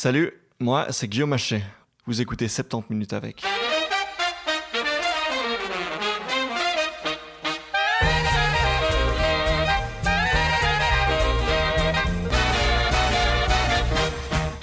Salut, 0.00 0.32
moi 0.60 0.86
c'est 0.90 1.08
Guillaume 1.08 1.32
Haché. 1.32 1.60
Vous 2.06 2.20
écoutez 2.20 2.46
70 2.46 2.86
minutes 2.88 3.12
avec. 3.14 3.42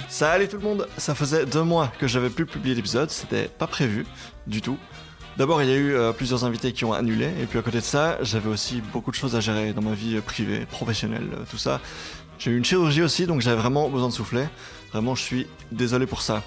Salut 0.08 0.48
tout 0.48 0.56
le 0.56 0.62
monde, 0.62 0.88
ça 0.96 1.14
faisait 1.14 1.44
deux 1.44 1.64
mois 1.64 1.92
que 1.98 2.06
j'avais 2.06 2.30
plus 2.30 2.46
publié 2.46 2.74
d'épisode, 2.74 3.10
c'était 3.10 3.48
pas 3.48 3.66
prévu 3.66 4.06
du 4.46 4.62
tout. 4.62 4.78
D'abord, 5.36 5.62
il 5.62 5.68
y 5.68 5.72
a 5.72 5.76
eu 5.76 5.92
euh, 5.92 6.12
plusieurs 6.12 6.46
invités 6.46 6.72
qui 6.72 6.86
ont 6.86 6.94
annulé, 6.94 7.26
et 7.42 7.44
puis 7.44 7.58
à 7.58 7.62
côté 7.62 7.76
de 7.80 7.82
ça, 7.82 8.16
j'avais 8.22 8.48
aussi 8.48 8.80
beaucoup 8.90 9.10
de 9.10 9.16
choses 9.16 9.36
à 9.36 9.40
gérer 9.40 9.74
dans 9.74 9.82
ma 9.82 9.92
vie 9.92 10.18
privée, 10.22 10.64
professionnelle, 10.64 11.28
euh, 11.34 11.44
tout 11.50 11.58
ça. 11.58 11.82
J'ai 12.38 12.52
eu 12.52 12.56
une 12.56 12.64
chirurgie 12.64 13.02
aussi, 13.02 13.26
donc 13.26 13.42
j'avais 13.42 13.60
vraiment 13.60 13.90
besoin 13.90 14.08
de 14.08 14.14
souffler. 14.14 14.46
Vraiment, 14.96 15.14
je 15.14 15.22
suis 15.22 15.46
désolé 15.72 16.06
pour 16.06 16.22
ça. 16.22 16.42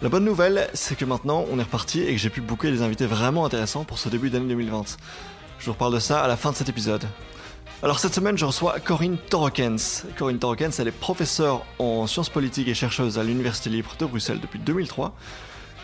La 0.00 0.08
bonne 0.08 0.24
nouvelle, 0.24 0.70
c'est 0.72 0.96
que 0.96 1.04
maintenant, 1.04 1.44
on 1.52 1.58
est 1.58 1.62
reparti 1.62 2.00
et 2.00 2.12
que 2.12 2.16
j'ai 2.16 2.30
pu 2.30 2.40
booker 2.40 2.70
des 2.70 2.80
invités 2.80 3.04
vraiment 3.04 3.44
intéressants 3.44 3.84
pour 3.84 3.98
ce 3.98 4.08
début 4.08 4.30
d'année 4.30 4.48
2020. 4.48 4.96
Je 5.58 5.66
vous 5.66 5.72
reparle 5.72 5.92
de 5.92 5.98
ça 5.98 6.22
à 6.22 6.26
la 6.26 6.38
fin 6.38 6.52
de 6.52 6.56
cet 6.56 6.70
épisode. 6.70 7.04
Alors 7.82 7.98
cette 7.98 8.14
semaine, 8.14 8.38
je 8.38 8.46
reçois 8.46 8.80
Corinne 8.80 9.18
Torokens. 9.18 10.06
Corinne 10.16 10.38
Torokens, 10.38 10.70
elle 10.78 10.88
est 10.88 10.90
professeure 10.90 11.66
en 11.78 12.06
sciences 12.06 12.30
politiques 12.30 12.68
et 12.68 12.72
chercheuse 12.72 13.18
à 13.18 13.24
l'Université 13.24 13.68
libre 13.68 13.94
de 13.98 14.06
Bruxelles 14.06 14.40
depuis 14.40 14.58
2003, 14.58 15.14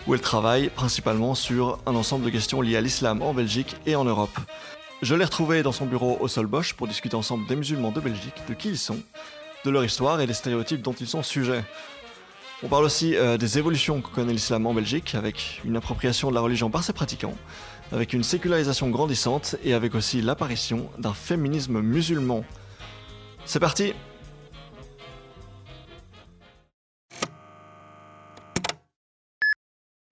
où 0.06 0.14
elle 0.14 0.22
travaille 0.22 0.70
principalement 0.70 1.34
sur 1.34 1.78
un 1.84 1.94
ensemble 1.94 2.24
de 2.24 2.30
questions 2.30 2.62
liées 2.62 2.78
à 2.78 2.80
l'islam 2.80 3.20
en 3.20 3.34
Belgique 3.34 3.76
et 3.84 3.96
en 3.96 4.04
Europe. 4.06 4.38
Je 5.02 5.14
l'ai 5.14 5.24
retrouvée 5.24 5.62
dans 5.62 5.72
son 5.72 5.84
bureau 5.84 6.16
au 6.20 6.26
Sol 6.26 6.46
Bosch 6.46 6.72
pour 6.72 6.88
discuter 6.88 7.16
ensemble 7.16 7.46
des 7.46 7.54
musulmans 7.54 7.92
de 7.92 8.00
Belgique, 8.00 8.42
de 8.48 8.54
qui 8.54 8.70
ils 8.70 8.78
sont, 8.78 8.98
de 9.64 9.70
leur 9.70 9.84
histoire 9.84 10.20
et 10.20 10.26
des 10.26 10.34
stéréotypes 10.34 10.82
dont 10.82 10.94
ils 10.94 11.06
sont 11.06 11.22
sujets. 11.22 11.64
On 12.60 12.68
parle 12.68 12.84
aussi 12.84 13.14
euh, 13.14 13.36
des 13.36 13.56
évolutions 13.56 14.02
que 14.02 14.08
connaît 14.08 14.32
l'islam 14.32 14.66
en 14.66 14.74
Belgique, 14.74 15.14
avec 15.14 15.60
une 15.64 15.76
appropriation 15.76 16.28
de 16.28 16.34
la 16.34 16.40
religion 16.40 16.70
par 16.70 16.82
ses 16.82 16.92
pratiquants, 16.92 17.36
avec 17.92 18.12
une 18.12 18.24
sécularisation 18.24 18.90
grandissante 18.90 19.54
et 19.62 19.74
avec 19.74 19.94
aussi 19.94 20.20
l'apparition 20.22 20.90
d'un 20.98 21.14
féminisme 21.14 21.80
musulman. 21.80 22.44
C'est 23.44 23.60
parti 23.60 23.92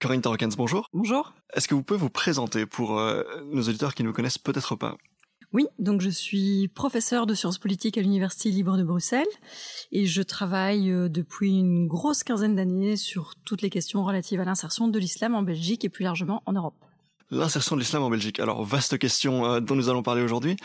Corinne 0.00 0.20
Torokens, 0.20 0.54
bonjour. 0.56 0.88
Bonjour. 0.92 1.34
Est-ce 1.52 1.66
que 1.66 1.74
vous 1.74 1.82
pouvez 1.82 1.98
vous 1.98 2.10
présenter 2.10 2.64
pour 2.64 3.00
euh, 3.00 3.24
nos 3.46 3.62
auditeurs 3.62 3.92
qui 3.92 4.04
ne 4.04 4.08
vous 4.08 4.14
connaissent 4.14 4.38
peut-être 4.38 4.76
pas? 4.76 4.96
Oui, 5.56 5.68
donc 5.78 6.02
je 6.02 6.10
suis 6.10 6.68
professeur 6.68 7.24
de 7.24 7.32
sciences 7.32 7.56
politiques 7.56 7.96
à 7.96 8.02
l'Université 8.02 8.50
libre 8.50 8.76
de 8.76 8.84
Bruxelles 8.84 9.24
et 9.90 10.04
je 10.04 10.20
travaille 10.20 10.90
euh, 10.90 11.08
depuis 11.08 11.48
une 11.48 11.86
grosse 11.86 12.24
quinzaine 12.24 12.56
d'années 12.56 12.98
sur 12.98 13.32
toutes 13.46 13.62
les 13.62 13.70
questions 13.70 14.04
relatives 14.04 14.38
à 14.38 14.44
l'insertion 14.44 14.86
de 14.86 14.98
l'islam 14.98 15.34
en 15.34 15.42
Belgique 15.42 15.82
et 15.82 15.88
plus 15.88 16.02
largement 16.02 16.42
en 16.44 16.52
Europe. 16.52 16.74
L'insertion 17.30 17.74
de 17.74 17.80
l'islam 17.80 18.02
en 18.02 18.10
Belgique. 18.10 18.38
Alors, 18.38 18.64
vaste 18.64 18.98
question 18.98 19.46
euh, 19.46 19.60
dont 19.60 19.76
nous 19.76 19.88
allons 19.88 20.02
parler 20.02 20.20
aujourd'hui. 20.20 20.56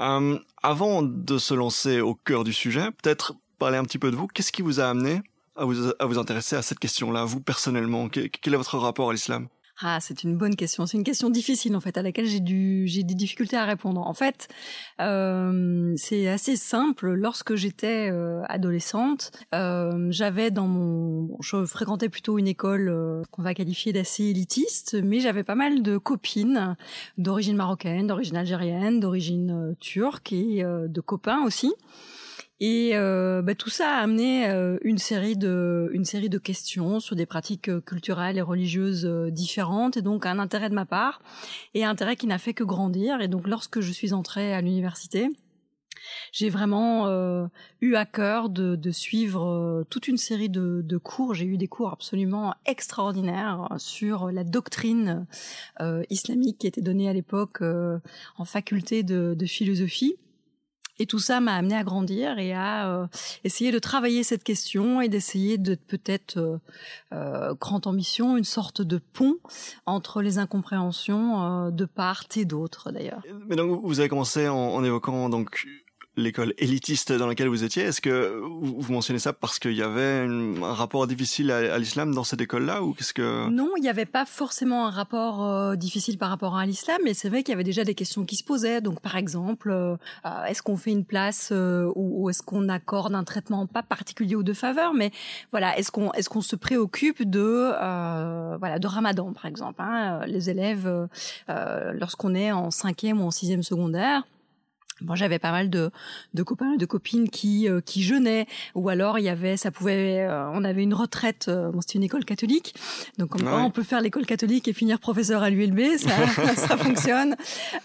Euh, 0.00 0.36
avant 0.64 1.04
de 1.04 1.38
se 1.38 1.54
lancer 1.54 2.00
au 2.00 2.16
cœur 2.16 2.42
du 2.42 2.52
sujet, 2.52 2.90
peut-être 3.04 3.34
parler 3.60 3.78
un 3.78 3.84
petit 3.84 3.98
peu 3.98 4.10
de 4.10 4.16
vous. 4.16 4.26
Qu'est-ce 4.26 4.50
qui 4.50 4.62
vous 4.62 4.80
a 4.80 4.86
amené 4.86 5.22
à 5.54 5.64
vous, 5.64 5.92
à 5.96 6.06
vous 6.06 6.18
intéresser 6.18 6.56
à 6.56 6.62
cette 6.62 6.80
question-là, 6.80 7.24
vous 7.24 7.38
personnellement? 7.38 8.08
Quel 8.08 8.54
est 8.54 8.56
votre 8.56 8.78
rapport 8.78 9.10
à 9.10 9.12
l'islam? 9.12 9.46
Ah, 9.82 9.98
c'est 10.00 10.24
une 10.24 10.36
bonne 10.36 10.56
question. 10.56 10.84
C'est 10.84 10.98
une 10.98 11.04
question 11.04 11.30
difficile 11.30 11.74
en 11.74 11.80
fait, 11.80 11.96
à 11.96 12.02
laquelle 12.02 12.26
j'ai 12.26 12.40
du 12.40 12.86
j'ai 12.86 13.02
des 13.02 13.14
difficultés 13.14 13.56
à 13.56 13.64
répondre. 13.64 14.06
En 14.06 14.12
fait, 14.12 14.48
euh, 15.00 15.94
c'est 15.96 16.28
assez 16.28 16.56
simple. 16.56 17.12
Lorsque 17.14 17.54
j'étais 17.54 18.10
euh, 18.10 18.42
adolescente, 18.48 19.32
euh, 19.54 20.08
j'avais 20.10 20.50
dans 20.50 20.66
mon, 20.66 21.30
je 21.40 21.64
fréquentais 21.64 22.10
plutôt 22.10 22.38
une 22.38 22.48
école 22.48 22.88
euh, 22.90 23.22
qu'on 23.30 23.42
va 23.42 23.54
qualifier 23.54 23.92
d'assez 23.92 24.24
élitiste, 24.24 24.96
mais 25.02 25.20
j'avais 25.20 25.44
pas 25.44 25.54
mal 25.54 25.82
de 25.82 25.96
copines 25.96 26.76
d'origine 27.16 27.56
marocaine, 27.56 28.06
d'origine 28.06 28.36
algérienne, 28.36 29.00
d'origine 29.00 29.50
euh, 29.50 29.74
turque 29.80 30.32
et 30.32 30.62
de 30.62 31.00
copains 31.00 31.42
aussi. 31.44 31.72
Et 32.60 32.90
euh, 32.92 33.40
bah, 33.40 33.54
tout 33.54 33.70
ça 33.70 33.96
a 33.96 34.02
amené 34.02 34.46
euh, 34.46 34.76
une 34.82 34.98
série 34.98 35.36
de 35.36 35.90
une 35.94 36.04
série 36.04 36.28
de 36.28 36.36
questions 36.36 37.00
sur 37.00 37.16
des 37.16 37.24
pratiques 37.24 37.70
euh, 37.70 37.80
culturelles 37.80 38.36
et 38.36 38.42
religieuses 38.42 39.06
euh, 39.06 39.30
différentes, 39.30 39.96
et 39.96 40.02
donc 40.02 40.26
un 40.26 40.38
intérêt 40.38 40.68
de 40.68 40.74
ma 40.74 40.84
part 40.84 41.22
et 41.72 41.84
un 41.84 41.90
intérêt 41.90 42.16
qui 42.16 42.26
n'a 42.26 42.36
fait 42.36 42.52
que 42.52 42.64
grandir. 42.64 43.22
Et 43.22 43.28
donc 43.28 43.48
lorsque 43.48 43.80
je 43.80 43.90
suis 43.90 44.12
entrée 44.12 44.52
à 44.52 44.60
l'université, 44.60 45.30
j'ai 46.32 46.50
vraiment 46.50 47.06
euh, 47.06 47.46
eu 47.80 47.94
à 47.94 48.04
cœur 48.04 48.50
de, 48.50 48.76
de 48.76 48.90
suivre 48.90 49.46
euh, 49.48 49.84
toute 49.88 50.06
une 50.06 50.18
série 50.18 50.50
de, 50.50 50.82
de 50.84 50.98
cours. 50.98 51.32
J'ai 51.32 51.46
eu 51.46 51.56
des 51.56 51.68
cours 51.68 51.92
absolument 51.92 52.54
extraordinaires 52.66 53.68
sur 53.78 54.30
la 54.30 54.44
doctrine 54.44 55.26
euh, 55.80 56.02
islamique 56.10 56.58
qui 56.58 56.66
était 56.66 56.82
donnée 56.82 57.08
à 57.08 57.14
l'époque 57.14 57.62
en 58.36 58.44
faculté 58.44 59.02
de, 59.02 59.34
de 59.34 59.46
philosophie. 59.46 60.16
Et 61.00 61.06
tout 61.06 61.18
ça 61.18 61.40
m'a 61.40 61.54
amené 61.54 61.74
à 61.74 61.82
grandir 61.82 62.38
et 62.38 62.52
à 62.52 62.88
euh, 62.90 63.06
essayer 63.42 63.72
de 63.72 63.78
travailler 63.78 64.22
cette 64.22 64.44
question 64.44 65.00
et 65.00 65.08
d'essayer 65.08 65.56
de 65.56 65.74
peut-être 65.74 66.36
euh, 66.36 66.58
euh, 67.14 67.54
grande 67.54 67.86
ambition, 67.86 68.36
une 68.36 68.44
sorte 68.44 68.82
de 68.82 68.98
pont 68.98 69.36
entre 69.86 70.20
les 70.20 70.36
incompréhensions 70.36 71.42
euh, 71.42 71.70
de 71.70 71.86
part 71.86 72.24
et 72.36 72.44
d'autre 72.44 72.92
d'ailleurs. 72.92 73.22
Mais 73.48 73.56
donc 73.56 73.80
vous 73.82 73.98
avez 73.98 74.10
commencé 74.10 74.46
en, 74.46 74.56
en 74.56 74.84
évoquant 74.84 75.30
donc 75.30 75.66
l'école 76.16 76.54
élitiste 76.58 77.12
dans 77.12 77.26
laquelle 77.26 77.48
vous 77.48 77.64
étiez. 77.64 77.84
Est-ce 77.84 78.00
que 78.00 78.40
vous 78.42 78.92
mentionnez 78.92 79.18
ça 79.18 79.32
parce 79.32 79.58
qu'il 79.58 79.74
y 79.74 79.82
avait 79.82 80.26
un 80.28 80.72
rapport 80.72 81.06
difficile 81.06 81.50
à, 81.50 81.78
l'islam 81.78 82.14
dans 82.14 82.24
cette 82.24 82.40
école-là 82.40 82.82
ou 82.82 82.92
qu'est-ce 82.92 83.14
que 83.14 83.48
Non, 83.48 83.70
il 83.76 83.82
n'y 83.82 83.88
avait 83.88 84.06
pas 84.06 84.26
forcément 84.26 84.86
un 84.86 84.90
rapport 84.90 85.44
euh, 85.44 85.76
difficile 85.76 86.18
par 86.18 86.30
rapport 86.30 86.56
à 86.56 86.66
l'islam, 86.66 86.98
mais 87.04 87.14
c'est 87.14 87.28
vrai 87.28 87.42
qu'il 87.42 87.52
y 87.52 87.54
avait 87.54 87.64
déjà 87.64 87.84
des 87.84 87.94
questions 87.94 88.24
qui 88.24 88.36
se 88.36 88.44
posaient. 88.44 88.80
Donc, 88.80 89.00
par 89.00 89.16
exemple, 89.16 89.70
euh, 89.70 89.96
est-ce 90.48 90.62
qu'on 90.62 90.76
fait 90.76 90.90
une 90.90 91.04
place 91.04 91.50
euh, 91.52 91.90
ou, 91.94 92.28
est-ce 92.30 92.42
qu'on 92.42 92.68
accorde 92.68 93.14
un 93.14 93.24
traitement 93.24 93.66
pas 93.66 93.82
particulier 93.82 94.36
ou 94.36 94.42
de 94.42 94.52
faveur, 94.52 94.94
mais 94.94 95.10
voilà, 95.50 95.78
est-ce 95.78 95.90
qu'on 95.90 96.12
est-ce 96.12 96.28
qu'on 96.28 96.40
se 96.40 96.56
préoccupe 96.56 97.28
de 97.28 97.72
euh, 97.74 98.56
voilà 98.58 98.78
de 98.78 98.86
Ramadan, 98.86 99.32
par 99.32 99.46
exemple. 99.46 99.80
Hein, 99.80 100.20
les 100.26 100.50
élèves, 100.50 101.08
euh, 101.48 101.92
lorsqu'on 101.92 102.34
est 102.34 102.52
en 102.52 102.70
cinquième 102.70 103.20
ou 103.20 103.26
en 103.26 103.30
sixième 103.30 103.62
secondaire 103.62 104.24
Bon, 105.02 105.14
j'avais 105.14 105.38
pas 105.38 105.50
mal 105.52 105.70
de, 105.70 105.90
de 106.34 106.42
copains 106.42 106.72
et 106.74 106.76
de 106.76 106.86
copines 106.86 107.28
qui 107.30 107.68
euh, 107.68 107.80
qui 107.80 108.02
jeûnaient. 108.02 108.46
Ou 108.74 108.88
alors 108.88 109.18
il 109.18 109.24
y 109.24 109.28
avait 109.28 109.56
ça 109.56 109.70
pouvait 109.70 110.20
euh, 110.20 110.48
on 110.52 110.64
avait 110.64 110.82
une 110.82 110.94
retraite 110.94 111.46
euh, 111.48 111.70
bon 111.70 111.80
c'était 111.80 111.94
une 111.98 112.04
école 112.04 112.24
catholique. 112.24 112.74
Donc 113.18 113.34
Ouais. 113.34 113.42
on 113.48 113.70
peut 113.70 113.82
faire 113.82 114.00
l'école 114.00 114.26
catholique 114.26 114.68
et 114.68 114.72
finir 114.72 114.98
professeur 114.98 115.42
à 115.42 115.50
l'ULB 115.50 115.80
ça 115.98 116.10
ça 116.56 116.76
fonctionne. 116.76 117.36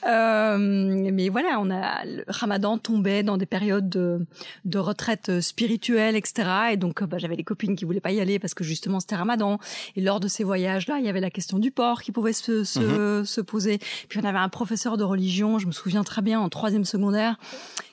Euh, 0.08 0.58
mais 1.12 1.30
voilà 1.30 1.58
on 1.60 1.70
a 1.72 2.04
le 2.06 2.24
Ramadan 2.28 2.78
tombait 2.78 3.24
dans 3.24 3.38
des 3.38 3.46
périodes 3.46 3.90
de, 3.90 4.26
de 4.66 4.78
retraite 4.80 5.40
spirituelle 5.42 6.16
etc 6.16 6.50
et 6.74 6.78
donc 6.78 7.02
euh, 7.02 7.06
bah, 7.08 7.18
j'avais 7.18 7.36
des 7.36 7.44
copines 7.44 7.76
qui 7.76 7.86
voulaient 7.86 8.00
pas 8.00 8.12
y 8.12 8.20
aller 8.20 8.40
parce 8.40 8.54
que 8.54 8.64
justement 8.64 9.00
c'était 9.00 9.16
Ramadan. 9.16 9.60
Et 9.96 10.02
lors 10.02 10.20
de 10.20 10.28
ces 10.28 10.44
voyages 10.44 10.88
là 10.88 10.98
il 11.00 11.06
y 11.06 11.10
avait 11.10 11.22
la 11.22 11.30
question 11.30 11.60
du 11.60 11.72
porc 11.72 12.02
qui 12.02 12.12
pouvait 12.12 12.34
se 12.34 12.64
se, 12.64 13.24
se 13.26 13.42
poser. 13.42 13.80
Puis 14.10 14.20
on 14.22 14.26
avait 14.26 14.40
un 14.40 14.50
professeur 14.50 14.98
de 14.98 15.04
religion 15.04 15.60
je 15.60 15.68
me 15.68 15.72
souviens 15.72 16.04
très 16.04 16.22
bien 16.22 16.40
en 16.40 16.50
troisième 16.50 16.86
secondaire 17.06 17.38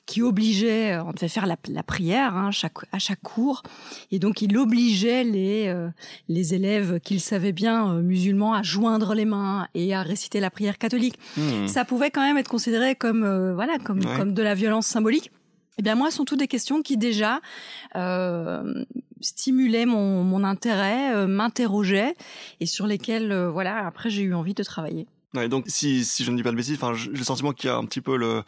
qui 0.05 0.21
obligeait, 0.21 0.93
euh, 0.93 1.03
on 1.05 1.11
devait 1.11 1.29
faire 1.29 1.45
la, 1.45 1.55
la 1.69 1.83
prière 1.83 2.35
hein, 2.35 2.51
chaque, 2.51 2.79
à 2.91 2.99
chaque 2.99 3.21
cours, 3.21 3.63
et 4.11 4.19
donc 4.19 4.41
il 4.41 4.57
obligeait 4.57 5.23
les 5.23 5.67
euh, 5.67 5.89
les 6.27 6.53
élèves 6.53 6.99
qu'il 6.99 7.21
savait 7.21 7.53
bien 7.53 7.89
euh, 7.93 8.01
musulmans 8.01 8.53
à 8.53 8.63
joindre 8.63 9.13
les 9.13 9.25
mains 9.25 9.67
et 9.75 9.93
à 9.95 10.01
réciter 10.01 10.39
la 10.41 10.49
prière 10.49 10.77
catholique. 10.77 11.17
Hmm. 11.37 11.67
Ça 11.67 11.85
pouvait 11.85 12.11
quand 12.11 12.21
même 12.21 12.37
être 12.37 12.49
considéré 12.49 12.95
comme 12.95 13.23
euh, 13.23 13.53
voilà 13.55 13.77
comme 13.79 13.99
Ouais. 14.03 14.17
comme 14.17 14.33
de 14.33 14.41
la 14.43 14.55
violence 14.55 14.87
symbolique. 14.87 15.31
Eh 15.79 15.81
bien 15.81 15.95
moi, 15.95 16.11
ce 16.11 16.17
sont 16.17 16.25
toutes 16.25 16.39
des 16.39 16.47
questions 16.47 16.81
qui 16.83 16.97
déjà 16.97 17.39
euh, 17.95 18.83
stimulaient 19.21 19.85
mon, 19.85 20.23
mon 20.23 20.43
intérêt, 20.43 21.15
euh, 21.15 21.27
m'interrogeaient 21.27 22.13
et 22.59 22.65
sur 22.65 22.85
lesquelles 22.87 23.31
euh, 23.31 23.49
voilà 23.49 23.87
après 23.87 24.09
j'ai 24.09 24.23
eu 24.23 24.33
envie 24.33 24.53
de 24.53 24.63
travailler. 24.63 25.07
Ouais, 25.35 25.49
donc 25.49 25.65
si, 25.67 26.05
si 26.05 26.23
je 26.23 26.29
ne 26.29 26.37
dis 26.37 26.43
pas 26.43 26.51
de 26.51 26.55
bêtises, 26.55 26.75
enfin, 26.75 26.93
j'ai 26.93 27.09
le 27.09 27.23
sentiment 27.23 27.53
qu'il 27.53 27.67
y 27.67 27.73
a 27.73 27.75
un 27.75 27.85
petit 27.85 28.01
peu 28.01 28.17
le 28.17 28.43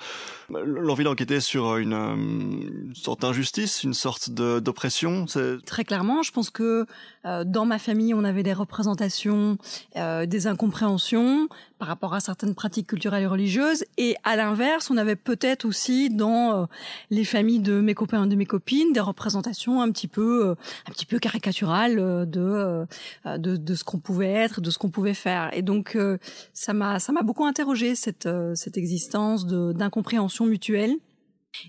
l'envie 0.50 1.04
d'enquêter 1.04 1.40
sur 1.40 1.78
une, 1.78 1.94
euh, 1.94 2.16
une 2.16 2.94
sorte 2.94 3.22
d'injustice, 3.22 3.84
une 3.84 3.96
sorte 3.96 4.30
d'oppression. 4.30 5.26
Très 5.66 5.84
clairement, 5.84 6.22
je 6.22 6.32
pense 6.32 6.52
que 6.52 6.86
euh, 7.26 7.44
dans 7.44 7.66
ma 7.66 7.80
famille, 7.80 8.14
on 8.14 8.24
avait 8.24 8.44
des 8.44 8.54
représentations, 8.54 9.58
euh, 9.96 10.28
des 10.28 10.46
incompréhensions 10.46 11.48
par 11.80 11.88
rapport 11.88 12.14
à 12.14 12.20
certaines 12.20 12.54
pratiques 12.54 12.88
culturelles 12.88 13.24
et 13.24 13.28
religieuses, 13.28 13.84
et 13.98 14.16
à 14.24 14.36
l'inverse, 14.36 14.92
on 14.92 14.98
avait 14.98 15.18
peut-être 15.18 15.66
aussi 15.66 16.10
dans 16.10 16.62
euh, 16.62 16.66
les 17.10 17.26
familles 17.26 17.60
de 17.60 17.82
mes 17.82 17.96
copains 17.96 18.26
et 18.26 18.30
de 18.30 18.36
mes 18.36 18.46
copines 18.46 18.94
des 18.94 19.00
représentations 19.00 19.82
un 19.82 19.92
petit 19.92 20.08
peu, 20.08 20.50
euh, 20.50 20.56
un 20.88 20.92
petit 20.92 21.08
peu 21.08 21.18
caricaturales 21.18 21.98
euh, 22.00 22.26
de, 22.26 22.86
euh, 23.26 23.38
de 23.38 23.56
de 23.58 23.76
ce 23.76 23.84
qu'on 23.84 23.98
pouvait 24.00 24.32
être, 24.32 24.62
de 24.62 24.70
ce 24.70 24.78
qu'on 24.78 24.90
pouvait 24.92 25.16
faire. 25.16 25.50
Et 25.54 25.64
donc 25.64 25.96
euh, 25.96 26.18
ça 26.54 26.75
m'a 26.76 27.00
ça 27.00 27.12
m'a 27.12 27.22
beaucoup 27.22 27.46
interrogé 27.46 27.96
cette 27.96 28.26
euh, 28.26 28.54
cette 28.56 28.78
existence 28.78 29.46
d'incompréhension 29.46 30.46
mutuelle. 30.46 30.96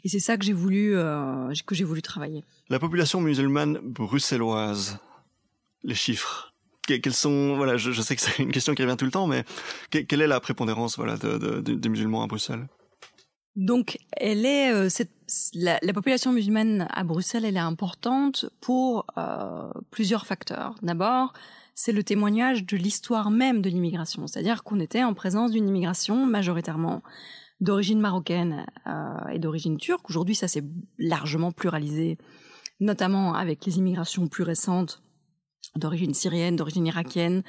Et 0.05 0.09
c'est 0.09 0.19
ça 0.19 0.37
que 0.37 0.45
j'ai 0.45 0.53
voulu 0.53 0.97
euh, 0.97 1.53
que 1.65 1.75
j'ai 1.75 1.85
voulu 1.85 2.03
travailler. 2.03 2.45
la 2.69 2.79
population 2.79 3.21
musulmane 3.21 3.79
bruxelloise. 3.83 4.99
les 5.85 5.95
chiffres 5.95 6.53
quels 6.87 7.15
sont 7.15 7.57
voilà 7.57 7.77
je, 7.77 8.01
sais 8.01 8.15
que 8.15 8.23
c'est 8.23 8.43
une 8.43 8.53
question 8.53 8.75
qui 8.75 8.83
revient 8.83 8.97
tout 8.97 9.05
le 9.05 9.11
temps 9.11 9.27
mais 9.27 9.45
quelle 9.91 10.21
est 10.21 10.27
la 10.27 10.41
prépondérance 10.41 10.97
voilà 10.97 11.17
des 11.17 11.89
musulmans 11.89 12.23
à 12.23 12.27
Bruxelles? 12.27 12.67
Donc 13.57 13.99
elle 14.13 14.45
est 14.45 14.73
euh, 14.73 14.89
cette, 14.89 15.11
la, 15.55 15.79
population 15.95 16.33
musulmane 16.33 16.87
à 16.91 17.05
Bruxelles 17.05 17.45
elle 17.45 17.57
est 17.57 17.61
importante 17.61 18.47
pour 18.61 19.07
euh, 19.17 19.71
plusieurs 19.91 20.27
facteurs 20.27 20.75
d'abord 20.83 21.33
c'est 21.77 21.93
le 21.93 22.03
témoignage 22.03 22.65
de 22.65 22.77
l'histoire 22.77 23.31
même 23.31 23.63
de 23.63 23.69
l'immigration 23.69 24.27
c'est-à-dire 24.27 24.65
qu'on 24.65 24.81
était 24.81 25.05
en 25.05 25.15
présence 25.15 25.53
d'une 25.53 25.69
immigration 25.69 26.27
majoritairement 26.27 27.03
d'origine 27.61 28.01
marocaine 28.01 28.67
euh, 28.87 29.29
et 29.31 29.39
d'origine 29.39 29.77
turque 29.77 30.09
aujourd'hui 30.11 30.35
ça 30.35 30.49
s'est 30.49 30.65
largement 30.99 31.53
pluralisé 31.53 32.19
notamment 32.81 33.35
avec 33.35 33.65
les 33.67 33.79
immigrations 33.79 34.27
plus 34.27 34.43
récentes 34.43 35.03
d'origine 35.75 36.15
syrienne, 36.15 36.57
d'origine 36.57 36.87
irakienne, 36.87 37.43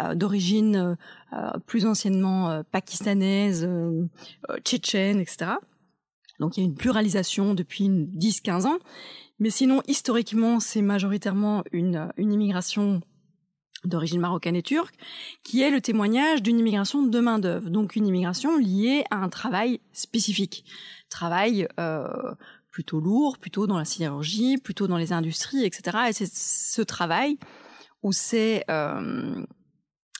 euh, 0.00 0.14
d'origine 0.14 0.96
euh, 1.34 1.50
plus 1.66 1.84
anciennement 1.84 2.62
pakistanaise, 2.70 3.68
tchétchène, 4.62 5.20
etc. 5.20 5.52
Donc 6.40 6.56
il 6.56 6.60
y 6.60 6.62
a 6.62 6.66
une 6.66 6.76
pluralisation 6.76 7.52
depuis 7.52 7.88
10-15 7.88 8.66
ans. 8.66 8.78
Mais 9.38 9.50
sinon, 9.50 9.82
historiquement, 9.88 10.60
c'est 10.60 10.82
majoritairement 10.82 11.64
une 11.72 12.10
immigration 12.16 13.02
d'origine 13.84 14.20
marocaine 14.20 14.56
et 14.56 14.62
turque, 14.62 14.94
qui 15.42 15.62
est 15.62 15.70
le 15.70 15.80
témoignage 15.80 16.42
d'une 16.42 16.58
immigration 16.58 17.02
de 17.02 17.20
main-d'œuvre, 17.20 17.70
donc 17.70 17.96
une 17.96 18.06
immigration 18.06 18.58
liée 18.58 19.04
à 19.10 19.16
un 19.16 19.28
travail 19.28 19.80
spécifique, 19.92 20.64
travail 21.10 21.68
euh, 21.78 22.08
plutôt 22.70 23.00
lourd, 23.00 23.38
plutôt 23.38 23.66
dans 23.66 23.78
la 23.78 23.84
sidérurgie, 23.84 24.58
plutôt 24.58 24.88
dans 24.88 24.96
les 24.96 25.12
industries, 25.12 25.64
etc. 25.64 25.98
Et 26.08 26.12
c'est 26.12 26.32
ce 26.32 26.82
travail 26.82 27.38
où 28.02 28.12
ces, 28.12 28.64
euh, 28.70 29.44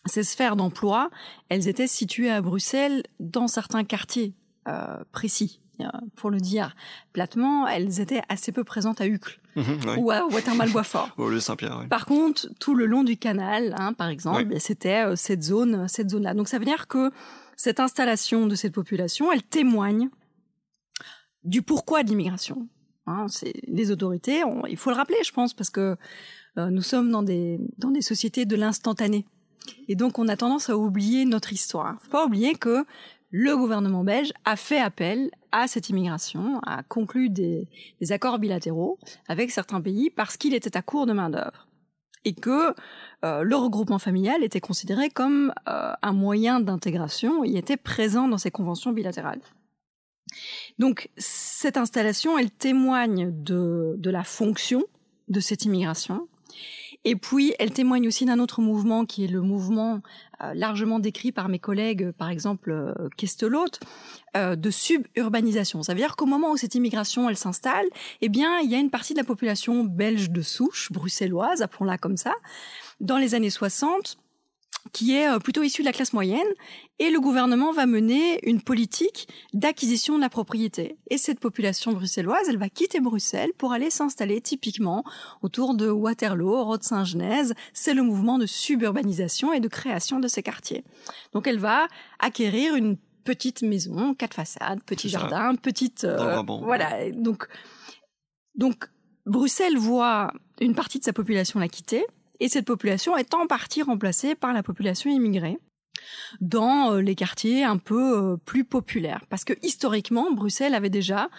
ces 0.06 0.22
sphères 0.22 0.56
d'emploi, 0.56 1.10
elles 1.48 1.68
étaient 1.68 1.86
situées 1.86 2.30
à 2.30 2.40
Bruxelles 2.40 3.02
dans 3.20 3.48
certains 3.48 3.84
quartiers 3.84 4.34
euh, 4.68 5.02
précis. 5.12 5.60
Euh, 5.80 5.86
pour 6.14 6.30
le 6.30 6.38
dire 6.38 6.76
platement, 7.12 7.66
elles 7.66 8.00
étaient 8.00 8.22
assez 8.28 8.52
peu 8.52 8.62
présentes 8.62 9.00
à 9.00 9.06
Uccle 9.08 9.40
mhm, 9.56 9.98
ou 9.98 10.10
à 10.12 10.26
Watermal-Boisfort. 10.26 11.10
Au 11.18 11.28
lieu 11.28 11.40
Saint-Pierre. 11.40 11.78
Oui. 11.80 11.88
Par 11.88 12.06
contre, 12.06 12.48
tout 12.60 12.74
le 12.74 12.86
long 12.86 13.02
du 13.02 13.16
canal, 13.16 13.74
hein, 13.76 13.92
par 13.92 14.08
exemple, 14.08 14.46
oui. 14.50 14.60
c'était 14.60 15.04
euh, 15.04 15.16
cette 15.16 15.42
zone, 15.42 15.88
cette 15.88 16.10
zone-là. 16.10 16.34
Donc 16.34 16.48
ça 16.48 16.58
veut 16.58 16.64
dire 16.64 16.86
que 16.86 17.10
cette 17.56 17.80
installation 17.80 18.46
de 18.46 18.54
cette 18.54 18.72
population, 18.72 19.32
elle 19.32 19.42
témoigne 19.42 20.10
du 21.42 21.62
pourquoi 21.62 22.04
de 22.04 22.08
l'immigration. 22.08 22.68
Hein, 23.06 23.26
c'est 23.28 23.52
les 23.66 23.90
autorités, 23.90 24.44
on, 24.44 24.66
il 24.66 24.76
faut 24.76 24.90
le 24.90 24.96
rappeler, 24.96 25.18
je 25.24 25.32
pense, 25.32 25.54
parce 25.54 25.70
que 25.70 25.96
euh, 26.56 26.70
nous 26.70 26.82
sommes 26.82 27.10
dans 27.10 27.22
des, 27.22 27.58
dans 27.78 27.90
des 27.90 28.00
sociétés 28.00 28.46
de 28.46 28.56
l'instantané. 28.56 29.26
Et 29.88 29.96
donc, 29.96 30.18
on 30.18 30.28
a 30.28 30.36
tendance 30.36 30.70
à 30.70 30.76
oublier 30.76 31.24
notre 31.24 31.52
histoire. 31.52 31.96
Faut 32.02 32.10
pas 32.10 32.24
oublier 32.26 32.54
que 32.54 32.84
le 33.36 33.56
gouvernement 33.56 34.04
belge 34.04 34.32
a 34.44 34.54
fait 34.54 34.78
appel 34.78 35.32
à 35.50 35.66
cette 35.66 35.88
immigration, 35.88 36.60
a 36.60 36.84
conclu 36.84 37.30
des, 37.30 37.66
accords 38.10 38.38
bilatéraux 38.38 38.96
avec 39.26 39.50
certains 39.50 39.80
pays 39.80 40.08
parce 40.08 40.36
qu'il 40.36 40.54
était 40.54 40.76
à 40.76 40.82
court 40.82 41.04
de 41.04 41.12
main 41.12 41.30
d'œuvre 41.30 41.66
et 42.24 42.32
que 42.34 42.72
euh, 43.24 43.42
le 43.42 43.56
regroupement 43.56 43.98
familial 43.98 44.44
était 44.44 44.60
considéré 44.60 45.10
comme 45.10 45.52
euh, 45.68 45.92
un 46.00 46.12
moyen 46.12 46.60
d'intégration, 46.60 47.42
il 47.42 47.56
était 47.56 47.76
présent 47.76 48.28
dans 48.28 48.38
ces 48.38 48.52
conventions 48.52 48.92
bilatérales. 48.92 49.40
Donc 50.78 51.10
cette 51.16 51.76
installation, 51.76 52.38
elle 52.38 52.52
témoigne 52.52 53.32
de 53.42 54.10
la 54.10 54.22
fonction 54.22 54.84
de 55.26 55.40
cette 55.40 55.64
immigration, 55.64 56.28
et 57.04 57.16
puis, 57.16 57.54
elle 57.58 57.70
témoigne 57.70 58.08
aussi 58.08 58.24
d'un 58.24 58.38
autre 58.38 58.62
mouvement 58.62 59.04
qui 59.04 59.24
est 59.24 59.28
le 59.28 59.42
mouvement 59.42 60.00
euh, 60.42 60.54
largement 60.54 60.98
décrit 60.98 61.32
par 61.32 61.50
mes 61.50 61.58
collègues, 61.58 62.12
par 62.12 62.30
exemple 62.30 62.70
euh, 62.70 63.08
Kestelot, 63.18 63.66
euh, 64.36 64.56
de 64.56 64.70
suburbanisation. 64.70 65.82
Ça 65.82 65.92
veut 65.92 65.98
dire 65.98 66.16
qu'au 66.16 66.24
moment 66.24 66.52
où 66.52 66.56
cette 66.56 66.74
immigration 66.74 67.28
elle 67.28 67.36
s'installe, 67.36 67.86
eh 68.22 68.30
bien, 68.30 68.58
il 68.60 68.70
y 68.70 68.74
a 68.74 68.78
une 68.78 68.90
partie 68.90 69.12
de 69.12 69.18
la 69.18 69.24
population 69.24 69.84
belge 69.84 70.30
de 70.30 70.40
souche, 70.40 70.90
bruxelloise, 70.92 71.60
appelons-la 71.60 71.98
comme 71.98 72.16
ça, 72.16 72.32
dans 73.00 73.18
les 73.18 73.34
années 73.34 73.50
60, 73.50 74.16
qui 74.92 75.16
est 75.16 75.28
euh, 75.28 75.38
plutôt 75.38 75.62
issu 75.62 75.82
de 75.82 75.86
la 75.86 75.92
classe 75.92 76.12
moyenne, 76.12 76.46
et 76.98 77.10
le 77.10 77.20
gouvernement 77.20 77.72
va 77.72 77.86
mener 77.86 78.38
une 78.48 78.60
politique 78.60 79.28
d'acquisition 79.52 80.16
de 80.16 80.20
la 80.20 80.28
propriété. 80.28 80.96
Et 81.10 81.18
cette 81.18 81.40
population 81.40 81.92
bruxelloise, 81.92 82.48
elle 82.48 82.58
va 82.58 82.68
quitter 82.68 83.00
Bruxelles 83.00 83.52
pour 83.56 83.72
aller 83.72 83.90
s'installer 83.90 84.40
typiquement 84.40 85.04
autour 85.42 85.74
de 85.74 85.88
Waterloo, 85.88 86.64
Rode 86.64 86.82
Saint-Genèse. 86.82 87.54
C'est 87.72 87.94
le 87.94 88.02
mouvement 88.02 88.38
de 88.38 88.46
suburbanisation 88.46 89.52
et 89.52 89.60
de 89.60 89.68
création 89.68 90.20
de 90.20 90.28
ces 90.28 90.42
quartiers. 90.42 90.84
Donc 91.32 91.46
elle 91.46 91.58
va 91.58 91.88
acquérir 92.20 92.76
une 92.76 92.96
petite 93.24 93.62
maison, 93.62 94.14
quatre 94.14 94.34
façades, 94.34 94.82
petit 94.84 95.08
jardin, 95.08 95.54
petite 95.56 96.04
euh, 96.04 96.42
voilà. 96.62 97.10
Donc 97.12 97.48
donc 98.54 98.88
Bruxelles 99.26 99.78
voit 99.78 100.32
une 100.60 100.74
partie 100.74 100.98
de 100.98 101.04
sa 101.04 101.12
population 101.12 101.58
la 101.58 101.68
quitter 101.68 102.04
et 102.40 102.48
cette 102.48 102.66
population 102.66 103.16
est 103.16 103.34
en 103.34 103.46
partie 103.46 103.82
remplacée 103.82 104.34
par 104.34 104.52
la 104.52 104.62
population 104.62 105.10
immigrée 105.10 105.58
dans 106.40 106.92
euh, 106.92 107.00
les 107.00 107.14
quartiers 107.14 107.64
un 107.64 107.78
peu 107.78 108.32
euh, 108.32 108.36
plus 108.36 108.64
populaires. 108.64 109.24
Parce 109.28 109.44
que 109.44 109.54
historiquement, 109.62 110.32
Bruxelles 110.32 110.74
avait 110.74 110.90
déjà 110.90 111.30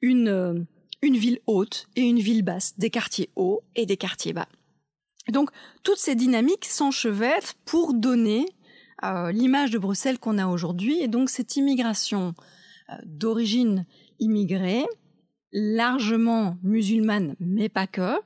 une, 0.00 0.28
euh, 0.28 0.54
une 1.02 1.16
ville 1.16 1.40
haute 1.46 1.86
et 1.96 2.02
une 2.02 2.18
ville 2.18 2.42
basse, 2.42 2.76
des 2.78 2.90
quartiers 2.90 3.30
hauts 3.36 3.62
et 3.76 3.86
des 3.86 3.96
quartiers 3.96 4.32
bas. 4.32 4.48
Donc 5.28 5.50
toutes 5.82 5.98
ces 5.98 6.14
dynamiques 6.14 6.66
s'enchevêtrent 6.66 7.54
pour 7.64 7.94
donner 7.94 8.46
l'image 9.32 9.70
de 9.70 9.78
Bruxelles 9.78 10.18
qu'on 10.18 10.38
a 10.38 10.46
aujourd'hui. 10.46 10.98
Et 11.02 11.08
donc 11.08 11.28
cette 11.28 11.56
immigration 11.56 12.34
d'origine 13.04 13.84
immigrée, 14.18 14.84
largement 15.52 16.56
musulmane, 16.62 17.36
mais 17.38 17.68
pas 17.68 17.86
que, 17.86 18.18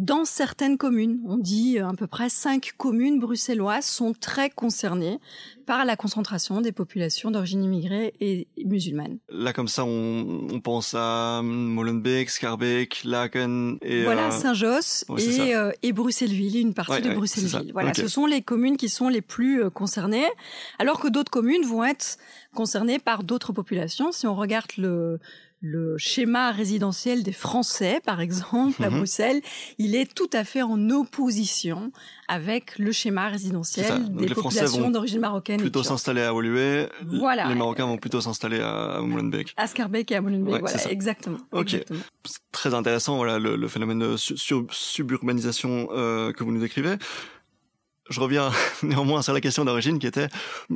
dans 0.00 0.24
certaines 0.24 0.78
communes. 0.78 1.20
On 1.26 1.36
dit 1.36 1.78
euh, 1.78 1.86
à 1.86 1.92
peu 1.92 2.06
près 2.06 2.30
cinq 2.30 2.72
communes 2.78 3.20
bruxelloises 3.20 3.84
sont 3.84 4.14
très 4.18 4.48
concernées 4.48 5.18
par 5.66 5.84
la 5.84 5.94
concentration 5.94 6.62
des 6.62 6.72
populations 6.72 7.30
d'origine 7.30 7.62
immigrée 7.62 8.14
et 8.18 8.48
musulmane. 8.64 9.18
Là, 9.28 9.52
comme 9.52 9.68
ça, 9.68 9.84
on, 9.84 10.58
pense 10.64 10.94
à 10.96 11.42
Molenbeek, 11.42 12.30
Scarbeck, 12.30 13.02
Laken 13.04 13.76
et... 13.82 14.04
Voilà, 14.04 14.28
euh, 14.28 14.30
Saint-Josse 14.30 15.04
et, 15.18 15.54
euh, 15.54 15.70
et 15.82 15.92
Bruxellesville, 15.92 16.56
une 16.56 16.74
partie 16.74 17.02
de 17.02 17.12
Bruxellesville. 17.12 17.72
Voilà, 17.72 17.92
ce 17.92 18.08
sont 18.08 18.24
les 18.24 18.40
communes 18.40 18.78
qui 18.78 18.88
sont 18.88 19.08
les 19.08 19.20
plus 19.20 19.70
concernées, 19.70 20.26
alors 20.78 20.98
que 20.98 21.08
d'autres 21.08 21.30
communes 21.30 21.64
vont 21.64 21.84
être 21.84 22.16
concernées 22.54 22.98
par 22.98 23.22
d'autres 23.22 23.52
populations. 23.52 24.12
Si 24.12 24.26
on 24.26 24.34
regarde 24.34 24.70
le 24.78 25.20
le 25.60 25.98
schéma 25.98 26.52
résidentiel 26.52 27.22
des 27.22 27.32
Français, 27.32 28.00
par 28.04 28.20
exemple, 28.20 28.82
à 28.82 28.88
mhm. 28.88 28.96
Bruxelles, 28.96 29.42
il 29.78 29.94
est 29.94 30.12
tout 30.12 30.30
à 30.32 30.44
fait 30.44 30.62
en 30.62 30.88
opposition 30.88 31.92
avec 32.28 32.78
le 32.78 32.92
schéma 32.92 33.28
résidentiel 33.28 34.10
des 34.14 34.28
populations 34.28 34.90
d'origine 34.90 35.20
marocaine. 35.20 35.60
Plutôt 35.60 35.82
s'installer 35.82 36.22
à 36.22 36.32
Woluwe. 36.32 36.88
Voilà. 37.04 37.46
Les 37.48 37.54
Marocains 37.54 37.86
vont 37.86 37.98
plutôt 37.98 38.20
s'installer 38.20 38.60
à 38.60 39.00
Molenbeek. 39.02 39.52
À 39.56 39.66
Scarbeck 39.66 40.10
et 40.12 40.16
à 40.16 40.20
Molenbeek, 40.22 40.60
voilà, 40.60 40.90
exactement. 40.90 41.38
Ok. 41.52 41.76
Très 42.52 42.72
intéressant, 42.72 43.16
voilà, 43.16 43.38
le, 43.38 43.68
phénomène 43.68 43.98
de 43.98 44.16
suburbanisation 44.16 45.88
euh, 45.92 46.32
que 46.32 46.42
vous 46.42 46.52
nous 46.52 46.60
décrivez. 46.60 46.96
Je 48.08 48.20
reviens 48.20 48.50
néanmoins 48.82 49.22
sur 49.22 49.34
la 49.34 49.40
question 49.40 49.64
d'origine 49.64 49.98
qui 49.98 50.06
était 50.06 50.28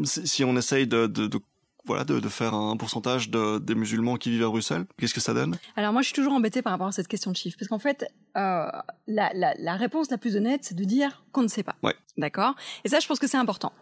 si 0.05 0.45
on 0.45 0.57
essaye 0.57 0.87
de, 0.87 1.07
de, 1.07 1.26
de 1.26 1.41
voilà, 1.85 2.05
de, 2.05 2.21
de, 2.21 2.29
faire 2.29 2.55
un 2.55 2.76
pourcentage 2.76 3.31
de, 3.31 3.59
des 3.59 3.75
musulmans 3.75 4.17
qui 4.17 4.31
vivent 4.31 4.45
à 4.45 4.49
Bruxelles 4.49 4.85
Qu'est-ce 4.99 5.14
que 5.14 5.21
ça 5.21 5.35
donne? 5.35 5.57
Alors 5.76 5.93
moi, 5.93 6.03
je 6.03 6.07
suis 6.07 6.14
toujours 6.14 6.33
embêtée 6.33 6.62
par 6.62 6.73
rapport 6.73 6.87
à 6.87 6.93
cette 6.93 7.09
question 7.09 7.31
de 7.31 7.37
chiffres, 7.37 7.57
parce 7.59 7.69
qu'en 7.69 7.79
fait, 7.79 8.07
euh, 8.37 8.67
la, 9.07 9.31
la, 9.35 9.55
la, 9.59 9.76
réponse 9.76 10.11
la 10.11 10.19
plus 10.19 10.37
honnête, 10.37 10.61
c'est 10.62 10.75
de 10.75 10.85
dire 10.85 11.25
qu'on 11.33 11.43
ne 11.43 11.49
sait 11.49 11.62
pas. 11.62 11.76
Ouais. 11.83 11.95
D'accord? 12.17 12.55
Et 12.85 12.88
ça, 12.88 13.00
je 13.00 13.07
pense 13.07 13.19
que 13.19 13.26
c'est 13.26 13.37
important. 13.37 13.73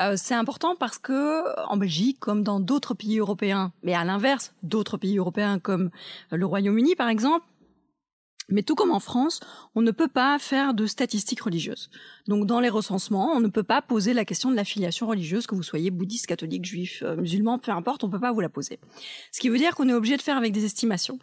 Euh, 0.00 0.14
c'est 0.16 0.34
important 0.34 0.74
parce 0.78 0.98
que 0.98 1.44
en 1.68 1.76
Belgique, 1.76 2.18
comme 2.20 2.42
dans 2.42 2.60
d'autres 2.60 2.94
pays 2.94 3.18
européens, 3.18 3.72
mais 3.82 3.94
à 3.94 4.04
l'inverse, 4.04 4.52
d'autres 4.62 4.96
pays 4.96 5.18
européens 5.18 5.58
comme 5.58 5.90
le 6.30 6.46
Royaume-Uni, 6.46 6.96
par 6.96 7.08
exemple, 7.08 7.44
mais 8.48 8.62
tout 8.62 8.74
comme 8.74 8.90
en 8.90 9.00
France, 9.00 9.40
on 9.74 9.82
ne 9.82 9.90
peut 9.90 10.08
pas 10.08 10.38
faire 10.38 10.74
de 10.74 10.86
statistiques 10.86 11.40
religieuses. 11.40 11.90
Donc 12.28 12.46
dans 12.46 12.60
les 12.60 12.68
recensements, 12.68 13.32
on 13.32 13.40
ne 13.40 13.48
peut 13.48 13.62
pas 13.62 13.82
poser 13.82 14.14
la 14.14 14.24
question 14.24 14.50
de 14.50 14.56
l'affiliation 14.56 15.06
religieuse, 15.06 15.46
que 15.46 15.54
vous 15.54 15.62
soyez 15.62 15.90
bouddhiste, 15.90 16.26
catholique, 16.26 16.64
juif, 16.64 17.02
euh, 17.04 17.16
musulman, 17.16 17.58
peu 17.58 17.72
importe, 17.72 18.04
on 18.04 18.06
ne 18.06 18.12
peut 18.12 18.20
pas 18.20 18.32
vous 18.32 18.40
la 18.40 18.48
poser. 18.48 18.78
Ce 19.32 19.40
qui 19.40 19.48
veut 19.48 19.58
dire 19.58 19.74
qu'on 19.74 19.88
est 19.88 19.92
obligé 19.92 20.16
de 20.16 20.22
faire 20.22 20.36
avec 20.36 20.52
des 20.52 20.64
estimations. 20.64 21.18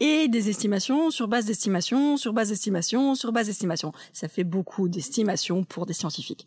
Et 0.00 0.28
des 0.28 0.48
estimations 0.48 1.10
sur 1.10 1.28
base 1.28 1.46
d'estimations, 1.46 2.16
sur 2.16 2.32
base 2.32 2.50
d'estimations, 2.50 3.14
sur 3.14 3.32
base 3.32 3.46
d'estimations. 3.46 3.92
Ça 4.12 4.28
fait 4.28 4.44
beaucoup 4.44 4.88
d'estimations 4.88 5.64
pour 5.64 5.86
des 5.86 5.94
scientifiques. 5.94 6.46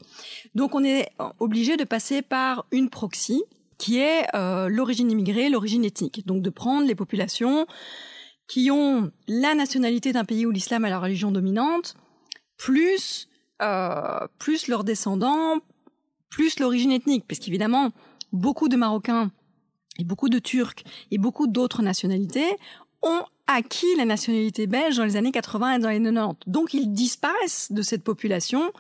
Donc 0.55 0.75
on 0.75 0.83
est 0.83 1.09
obligé 1.39 1.77
de 1.77 1.83
passer 1.83 2.21
par 2.21 2.65
une 2.71 2.89
proxy 2.89 3.43
qui 3.77 3.97
est 3.97 4.25
euh, 4.35 4.69
l'origine 4.69 5.09
immigrée, 5.09 5.49
l'origine 5.49 5.83
ethnique. 5.83 6.25
Donc 6.27 6.43
de 6.43 6.49
prendre 6.49 6.85
les 6.85 6.95
populations 6.95 7.65
qui 8.51 8.69
ont 8.69 9.11
la 9.29 9.55
nationalité 9.55 10.11
d'un 10.11 10.25
pays 10.25 10.45
où 10.45 10.51
l'islam 10.51 10.83
est 10.83 10.89
la 10.89 10.99
religion 10.99 11.31
dominante, 11.31 11.95
plus 12.57 13.29
euh, 13.61 14.27
plus 14.39 14.67
leurs 14.67 14.83
descendants, 14.83 15.59
plus 16.29 16.59
l'origine 16.59 16.91
ethnique, 16.91 17.23
parce 17.29 17.39
qu'évidemment, 17.39 17.91
beaucoup 18.33 18.67
de 18.67 18.75
Marocains 18.75 19.31
et 19.99 20.03
beaucoup 20.03 20.27
de 20.27 20.37
Turcs 20.37 20.83
et 21.11 21.17
beaucoup 21.17 21.47
d'autres 21.47 21.81
nationalités 21.81 22.57
ont 23.01 23.23
acquis 23.47 23.95
la 23.95 24.03
nationalité 24.03 24.67
belge 24.67 24.97
dans 24.97 25.05
les 25.05 25.15
années 25.15 25.31
80 25.31 25.75
et 25.75 25.79
dans 25.79 25.89
les 25.89 26.03
90. 26.03 26.39
Donc 26.47 26.73
ils 26.73 26.91
disparaissent 26.91 27.71
de 27.71 27.81
cette 27.81 28.03
population 28.03 28.73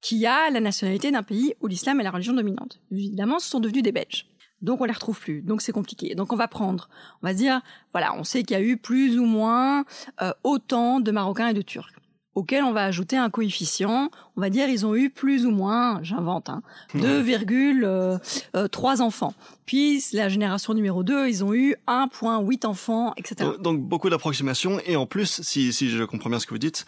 qui 0.00 0.24
a 0.24 0.48
la 0.48 0.60
nationalité 0.60 1.10
d'un 1.10 1.22
pays 1.22 1.52
où 1.60 1.66
l'islam 1.66 2.00
est 2.00 2.04
la 2.04 2.12
religion 2.12 2.32
dominante. 2.32 2.80
Évidemment, 2.90 3.40
ce 3.40 3.50
sont 3.50 3.60
devenus 3.60 3.82
des 3.82 3.92
Belges. 3.92 4.26
Donc 4.62 4.80
on 4.80 4.84
les 4.84 4.92
retrouve 4.92 5.18
plus. 5.18 5.42
Donc 5.42 5.62
c'est 5.62 5.72
compliqué. 5.72 6.14
Donc 6.14 6.32
on 6.32 6.36
va 6.36 6.48
prendre, 6.48 6.88
on 7.22 7.26
va 7.26 7.34
dire, 7.34 7.60
voilà, 7.92 8.14
on 8.16 8.24
sait 8.24 8.42
qu'il 8.42 8.56
y 8.56 8.60
a 8.60 8.62
eu 8.62 8.76
plus 8.76 9.18
ou 9.18 9.24
moins 9.24 9.84
euh, 10.22 10.32
autant 10.44 11.00
de 11.00 11.10
Marocains 11.10 11.48
et 11.48 11.54
de 11.54 11.62
Turcs 11.62 11.92
auquel 12.36 12.62
on 12.62 12.72
va 12.72 12.84
ajouter 12.84 13.16
un 13.16 13.30
coefficient. 13.30 14.10
On 14.36 14.40
va 14.40 14.50
dire 14.50 14.68
ils 14.68 14.86
ont 14.86 14.94
eu 14.94 15.10
plus 15.10 15.46
ou 15.46 15.50
moins, 15.50 15.98
j'invente, 16.02 16.48
hein, 16.48 16.62
2,3 16.94 17.82
euh, 17.82 18.18
euh, 18.54 19.00
enfants. 19.00 19.34
Puis 19.64 20.04
la 20.12 20.28
génération 20.28 20.74
numéro 20.74 21.02
2, 21.02 21.28
ils 21.28 21.42
ont 21.42 21.52
eu 21.52 21.74
1,8 21.88 22.66
enfants, 22.66 23.12
etc. 23.16 23.50
Donc, 23.58 23.80
beaucoup 23.80 24.10
d'approximations. 24.10 24.78
Et 24.86 24.94
en 24.94 25.06
plus, 25.06 25.40
si, 25.42 25.72
si 25.72 25.88
je 25.88 26.04
comprends 26.04 26.30
bien 26.30 26.38
ce 26.38 26.46
que 26.46 26.54
vous 26.54 26.58
dites, 26.58 26.84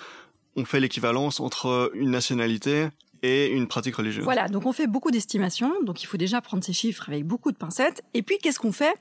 on 0.54 0.64
fait 0.64 0.80
l'équivalence 0.80 1.40
entre 1.40 1.90
une 1.94 2.10
nationalité 2.10 2.88
et 3.22 3.48
une 3.48 3.66
pratique 3.66 3.96
religieuse. 3.96 4.24
Voilà, 4.24 4.48
donc 4.48 4.66
on 4.66 4.72
fait 4.72 4.86
beaucoup 4.86 5.10
d'estimations, 5.10 5.72
donc 5.82 6.02
il 6.02 6.06
faut 6.06 6.16
déjà 6.16 6.40
prendre 6.40 6.62
ces 6.62 6.72
chiffres 6.72 7.08
avec 7.08 7.24
beaucoup 7.24 7.52
de 7.52 7.56
pincettes. 7.56 8.02
Et 8.14 8.22
puis 8.22 8.38
qu'est-ce 8.38 8.58
qu'on 8.58 8.72
fait? 8.72 8.94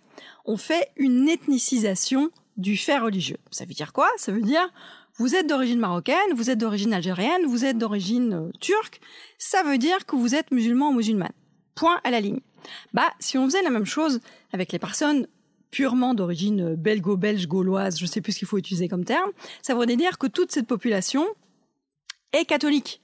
On 0.46 0.58
fait 0.58 0.90
une 0.96 1.28
ethnicisation 1.30 2.30
du 2.58 2.78
fait 2.78 2.98
religieux. 2.98 3.38
Ça 3.52 3.66
veut 3.66 3.74
dire 3.74 3.94
quoi? 3.94 4.10
Ça 4.18 4.32
veut 4.32 4.42
dire 4.42 4.72
vous 5.18 5.36
êtes 5.36 5.48
d'origine 5.48 5.80
marocaine, 5.80 6.34
vous 6.36 6.52
êtes 6.52 6.60
d'origine 6.60 6.94
algérienne, 6.94 7.46
vous 7.48 7.66
êtes 7.66 7.78
d'origine 7.78 8.34
euh, 8.34 8.52
turque, 8.60 9.02
ça 9.40 9.64
veut 9.64 9.80
dire 9.80 10.06
que 10.06 10.16
vous 10.16 10.36
êtes 10.36 10.52
musulman 10.52 10.90
ou 10.90 10.94
musulmane. 10.94 11.32
Point 11.74 12.00
à 12.04 12.12
la 12.12 12.22
ligne. 12.22 12.40
Bah, 12.94 13.12
si 13.20 13.38
on 13.38 13.46
faisait 13.46 13.64
la 13.64 13.72
même 13.72 13.86
chose 13.86 14.20
avec 14.54 14.72
les 14.72 14.80
personnes 14.80 15.28
purement 15.72 16.14
d'origine 16.14 16.74
euh, 16.74 16.76
belgo-belge, 16.76 17.48
gauloise, 17.48 17.98
je 17.98 18.06
sais 18.06 18.22
plus 18.22 18.34
ce 18.34 18.40
qu'il 18.40 18.48
faut 18.48 18.60
utiliser 18.60 18.88
comme 18.88 19.06
terme, 19.06 19.32
ça 19.64 19.74
voudrait 19.74 19.96
dire 19.96 20.20
que 20.20 20.28
toute 20.28 20.52
cette 20.52 20.68
population 20.68 21.26
est 22.34 22.46
catholique. 22.46 23.02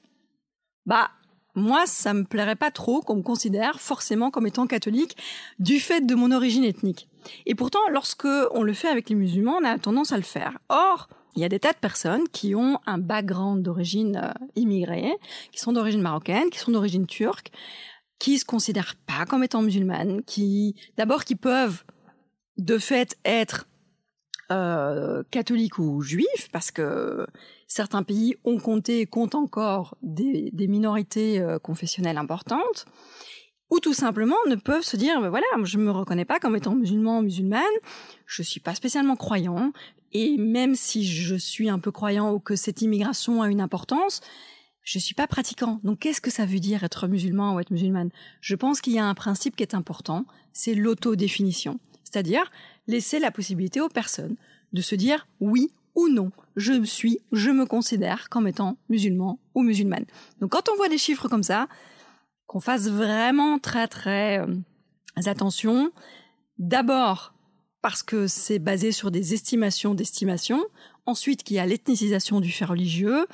Bah, 0.86 1.12
moi, 1.56 1.86
ça 1.86 2.14
me 2.14 2.24
plairait 2.24 2.56
pas 2.56 2.72
trop 2.72 3.02
qu'on 3.02 3.18
me 3.18 3.22
considère 3.22 3.80
forcément 3.80 4.32
comme 4.32 4.48
étant 4.48 4.68
catholique 4.68 5.16
du 5.60 5.80
fait 5.80 6.02
de 6.02 6.16
mon 6.16 6.32
origine 6.32 6.64
ethnique. 6.64 7.08
Et 7.46 7.56
pourtant, 7.56 7.88
lorsque 7.92 8.28
on 8.52 8.64
le 8.64 8.74
fait 8.74 8.88
avec 8.88 9.10
les 9.10 9.16
musulmans, 9.16 9.60
on 9.62 9.66
a 9.66 9.78
tendance 9.78 10.12
à 10.12 10.18
le 10.18 10.24
faire. 10.24 10.58
Or, 10.70 11.08
il 11.36 11.42
y 11.42 11.46
a 11.46 11.50
des 11.50 11.60
tas 11.60 11.74
de 11.74 11.78
personnes 11.78 12.28
qui 12.32 12.56
ont 12.56 12.80
un 12.86 12.98
background 12.98 13.64
d'origine 13.64 14.22
euh, 14.24 14.46
immigrée, 14.56 15.14
qui 15.52 15.60
sont 15.60 15.74
d'origine 15.74 16.02
marocaine, 16.02 16.50
qui 16.50 16.60
sont 16.60 16.72
d'origine 16.72 17.08
turque, 17.08 17.52
qui 18.20 18.38
se 18.38 18.46
considèrent 18.46 18.96
pas 19.08 19.26
comme 19.26 19.44
étant 19.44 19.62
musulmanes, 19.62 20.24
qui 20.24 20.76
d'abord 20.98 21.24
qui 21.24 21.36
peuvent 21.36 21.84
de 22.58 22.78
fait 22.78 23.18
être 23.26 23.68
euh, 24.52 25.24
catholiques 25.32 25.80
ou 25.80 26.02
juifs, 26.02 26.50
parce 26.52 26.72
que 26.72 27.26
certains 27.74 28.04
pays 28.04 28.36
ont 28.44 28.60
compté 28.60 29.00
et 29.00 29.06
comptent 29.08 29.34
encore 29.34 29.98
des, 30.04 30.52
minorités 30.68 31.40
euh, 31.40 31.58
confessionnelles 31.58 32.18
importantes, 32.18 32.86
ou 33.72 33.80
tout 33.80 33.96
simplement 33.96 34.36
ne 34.48 34.56
peuvent 34.56 34.84
se 34.84 34.96
dire, 34.96 35.20
ben 35.20 35.30
voilà, 35.30 35.48
je 35.64 35.80
me 35.80 35.90
reconnais 35.90 36.26
pas 36.26 36.40
comme 36.40 36.56
étant 36.56 36.76
musulman 36.76 37.20
ou 37.20 37.22
musulmane, 37.24 37.64
je 38.28 38.44
suis 38.44 38.60
pas 38.60 38.76
spécialement 38.76 39.16
croyant, 39.16 39.74
et 40.12 40.38
même 40.38 40.76
si 40.76 41.04
je 41.08 41.34
suis 41.34 41.70
un 41.70 41.80
peu 41.80 41.92
croyant 41.92 42.32
ou 42.32 42.40
que 42.40 42.56
cette 42.56 42.84
immigration 42.84 43.42
a 43.42 43.50
une 43.50 43.62
importance, 43.62 44.22
je 44.84 45.00
suis 45.00 45.16
pas 45.16 45.26
pratiquant. 45.26 45.80
Donc 45.84 46.00
qu'est-ce 46.00 46.22
que 46.22 46.30
ça 46.30 46.46
veut 46.46 46.60
dire 46.60 46.84
être 46.84 47.08
musulman 47.08 47.56
ou 47.56 47.60
être 47.60 47.72
musulmane? 47.72 48.12
Je 48.40 48.56
pense 48.56 48.82
qu'il 48.82 48.94
y 48.94 49.00
a 49.00 49.06
un 49.06 49.16
principe 49.16 49.56
qui 49.56 49.64
est 49.64 49.74
important, 49.74 50.26
c'est 50.52 50.76
l'autodéfinition. 50.76 51.80
C'est-à-dire 52.04 52.52
laisser 52.86 53.18
la 53.18 53.32
possibilité 53.32 53.82
aux 53.82 53.90
personnes 53.90 54.36
de 54.74 54.82
se 54.82 54.94
dire 54.94 55.26
oui 55.40 55.72
ou 55.96 56.08
non, 56.10 56.32
je 56.56 56.84
suis, 56.84 57.20
je 57.32 57.52
me 57.52 57.66
considère 57.66 58.30
comme 58.30 58.48
étant 58.48 58.78
musulman 58.90 59.40
ou 59.56 59.62
musulmane. 59.62 60.06
Donc 60.40 60.52
quand 60.52 60.70
on 60.70 60.76
voit 60.76 60.90
des 60.90 60.98
chiffres 60.98 61.28
comme 61.28 61.44
ça, 61.44 61.68
qu'on 62.48 62.60
fasse 62.60 62.88
vraiment 62.90 63.60
très 63.60 63.88
très 63.88 64.40
euh, 64.40 64.48
attention. 65.26 65.92
D'abord 66.58 67.34
parce 67.82 68.02
que 68.02 68.28
c'est 68.28 68.60
basé 68.60 68.92
sur 68.92 69.12
des 69.12 69.34
estimations 69.34 69.94
d'estimation, 69.94 70.64
ensuite 71.06 71.44
qu'il 71.44 71.58
y 71.58 71.60
a 71.60 71.66
l'ethnicisation 71.66 72.40
du 72.40 72.50
fait 72.50 72.64
religieux, 72.64 73.28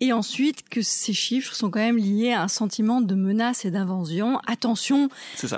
et 0.00 0.12
ensuite 0.12 0.68
que 0.68 0.82
ces 0.82 1.12
chiffres 1.12 1.54
sont 1.54 1.70
quand 1.70 1.80
même 1.80 1.96
liés 1.96 2.32
à 2.32 2.42
un 2.42 2.48
sentiment 2.48 3.00
de 3.00 3.14
menace 3.14 3.64
et 3.64 3.70
d'invention. 3.70 4.40
Attention, 4.46 5.08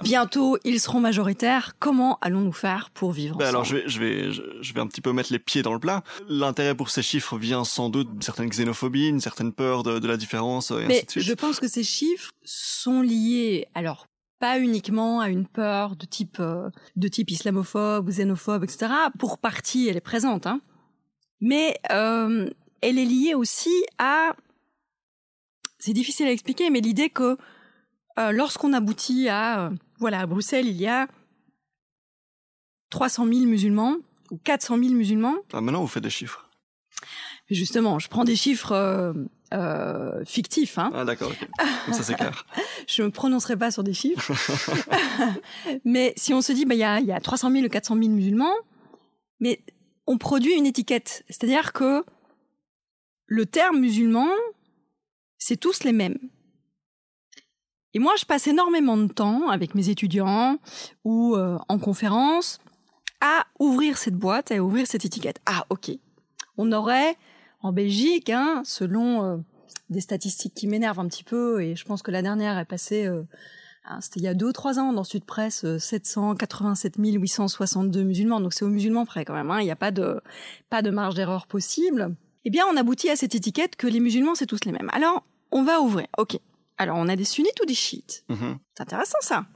bientôt 0.02 0.58
ils 0.64 0.80
seront 0.80 1.00
majoritaires. 1.00 1.74
Comment 1.78 2.18
allons-nous 2.20 2.52
faire 2.52 2.90
pour 2.90 3.12
vivre 3.12 3.36
ben 3.36 3.46
Alors 3.46 3.64
je 3.64 3.76
vais, 3.76 3.88
je 3.88 3.98
vais, 3.98 4.32
je 4.32 4.74
vais 4.74 4.80
un 4.80 4.86
petit 4.86 5.00
peu 5.00 5.12
mettre 5.12 5.32
les 5.32 5.38
pieds 5.38 5.62
dans 5.62 5.72
le 5.72 5.80
plat. 5.80 6.02
L'intérêt 6.28 6.74
pour 6.74 6.90
ces 6.90 7.02
chiffres 7.02 7.38
vient 7.38 7.64
sans 7.64 7.88
doute 7.88 8.10
d'une 8.10 8.22
certaine 8.22 8.48
xénophobie, 8.48 9.08
une 9.08 9.20
certaine 9.20 9.52
peur 9.52 9.82
de, 9.82 9.98
de 9.98 10.06
la 10.08 10.16
différence, 10.16 10.70
et 10.70 10.86
Mais 10.86 10.96
ainsi 10.96 11.06
de 11.06 11.10
suite. 11.12 11.24
Je 11.24 11.34
pense 11.34 11.58
que 11.58 11.68
ces 11.68 11.84
chiffres 11.84 12.32
sont 12.44 13.00
liés, 13.00 13.66
alors 13.74 14.06
pas 14.38 14.58
uniquement 14.58 15.20
à 15.20 15.30
une 15.30 15.46
peur 15.46 15.96
de 15.96 16.04
type 16.04 16.36
euh, 16.40 16.68
de 16.96 17.08
type 17.08 17.30
islamophobe 17.30 18.06
ou 18.06 18.10
xénophobe, 18.10 18.64
etc. 18.64 18.92
Pour 19.18 19.38
partie, 19.38 19.88
elle 19.88 19.96
est 19.96 20.00
présente, 20.00 20.46
hein. 20.46 20.60
Mais 21.40 21.78
euh, 21.90 22.48
elle 22.80 22.98
est 22.98 23.04
liée 23.04 23.34
aussi 23.34 23.84
à 23.98 24.34
c'est 25.78 25.92
difficile 25.92 26.26
à 26.26 26.32
expliquer, 26.32 26.70
mais 26.70 26.80
l'idée 26.80 27.10
que 27.10 27.36
euh, 28.18 28.32
lorsqu'on 28.32 28.72
aboutit 28.72 29.28
à 29.28 29.70
voilà 29.98 30.20
à 30.20 30.26
Bruxelles, 30.26 30.66
il 30.66 30.76
y 30.76 30.86
a 30.86 31.06
300 32.90 33.26
000 33.26 33.40
musulmans 33.46 33.96
ou 34.30 34.38
400 34.38 34.78
000 34.78 34.94
musulmans. 34.94 35.36
Ah, 35.52 35.60
maintenant, 35.60 35.82
vous 35.82 35.86
faites 35.86 36.02
des 36.02 36.10
chiffres. 36.10 36.48
Justement, 37.50 37.98
je 37.98 38.08
prends 38.08 38.24
des 38.24 38.34
chiffres 38.34 39.14
euh, 39.54 40.24
fictif. 40.24 40.78
Hein. 40.78 40.90
Ah 40.94 41.04
d'accord, 41.04 41.30
ça 41.92 42.02
c'est 42.02 42.14
clair. 42.14 42.46
je 42.88 43.02
ne 43.02 43.06
me 43.06 43.12
prononcerai 43.12 43.56
pas 43.56 43.70
sur 43.70 43.84
des 43.84 43.94
chiffres. 43.94 44.32
mais 45.84 46.12
si 46.16 46.34
on 46.34 46.42
se 46.42 46.52
dit, 46.52 46.64
bah 46.64 46.74
il 46.74 46.80
y 46.80 46.84
a, 46.84 47.00
y 47.00 47.12
a 47.12 47.20
300 47.20 47.52
000 47.52 47.66
ou 47.66 47.68
400 47.68 47.94
000 47.96 48.08
musulmans, 48.08 48.54
mais 49.38 49.60
on 50.06 50.18
produit 50.18 50.54
une 50.54 50.66
étiquette. 50.66 51.24
C'est-à-dire 51.28 51.72
que 51.72 52.04
le 53.26 53.46
terme 53.46 53.80
musulman, 53.80 54.28
c'est 55.38 55.56
tous 55.56 55.84
les 55.84 55.92
mêmes. 55.92 56.18
Et 57.94 57.98
moi, 57.98 58.12
je 58.18 58.24
passe 58.24 58.46
énormément 58.46 58.96
de 58.96 59.12
temps 59.12 59.48
avec 59.48 59.74
mes 59.74 59.88
étudiants 59.88 60.58
ou 61.04 61.34
euh, 61.34 61.58
en 61.68 61.78
conférence 61.78 62.60
à 63.20 63.46
ouvrir 63.58 63.96
cette 63.96 64.16
boîte, 64.16 64.52
à 64.52 64.62
ouvrir 64.62 64.86
cette 64.86 65.04
étiquette. 65.04 65.40
Ah, 65.46 65.64
ok. 65.70 65.90
On 66.58 66.72
aurait 66.72 67.16
en 67.62 67.72
Belgique, 67.72 68.30
hein, 68.30 68.62
selon 68.64 69.24
euh, 69.24 69.36
des 69.88 70.00
statistiques 70.00 70.54
qui 70.54 70.66
m'énervent 70.66 71.00
un 71.00 71.08
petit 71.08 71.24
peu, 71.24 71.62
et 71.62 71.74
je 71.74 71.84
pense 71.84 72.02
que 72.02 72.10
la 72.10 72.22
dernière 72.22 72.58
est 72.58 72.66
passée, 72.66 73.06
euh, 73.06 73.22
hein, 73.86 74.00
c'était 74.00 74.20
il 74.20 74.24
y 74.24 74.28
a 74.28 74.34
deux 74.34 74.48
ou 74.48 74.52
trois 74.52 74.78
ans 74.78 74.92
dans 74.92 75.04
Sud 75.04 75.24
Presse, 75.24 75.64
787 75.78 76.96
862 76.98 78.02
musulmans, 78.02 78.40
donc 78.40 78.52
c'est 78.52 78.64
aux 78.64 78.68
musulmans 78.68 79.06
près 79.06 79.24
quand 79.24 79.34
même, 79.34 79.50
hein, 79.50 79.60
il 79.60 79.64
n'y 79.64 79.70
a 79.70 79.76
pas 79.76 79.90
de, 79.90 80.20
pas 80.68 80.82
de 80.82 80.90
marge 80.90 81.14
d'erreur 81.14 81.46
possible. 81.46 82.14
Eh 82.46 82.50
bien, 82.50 82.64
on 82.70 82.76
aboutit 82.76 83.10
à 83.10 83.16
cette 83.16 83.34
étiquette 83.34 83.74
que 83.74 83.88
les 83.88 83.98
musulmans, 83.98 84.36
c'est 84.36 84.46
tous 84.46 84.64
les 84.66 84.70
mêmes. 84.70 84.88
Alors, 84.92 85.24
on 85.50 85.64
va 85.64 85.80
ouvrir. 85.80 86.06
Ok. 86.16 86.38
Alors, 86.78 86.96
on 86.96 87.08
a 87.08 87.16
des 87.16 87.24
sunnites 87.24 87.60
ou 87.60 87.66
des 87.66 87.74
chiites 87.74 88.24
mm-hmm. 88.30 88.58
C'est 88.72 88.82
intéressant 88.84 89.18
ça. 89.20 89.46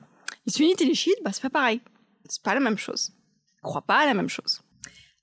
Les 0.44 0.52
sunnites 0.52 0.80
et 0.80 0.87
les 0.87 0.97
chiites, 0.97 1.18
bah, 1.25 1.30
c'est 1.32 1.42
pas 1.42 1.50
pareil. 1.50 1.80
C'est 2.28 2.42
pas 2.42 2.52
la 2.52 2.59
même 2.59 2.78
chose. 2.78 3.12
Ils 3.59 3.62
croient 3.62 3.82
pas 3.82 3.99
à 3.99 4.06
la 4.06 4.14
même 4.14 4.28
chose. 4.28 4.62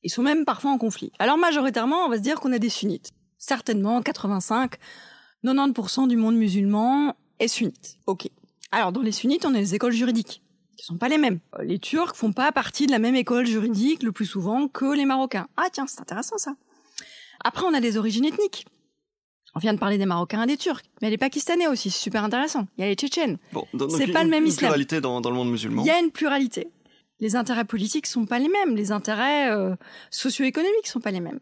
Ils 0.01 0.09
sont 0.09 0.21
même 0.21 0.45
parfois 0.45 0.71
en 0.71 0.77
conflit. 0.77 1.11
Alors 1.19 1.37
majoritairement, 1.37 2.05
on 2.05 2.09
va 2.09 2.15
se 2.15 2.21
dire 2.21 2.39
qu'on 2.39 2.53
a 2.53 2.59
des 2.59 2.69
sunnites. 2.69 3.11
Certainement, 3.37 4.01
85, 4.01 4.75
90% 5.43 6.07
du 6.07 6.15
monde 6.15 6.37
musulman 6.37 7.17
est 7.39 7.49
sunnite. 7.49 7.97
Ok. 8.05 8.29
Alors 8.71 8.93
dans 8.93 9.01
les 9.01 9.11
sunnites, 9.11 9.45
on 9.45 9.53
a 9.53 9.57
les 9.57 9.75
écoles 9.75 9.91
juridiques, 9.91 10.41
qui 10.77 10.85
sont 10.85 10.97
pas 10.97 11.09
les 11.09 11.17
mêmes. 11.17 11.39
Les 11.61 11.79
Turcs 11.79 12.15
font 12.15 12.31
pas 12.31 12.53
partie 12.53 12.85
de 12.85 12.91
la 12.91 12.99
même 12.99 13.15
école 13.15 13.45
juridique 13.45 14.03
le 14.03 14.13
plus 14.13 14.25
souvent 14.25 14.69
que 14.69 14.95
les 14.95 15.03
Marocains. 15.03 15.49
Ah 15.57 15.67
tiens, 15.69 15.87
c'est 15.87 15.99
intéressant 15.99 16.37
ça. 16.37 16.55
Après, 17.47 17.65
on 17.65 17.73
a 17.73 17.79
des 17.79 17.97
origines 17.97 18.25
ethniques. 18.25 18.65
On 19.55 19.59
vient 19.59 19.73
de 19.73 19.79
parler 19.79 19.97
des 19.97 20.05
Marocains 20.05 20.43
et 20.43 20.47
des 20.47 20.57
Turcs, 20.57 20.83
mais 21.01 21.09
les 21.09 21.17
Pakistanais 21.17 21.67
aussi, 21.67 21.89
c'est 21.89 21.99
super 21.99 22.23
intéressant. 22.23 22.67
Il 22.77 22.81
y 22.81 22.83
a 22.83 22.89
les 22.89 22.95
Tchétchènes. 22.95 23.37
Bon, 23.53 23.65
c'est 23.89 24.11
pas 24.11 24.23
le 24.23 24.29
même 24.29 24.45
islam. 24.45 24.71
Il 24.75 24.77
y 24.77 24.77
a 24.77 24.77
une 24.77 24.77
pluralité 24.77 25.01
dans, 25.01 25.21
dans 25.21 25.29
le 25.31 25.35
monde 25.35 25.49
musulman. 25.49 25.81
Il 25.81 25.87
y 25.87 25.91
a 25.91 25.99
une 25.99 26.11
pluralité 26.11 26.69
les 27.19 27.35
intérêts 27.35 27.65
politiques 27.65 28.07
sont 28.07 28.25
pas 28.25 28.39
les 28.39 28.49
mêmes, 28.49 28.75
les 28.75 28.91
intérêts 28.91 29.51
euh, 29.51 29.75
socio-économiques 30.11 30.87
sont 30.87 30.99
pas 30.99 31.11
les 31.11 31.19
mêmes. 31.19 31.39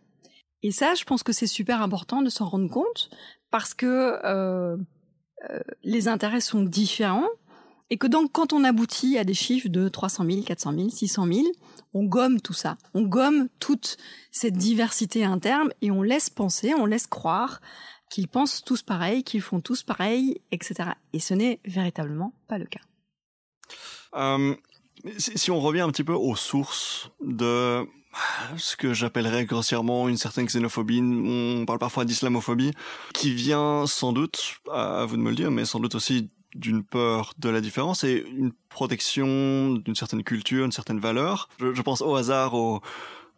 Et 0.63 0.71
ça, 0.71 0.95
je 0.95 1.03
pense 1.03 1.23
que 1.23 1.33
c'est 1.33 1.47
super 1.47 1.81
important 1.81 2.21
de 2.21 2.29
s'en 2.29 2.45
rendre 2.45 2.69
compte 2.69 3.09
parce 3.51 3.73
que 3.73 4.19
euh, 4.23 4.77
euh, 5.49 5.59
les 5.83 6.07
intérêts 6.07 6.41
sont 6.41 6.63
différents 6.63 7.27
et 7.89 7.97
que 7.97 8.07
donc 8.07 8.31
quand 8.31 8.53
on 8.53 8.63
aboutit 8.63 9.17
à 9.17 9.23
des 9.23 9.33
chiffres 9.33 9.69
de 9.69 9.89
300 9.89 10.25
000, 10.25 10.41
400 10.43 10.73
000, 10.73 10.89
600 10.89 11.27
000, 11.27 11.47
on 11.93 12.03
gomme 12.03 12.41
tout 12.41 12.53
ça, 12.53 12.77
on 12.93 13.03
gomme 13.03 13.47
toute 13.59 13.97
cette 14.31 14.57
diversité 14.57 15.23
interne 15.23 15.69
et 15.81 15.91
on 15.91 16.01
laisse 16.01 16.29
penser, 16.29 16.73
on 16.73 16.85
laisse 16.85 17.07
croire 17.07 17.61
qu'ils 18.09 18.27
pensent 18.27 18.63
tous 18.63 18.81
pareil, 18.81 19.23
qu'ils 19.23 19.41
font 19.41 19.61
tous 19.61 19.83
pareil, 19.83 20.39
etc. 20.51 20.91
Et 21.13 21.19
ce 21.19 21.33
n'est 21.33 21.59
véritablement 21.65 22.33
pas 22.47 22.57
le 22.57 22.65
cas. 22.65 22.81
Euh, 24.15 24.55
si, 25.17 25.51
on 25.51 25.59
revient 25.59 25.81
un 25.81 25.89
petit 25.89 26.03
peu 26.03 26.13
aux 26.13 26.35
sources 26.35 27.09
de 27.21 27.85
ce 28.57 28.75
que 28.75 28.93
j'appellerais 28.93 29.45
grossièrement 29.45 30.07
une 30.07 30.17
certaine 30.17 30.45
xénophobie, 30.45 31.01
on 31.01 31.65
parle 31.65 31.79
parfois 31.79 32.05
d'islamophobie, 32.05 32.71
qui 33.13 33.33
vient 33.33 33.85
sans 33.87 34.13
doute, 34.13 34.55
à 34.71 35.05
vous 35.05 35.17
de 35.17 35.21
me 35.21 35.29
le 35.29 35.35
dire, 35.35 35.51
mais 35.51 35.65
sans 35.65 35.79
doute 35.79 35.95
aussi 35.95 36.29
d'une 36.55 36.83
peur 36.83 37.33
de 37.37 37.49
la 37.49 37.61
différence 37.61 38.03
et 38.03 38.25
une 38.35 38.51
protection 38.69 39.73
d'une 39.73 39.95
certaine 39.95 40.23
culture, 40.23 40.63
d'une 40.63 40.71
certaine 40.71 40.99
valeur. 40.99 41.49
Je, 41.59 41.73
je 41.73 41.81
pense 41.81 42.01
au 42.01 42.15
hasard, 42.15 42.53
au, 42.53 42.81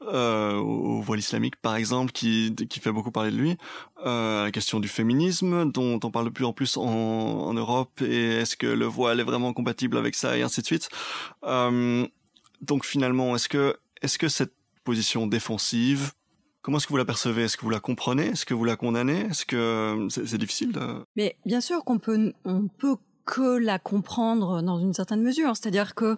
euh, 0.03 0.53
au 0.53 1.01
voile 1.01 1.17
islamique 1.17 1.55
par 1.55 1.75
exemple 1.75 2.11
qui, 2.11 2.53
qui 2.69 2.79
fait 2.79 2.91
beaucoup 2.91 3.09
parler 3.09 3.31
de 3.31 3.35
lui 3.35 3.57
euh, 4.05 4.43
la 4.43 4.51
question 4.51 4.79
du 4.79 4.87
féminisme 4.87 5.71
dont 5.71 5.99
on 6.03 6.11
parle 6.11 6.25
de 6.25 6.29
plus 6.29 6.45
en 6.45 6.53
plus 6.53 6.77
en, 6.77 6.83
en 6.83 7.53
Europe 7.55 7.99
et 8.03 8.35
est-ce 8.35 8.55
que 8.55 8.67
le 8.67 8.85
voile 8.85 9.19
est 9.19 9.23
vraiment 9.23 9.53
compatible 9.53 9.97
avec 9.97 10.13
ça 10.13 10.37
et 10.37 10.43
ainsi 10.43 10.61
de 10.61 10.67
suite. 10.67 10.89
Euh, 11.45 12.05
donc 12.61 12.85
finalement 12.85 13.35
est-ce 13.35 13.49
que 13.49 13.75
est-ce 14.03 14.19
que 14.19 14.27
cette 14.27 14.53
position 14.83 15.25
défensive 15.25 16.11
Comment 16.61 16.77
est-ce 16.77 16.85
que 16.85 16.91
vous 16.91 16.97
la 16.97 17.05
percevez? 17.05 17.43
Est-ce 17.43 17.55
que 17.55 17.63
vous 17.63 17.69
la 17.69 17.79
comprenez? 17.79 18.27
Est-ce 18.27 18.45
que 18.45 18.53
vous 18.53 18.65
la 18.65 18.75
condamnez? 18.75 19.21
Est-ce 19.21 19.45
que 19.45 20.07
c'est 20.09 20.37
difficile 20.37 20.73
de... 20.73 20.81
Mais 21.15 21.37
bien 21.45 21.61
sûr 21.61 21.83
qu'on 21.85 21.97
peut, 21.97 22.33
on 22.43 22.67
peut 22.67 22.97
que 23.27 23.57
la 23.57 23.77
comprendre 23.77 24.63
dans 24.63 24.79
une 24.79 24.93
certaine 24.93 25.21
mesure. 25.21 25.55
C'est-à-dire 25.55 25.93
que 25.93 26.17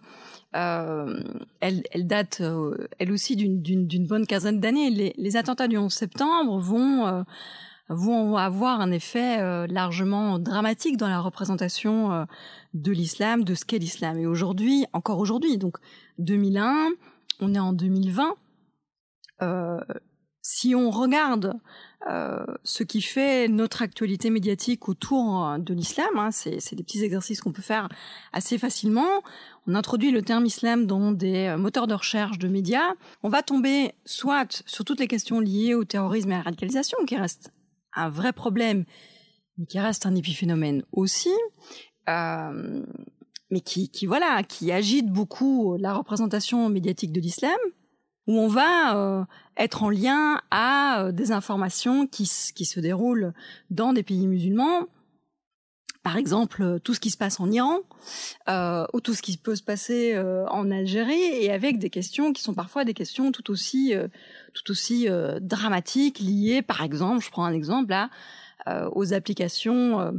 euh, 0.56 1.22
elle, 1.60 1.84
date, 2.08 2.40
euh, 2.42 2.88
elle 3.00 3.12
aussi, 3.12 3.36
d'une 3.36 4.08
bonne 4.08 4.26
quinzaine 4.26 4.62
d'années. 4.62 5.14
Les, 5.18 5.36
attentats 5.36 5.68
du 5.68 5.78
11 5.78 5.92
septembre 5.92 6.60
vont 6.60 7.08
euh, 7.08 7.24
vont 7.90 8.38
avoir 8.38 8.82
un 8.82 8.92
effet 8.92 9.68
largement 9.68 10.38
dramatique 10.38 10.96
dans 10.96 11.10
la 11.10 11.20
représentation 11.20 12.28
de 12.76 12.92
l'islam, 12.92 13.44
de 13.44 13.56
ce 13.56 13.66
qu'est 13.66 13.80
l'islam. 13.80 14.20
Et 14.20 14.28
aujourd'hui, 14.28 14.86
encore 14.94 15.18
aujourd'hui, 15.18 15.58
donc 15.58 15.78
2001, 16.20 16.90
on 17.40 17.56
est 17.56 17.60
en 17.60 17.74
2020. 17.74 18.36
si 20.44 20.76
on 20.76 20.92
regarde 20.92 21.56
euh, 22.08 22.46
ce 22.64 22.84
qui 22.84 23.02
fait 23.02 23.50
notre 23.50 23.82
actualité 23.82 24.30
médiatique 24.30 24.88
autour 24.88 25.46
euh, 25.46 25.58
de 25.58 25.74
l'islam. 25.74 26.08
Hein, 26.16 26.32
c'est, 26.32 26.74
des 26.74 26.84
petits 26.84 27.04
exercices 27.04 27.42
qu'on 27.42 27.52
peut 27.52 27.62
faire 27.62 27.90
assez 28.32 28.58
facilement. 28.58 29.22
On 29.68 29.76
introduit 29.76 30.12
le 30.12 30.22
terme 30.22 30.46
islam 30.46 30.86
dans 30.86 31.12
des 31.12 31.48
euh, 31.48 31.58
moteurs 31.58 31.88
de 31.88 31.94
recherche 31.94 32.40
de 32.40 32.48
médias. 32.48 32.94
On 33.22 33.28
va 33.28 33.44
tomber 33.44 33.92
soit 34.06 34.64
sur 34.66 34.86
toutes 34.86 35.02
les 35.02 35.08
questions 35.08 35.42
liées 35.42 35.74
au 35.74 35.84
terrorisme 35.84 36.32
et 36.32 36.36
à 36.36 36.38
la 36.38 36.44
radicalisation, 36.44 36.98
qui 37.06 37.18
reste 37.18 37.52
un 37.94 38.10
vrai 38.10 38.32
problème, 38.32 38.86
mais 39.58 39.66
qui 39.66 39.80
reste 39.80 40.06
un 40.06 40.16
épiphénomène 40.16 40.84
aussi. 40.94 41.34
Euh, 42.08 42.86
mais 43.52 43.60
qui, 43.60 43.90
qui 43.90 44.06
voilà, 44.06 44.44
qui 44.44 44.72
agite 44.72 45.08
beaucoup 45.08 45.76
la 45.78 45.94
représentation 45.94 46.70
médiatique 46.70 47.12
de 47.12 47.20
l'islam, 47.20 47.58
où 48.30 48.38
on 48.38 48.48
va 48.48 48.96
euh, 48.96 49.24
être 49.58 49.82
en 49.82 49.90
lien 49.90 50.40
à 50.52 51.02
euh, 51.02 51.12
des 51.12 51.32
informations 51.32 52.06
qui, 52.06 52.32
qui 52.54 52.64
se 52.64 52.80
déroulent 52.80 53.34
dans 53.72 53.92
des 53.92 54.04
pays 54.04 54.28
musulmans, 54.28 54.86
par 56.04 56.16
exemple 56.16 56.62
euh, 56.62 56.78
tout 56.78 56.94
ce 56.94 57.00
qui 57.00 57.10
se 57.10 57.18
passe 57.18 57.40
en 57.40 57.50
Iran 57.50 57.80
euh, 58.48 58.86
ou 58.94 59.02
tout 59.02 59.16
ce 59.16 59.24
qui 59.24 59.36
peut 59.36 59.56
se 59.56 59.64
passer 59.64 60.16
en 60.48 60.70
Algérie 60.70 61.24
et 61.42 61.52
avec 61.52 61.80
des 61.80 61.90
questions 61.90 62.32
qui 62.32 62.44
sont 62.44 62.54
parfois 62.54 62.86
des 62.86 62.94
questions 62.94 63.32
tout 63.32 63.50
aussi 63.50 63.94
tout 64.54 64.72
aussi 64.72 65.08
dramatiques 65.42 66.20
liées 66.20 66.62
par 66.62 66.82
exemple 66.82 67.26
je 67.26 67.30
prends 67.30 67.44
un 67.44 67.54
exemple 67.54 67.90
là 67.90 68.10
aux 68.94 69.14
applications 69.14 70.14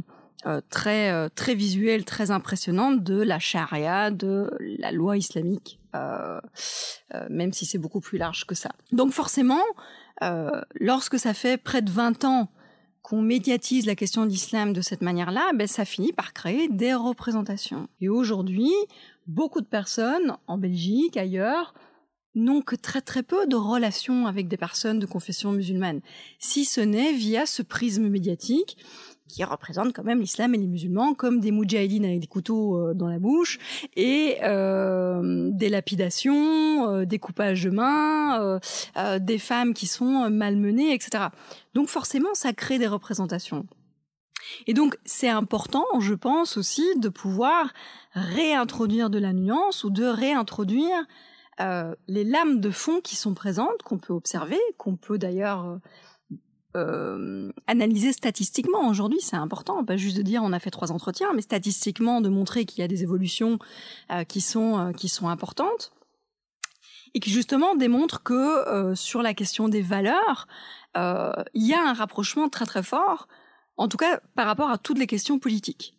très 0.69 1.29
très 1.31 1.55
visuelles 1.55 2.05
très 2.05 2.31
impressionnantes 2.31 3.03
de 3.03 3.21
la 3.21 3.39
charia 3.39 4.11
de 4.11 4.49
la 4.79 4.91
loi 4.91 5.17
islamique 5.17 5.81
euh, 5.95 6.39
euh, 7.13 7.25
même 7.29 7.51
si 7.51 7.65
c'est 7.65 7.77
beaucoup 7.77 7.99
plus 7.99 8.17
large 8.17 8.45
que 8.45 8.55
ça. 8.55 8.71
Donc 8.93 9.11
forcément, 9.11 9.63
euh, 10.23 10.61
lorsque 10.79 11.19
ça 11.19 11.33
fait 11.33 11.57
près 11.57 11.81
de 11.81 11.91
20 11.91 12.23
ans 12.23 12.49
qu'on 13.01 13.21
médiatise 13.21 13.85
la 13.85 13.95
question 13.95 14.25
de 14.25 14.31
l'islam 14.31 14.71
de 14.71 14.79
cette 14.79 15.01
manière-là, 15.01 15.51
ben 15.53 15.67
ça 15.67 15.83
finit 15.83 16.13
par 16.13 16.31
créer 16.31 16.69
des 16.69 16.93
représentations. 16.93 17.89
Et 17.99 18.07
aujourd'hui, 18.07 18.71
beaucoup 19.27 19.59
de 19.59 19.65
personnes 19.65 20.37
en 20.47 20.57
Belgique, 20.57 21.17
ailleurs, 21.17 21.73
n'ont 22.35 22.61
que 22.61 22.77
très 22.77 23.01
très 23.01 23.23
peu 23.23 23.45
de 23.47 23.57
relations 23.57 24.27
avec 24.27 24.47
des 24.47 24.55
personnes 24.55 24.99
de 24.99 25.05
confession 25.05 25.51
musulmane, 25.51 25.99
si 26.39 26.63
ce 26.63 26.79
n'est 26.79 27.11
via 27.11 27.45
ce 27.45 27.61
prisme 27.61 28.07
médiatique 28.07 28.77
qui 29.31 29.43
représentent 29.43 29.93
quand 29.93 30.03
même 30.03 30.19
l'islam 30.19 30.53
et 30.53 30.57
les 30.57 30.67
musulmans 30.67 31.13
comme 31.13 31.39
des 31.39 31.51
moudjahidines 31.51 32.05
avec 32.05 32.19
des 32.19 32.27
couteaux 32.27 32.77
euh, 32.77 32.93
dans 32.93 33.07
la 33.07 33.19
bouche 33.19 33.59
et 33.95 34.37
euh, 34.43 35.49
des 35.51 35.69
lapidations, 35.69 36.89
euh, 36.89 37.05
des 37.05 37.17
coupages 37.17 37.63
de 37.63 37.69
mains, 37.69 38.59
des 39.19 39.37
femmes 39.37 39.73
qui 39.73 39.87
sont 39.87 40.29
malmenées, 40.29 40.93
etc. 40.93 41.25
Donc 41.73 41.87
forcément, 41.87 42.33
ça 42.33 42.53
crée 42.53 42.77
des 42.77 42.87
représentations. 42.87 43.65
Et 44.67 44.73
donc 44.73 44.97
c'est 45.05 45.29
important, 45.29 45.85
je 45.99 46.13
pense 46.13 46.57
aussi, 46.57 46.85
de 46.97 47.09
pouvoir 47.09 47.71
réintroduire 48.13 49.09
de 49.09 49.19
la 49.19 49.33
nuance 49.33 49.83
ou 49.83 49.89
de 49.89 50.05
réintroduire 50.05 51.05
les 52.07 52.23
lames 52.23 52.59
de 52.59 52.71
fond 52.71 53.01
qui 53.01 53.15
sont 53.15 53.35
présentes, 53.35 53.83
qu'on 53.83 53.99
peut 53.99 54.13
observer, 54.13 54.59
qu'on 54.77 54.95
peut 54.95 55.19
d'ailleurs 55.19 55.77
euh, 56.75 57.51
analyser 57.67 58.13
statistiquement 58.13 58.87
aujourd'hui, 58.87 59.19
c'est 59.21 59.35
important, 59.35 59.83
pas 59.83 59.97
juste 59.97 60.17
de 60.17 60.21
dire 60.21 60.41
on 60.43 60.53
a 60.53 60.59
fait 60.59 60.71
trois 60.71 60.91
entretiens, 60.91 61.33
mais 61.33 61.41
statistiquement 61.41 62.21
de 62.21 62.29
montrer 62.29 62.65
qu'il 62.65 62.79
y 62.79 62.83
a 62.83 62.87
des 62.87 63.03
évolutions 63.03 63.59
euh, 64.11 64.23
qui 64.23 64.41
sont 64.41 64.79
euh, 64.79 64.91
qui 64.91 65.09
sont 65.09 65.27
importantes 65.27 65.91
et 67.13 67.19
qui 67.19 67.29
justement 67.29 67.75
démontrent 67.75 68.23
que 68.23 68.33
euh, 68.33 68.95
sur 68.95 69.21
la 69.21 69.33
question 69.33 69.67
des 69.67 69.81
valeurs, 69.81 70.47
il 70.95 71.65
y 71.67 71.73
a 71.73 71.81
un 71.81 71.93
rapprochement 71.93 72.49
très 72.49 72.65
très 72.65 72.83
fort, 72.83 73.27
en 73.77 73.87
tout 73.87 73.97
cas 73.97 74.19
par 74.35 74.45
rapport 74.45 74.69
à 74.69 74.77
toutes 74.77 74.99
les 74.99 75.07
questions 75.07 75.39
politiques. 75.39 75.97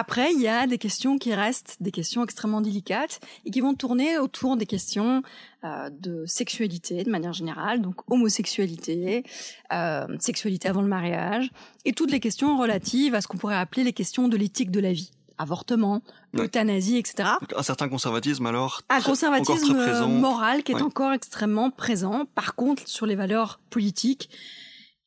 Après, 0.00 0.32
il 0.32 0.40
y 0.40 0.46
a 0.46 0.68
des 0.68 0.78
questions 0.78 1.18
qui 1.18 1.34
restent 1.34 1.76
des 1.80 1.90
questions 1.90 2.22
extrêmement 2.22 2.60
délicates 2.60 3.18
et 3.44 3.50
qui 3.50 3.60
vont 3.60 3.74
tourner 3.74 4.16
autour 4.16 4.56
des 4.56 4.64
questions 4.64 5.24
euh, 5.64 5.90
de 5.90 6.24
sexualité 6.24 7.02
de 7.02 7.10
manière 7.10 7.32
générale, 7.32 7.80
donc 7.80 7.96
homosexualité, 8.08 9.24
euh, 9.72 10.06
sexualité 10.20 10.68
avant 10.68 10.82
le 10.82 10.86
mariage, 10.86 11.50
et 11.84 11.92
toutes 11.92 12.12
les 12.12 12.20
questions 12.20 12.56
relatives 12.56 13.16
à 13.16 13.20
ce 13.20 13.26
qu'on 13.26 13.38
pourrait 13.38 13.56
appeler 13.56 13.82
les 13.82 13.92
questions 13.92 14.28
de 14.28 14.36
l'éthique 14.36 14.70
de 14.70 14.78
la 14.78 14.92
vie 14.92 15.10
avortement, 15.36 16.02
euthanasie, 16.36 16.96
etc. 16.96 17.30
un 17.56 17.62
certain 17.64 17.88
conservatisme 17.88 18.46
alors 18.46 18.82
Un 18.88 19.00
conservatisme 19.00 20.06
moral 20.06 20.62
qui 20.62 20.72
est 20.72 20.82
encore 20.82 21.12
extrêmement 21.12 21.70
présent. 21.70 22.24
Par 22.36 22.54
contre, 22.54 22.86
sur 22.86 23.06
les 23.06 23.16
valeurs 23.16 23.58
politiques, 23.70 24.30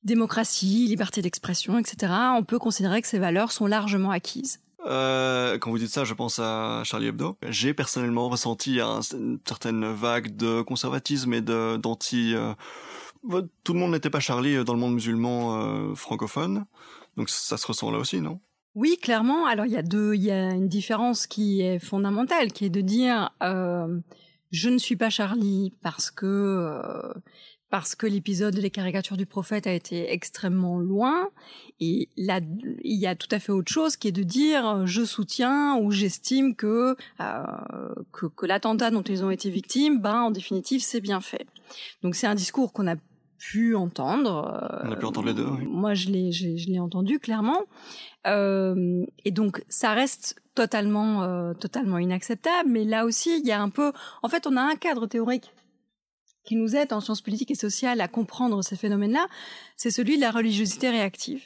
démocratie, 0.03 0.87
liberté 0.87 1.21
d'expression, 1.21 1.77
etc., 1.79 2.11
on 2.37 2.43
peut 2.43 2.59
considérer 2.59 3.01
que 3.01 3.07
ces 3.07 3.19
valeurs 3.19 3.53
sont 3.53 3.67
largement 3.67 4.11
acquises. 4.11 4.59
Euh, 4.85 5.57
quand 5.57 5.69
vous 5.69 5.77
dites 5.77 5.91
ça, 5.91 6.03
je 6.03 6.13
pense 6.13 6.39
à 6.39 6.81
Charlie 6.83 7.07
Hebdo. 7.07 7.37
J'ai 7.49 7.73
personnellement 7.73 8.29
ressenti 8.29 8.79
une 8.79 9.39
certaine 9.45 9.91
vague 9.93 10.35
de 10.35 10.61
conservatisme 10.61 11.33
et 11.33 11.41
d'anti. 11.41 12.33
Euh, 12.35 12.53
tout 13.63 13.73
le 13.73 13.79
monde 13.79 13.91
n'était 13.91 14.09
pas 14.09 14.19
Charlie 14.19 14.55
euh, 14.55 14.63
dans 14.63 14.73
le 14.73 14.79
monde 14.79 14.95
musulman 14.95 15.95
francophone, 15.95 16.65
donc 17.17 17.29
ça 17.29 17.57
se 17.57 17.67
ressent 17.67 17.91
là 17.91 17.99
aussi, 17.99 18.21
non? 18.21 18.39
Oui, 18.73 18.97
clairement. 19.01 19.45
Alors 19.45 19.65
il 19.65 19.73
y 19.73 19.75
il 19.75 20.23
y 20.23 20.31
a 20.31 20.51
une 20.51 20.69
différence 20.69 21.27
qui 21.27 21.61
est 21.61 21.79
fondamentale, 21.79 22.51
qui 22.51 22.65
est 22.65 22.69
de 22.69 22.81
dire 22.81 23.29
je 23.41 24.69
ne 24.69 24.77
suis 24.77 24.97
pas 24.97 25.09
Charlie 25.09 25.73
parce 25.81 26.11
que 26.11 26.81
parce 27.71 27.95
que 27.95 28.05
l'épisode 28.05 28.53
des 28.53 28.69
caricatures 28.69 29.17
du 29.17 29.25
prophète 29.25 29.65
a 29.65 29.73
été 29.73 30.11
extrêmement 30.11 30.77
loin. 30.77 31.29
Et 31.79 32.09
là, 32.17 32.41
il 32.83 32.99
y 32.99 33.07
a 33.07 33.15
tout 33.15 33.29
à 33.31 33.39
fait 33.39 33.53
autre 33.53 33.71
chose 33.71 33.95
qui 33.95 34.09
est 34.09 34.11
de 34.11 34.23
dire 34.23 34.85
je 34.85 35.03
soutiens 35.03 35.77
ou 35.77 35.89
j'estime 35.89 36.53
que, 36.53 36.97
euh, 37.21 37.43
que, 38.11 38.25
que 38.27 38.45
l'attentat 38.45 38.91
dont 38.91 39.01
ils 39.01 39.23
ont 39.23 39.31
été 39.31 39.49
victimes, 39.49 39.99
ben 39.99 40.21
en 40.23 40.31
définitive, 40.31 40.81
c'est 40.81 40.99
bien 40.99 41.21
fait. 41.21 41.47
Donc 42.03 42.15
c'est 42.15 42.27
un 42.27 42.35
discours 42.35 42.73
qu'on 42.73 42.87
a 42.87 42.95
pu 43.39 43.73
entendre. 43.73 44.81
On 44.83 44.91
a 44.91 44.95
pu 44.97 45.05
entendre 45.05 45.27
les 45.27 45.33
deux. 45.33 45.47
Oui. 45.47 45.65
Moi, 45.65 45.93
je 45.93 46.09
l'ai, 46.09 46.31
je, 46.33 46.57
je 46.57 46.67
l'ai 46.67 46.79
entendu 46.79 47.19
clairement. 47.19 47.63
Euh, 48.27 49.05
et 49.25 49.31
donc, 49.31 49.63
ça 49.69 49.93
reste 49.93 50.35
totalement, 50.55 51.23
euh, 51.23 51.53
totalement 51.53 51.97
inacceptable. 51.97 52.69
Mais 52.69 52.83
là 52.83 53.05
aussi, 53.05 53.39
il 53.39 53.47
y 53.47 53.51
a 53.51 53.61
un 53.61 53.69
peu. 53.69 53.93
En 54.21 54.29
fait, 54.29 54.45
on 54.45 54.57
a 54.57 54.61
un 54.61 54.75
cadre 54.75 55.07
théorique 55.07 55.53
qui 56.43 56.55
nous 56.55 56.75
aide 56.75 56.93
en 56.93 57.01
sciences 57.01 57.21
politiques 57.21 57.51
et 57.51 57.55
sociales 57.55 58.01
à 58.01 58.07
comprendre 58.07 58.61
ces 58.63 58.75
phénomènes-là, 58.75 59.27
c'est 59.77 59.91
celui 59.91 60.15
de 60.15 60.21
la 60.21 60.31
religiosité 60.31 60.89
réactive. 60.89 61.43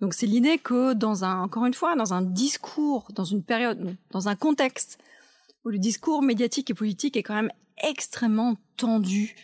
Donc 0.00 0.12
c'est 0.12 0.26
l'idée 0.26 0.58
que 0.58 0.92
dans 0.92 1.24
un, 1.24 1.40
encore 1.40 1.64
une 1.64 1.74
fois, 1.74 1.96
dans 1.96 2.12
un 2.12 2.22
discours, 2.22 3.08
dans 3.14 3.24
une 3.24 3.42
période, 3.42 3.96
dans 4.10 4.28
un 4.28 4.36
contexte 4.36 4.98
où 5.64 5.70
le 5.70 5.78
discours 5.78 6.22
médiatique 6.22 6.70
et 6.70 6.74
politique 6.74 7.16
est 7.16 7.22
quand 7.22 7.34
même 7.34 7.52
extrêmement 7.82 8.56
tendu 8.76 9.34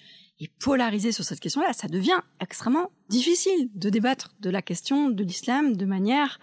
et 0.41 0.49
polarisé 0.61 1.13
sur 1.13 1.25
cette 1.25 1.41
question-là, 1.41 1.73
ça 1.73 1.89
devient 1.89 2.21
extrêmement 2.41 2.91
difficile 3.09 3.71
de 3.75 3.91
débattre 3.91 4.35
de 4.41 4.51
la 4.51 4.61
question 4.61 5.09
de 5.09 5.23
l'islam 5.23 5.77
de 5.77 5.87
manière 5.87 6.39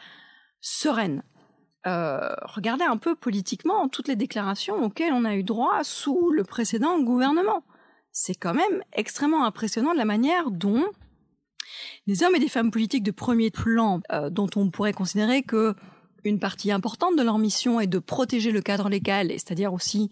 sereine. 0.62 1.24
Euh, 1.88 2.34
regardez 2.44 2.84
un 2.84 2.98
peu 2.98 3.16
politiquement 3.16 3.88
toutes 3.88 4.08
les 4.08 4.16
déclarations 4.16 4.84
auxquelles 4.84 5.14
on 5.14 5.26
a 5.26 5.36
eu 5.36 5.44
droit 5.44 5.84
sous 5.84 6.32
le 6.32 6.44
précédent 6.44 7.00
gouvernement. 7.00 7.64
C'est 8.22 8.36
quand 8.36 8.54
même 8.54 8.84
extrêmement 8.92 9.46
impressionnant 9.46 9.94
de 9.94 9.98
la 9.98 10.04
manière 10.04 10.52
dont 10.52 10.84
les 12.06 12.22
hommes 12.22 12.36
et 12.36 12.40
des 12.40 12.50
femmes 12.50 12.70
politiques 12.70 13.04
de 13.04 13.12
premier 13.12 13.50
plan, 13.50 14.02
euh, 14.12 14.30
dont 14.30 14.50
on 14.58 14.70
pourrait 14.70 14.92
considérer 14.92 15.42
que 15.42 15.74
une 16.26 16.38
partie 16.38 16.70
importante 16.70 17.16
de 17.16 17.24
leur 17.24 17.38
mission 17.38 17.80
est 17.80 17.88
de 17.88 17.98
protéger 17.98 18.52
le 18.52 18.62
cadre 18.62 18.90
légal, 18.90 19.30
c'est-à-dire 19.30 19.72
aussi 19.72 20.12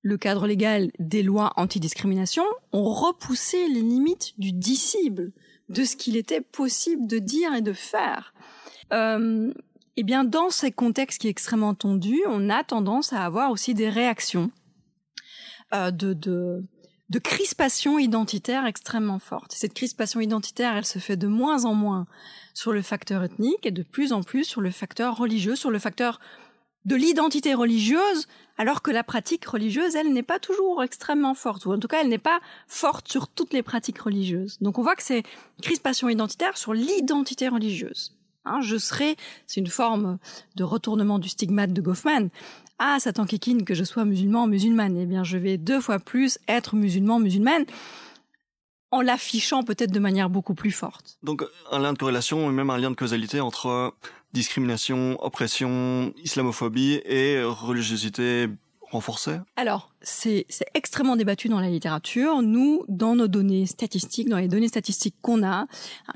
le 0.00 0.16
cadre 0.16 0.46
légal 0.46 0.90
des 0.98 1.22
lois 1.22 1.52
antidiscrimination, 1.56 2.44
ont 2.72 2.90
repoussé 2.90 3.68
les 3.68 3.82
limites 3.82 4.32
du 4.40 4.52
dissible, 4.52 5.32
de 5.68 5.84
ce 5.84 5.96
qu'il 5.96 6.16
était 6.16 6.40
possible 6.40 7.06
de 7.06 7.18
dire 7.18 7.54
et 7.54 7.60
de 7.62 7.74
faire. 7.74 8.32
Euh, 8.94 9.52
eh 9.98 10.02
bien, 10.02 10.24
dans 10.24 10.48
ces 10.48 10.72
contextes 10.72 11.20
qui 11.20 11.26
est 11.26 11.30
extrêmement 11.30 11.74
tendus, 11.74 12.22
on 12.26 12.48
a 12.48 12.64
tendance 12.64 13.12
à 13.12 13.22
avoir 13.22 13.50
aussi 13.50 13.74
des 13.74 13.90
réactions 13.90 14.50
euh, 15.74 15.90
de, 15.90 16.14
de, 16.14 16.64
de 17.10 17.18
crispation 17.18 17.98
identitaire 17.98 18.66
extrêmement 18.66 19.18
forte. 19.18 19.52
Cette 19.52 19.74
crispation 19.74 20.20
identitaire, 20.20 20.76
elle 20.76 20.86
se 20.86 20.98
fait 20.98 21.16
de 21.16 21.26
moins 21.26 21.64
en 21.64 21.74
moins 21.74 22.06
sur 22.54 22.72
le 22.72 22.82
facteur 22.82 23.22
ethnique 23.22 23.66
et 23.66 23.70
de 23.70 23.82
plus 23.82 24.12
en 24.12 24.22
plus 24.22 24.44
sur 24.44 24.60
le 24.60 24.70
facteur 24.70 25.16
religieux, 25.16 25.56
sur 25.56 25.70
le 25.70 25.78
facteur 25.78 26.18
de 26.84 26.96
l'identité 26.96 27.54
religieuse, 27.54 28.26
alors 28.58 28.82
que 28.82 28.90
la 28.90 29.02
pratique 29.02 29.44
religieuse, 29.46 29.96
elle 29.96 30.12
n'est 30.12 30.22
pas 30.22 30.38
toujours 30.38 30.82
extrêmement 30.82 31.34
forte, 31.34 31.64
ou 31.66 31.72
en 31.72 31.78
tout 31.78 31.88
cas, 31.88 32.02
elle 32.02 32.08
n'est 32.08 32.18
pas 32.18 32.40
forte 32.68 33.10
sur 33.10 33.28
toutes 33.28 33.52
les 33.52 33.62
pratiques 33.62 33.98
religieuses. 33.98 34.58
Donc 34.60 34.78
on 34.78 34.82
voit 34.82 34.96
que 34.96 35.02
c'est 35.02 35.22
crispation 35.62 36.08
identitaire 36.08 36.56
sur 36.56 36.74
l'identité 36.74 37.48
religieuse. 37.48 38.14
Hein, 38.46 38.60
je 38.60 38.76
serai, 38.76 39.16
c'est 39.46 39.60
une 39.60 39.68
forme 39.68 40.18
de 40.56 40.64
retournement 40.64 41.18
du 41.18 41.30
stigmate 41.30 41.72
de 41.72 41.80
Goffman. 41.80 42.28
Ah, 42.78 42.98
Satan 42.98 43.24
Kikine, 43.24 43.64
que 43.64 43.74
je 43.74 43.84
sois 43.84 44.04
musulman, 44.04 44.46
musulmane. 44.46 44.96
Eh 44.96 45.06
bien, 45.06 45.24
je 45.24 45.38
vais 45.38 45.58
deux 45.58 45.80
fois 45.80 45.98
plus 45.98 46.38
être 46.48 46.74
musulman, 46.74 47.18
musulmane 47.18 47.64
en 48.94 49.00
l'affichant 49.00 49.64
peut-être 49.64 49.90
de 49.90 49.98
manière 49.98 50.30
beaucoup 50.30 50.54
plus 50.54 50.70
forte. 50.70 51.18
Donc 51.24 51.44
un 51.72 51.80
lien 51.80 51.92
de 51.92 51.98
corrélation 51.98 52.48
et 52.48 52.52
même 52.52 52.70
un 52.70 52.78
lien 52.78 52.92
de 52.92 52.96
causalité 52.96 53.40
entre 53.40 53.92
discrimination, 54.32 55.16
oppression, 55.20 56.12
islamophobie 56.22 57.00
et 57.04 57.42
religiosité 57.42 58.48
renforcée 58.92 59.38
Alors, 59.56 59.90
c'est 60.00 60.46
extrêmement 60.74 61.16
débattu 61.16 61.48
dans 61.48 61.58
la 61.58 61.68
littérature. 61.68 62.40
Nous, 62.42 62.84
dans 62.86 63.16
nos 63.16 63.26
données 63.26 63.66
statistiques, 63.66 64.28
dans 64.28 64.38
les 64.38 64.46
données 64.46 64.68
statistiques 64.68 65.16
qu'on 65.22 65.42
a, 65.42 65.62
hein, 65.62 65.66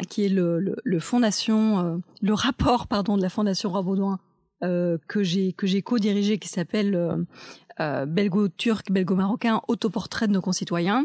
qui 0.09 0.27
est 0.27 0.29
le, 0.29 0.77
le, 0.83 1.01
fondation, 1.01 1.81
euh, 1.81 1.97
le 2.23 2.35
rapport 2.35 2.87
pardon 2.87 3.17
de 3.17 3.23
la 3.23 3.31
fondation 3.31 3.71
Rabaudouin 3.71 4.21
euh, 4.63 4.99
que 5.09 5.23
j'ai 5.23 5.53
que 5.53 5.67
j'ai 5.67 5.83
co-dirigé, 5.83 6.39
qui 6.39 6.49
s'appelle 6.49 6.95
euh, 6.95 7.17
euh 7.81 8.07
belgo-turc, 8.07 8.91
belgo-marocain, 8.91 9.61
autoportrait 9.69 10.27
de 10.27 10.33
nos 10.33 10.41
concitoyens 10.41 11.05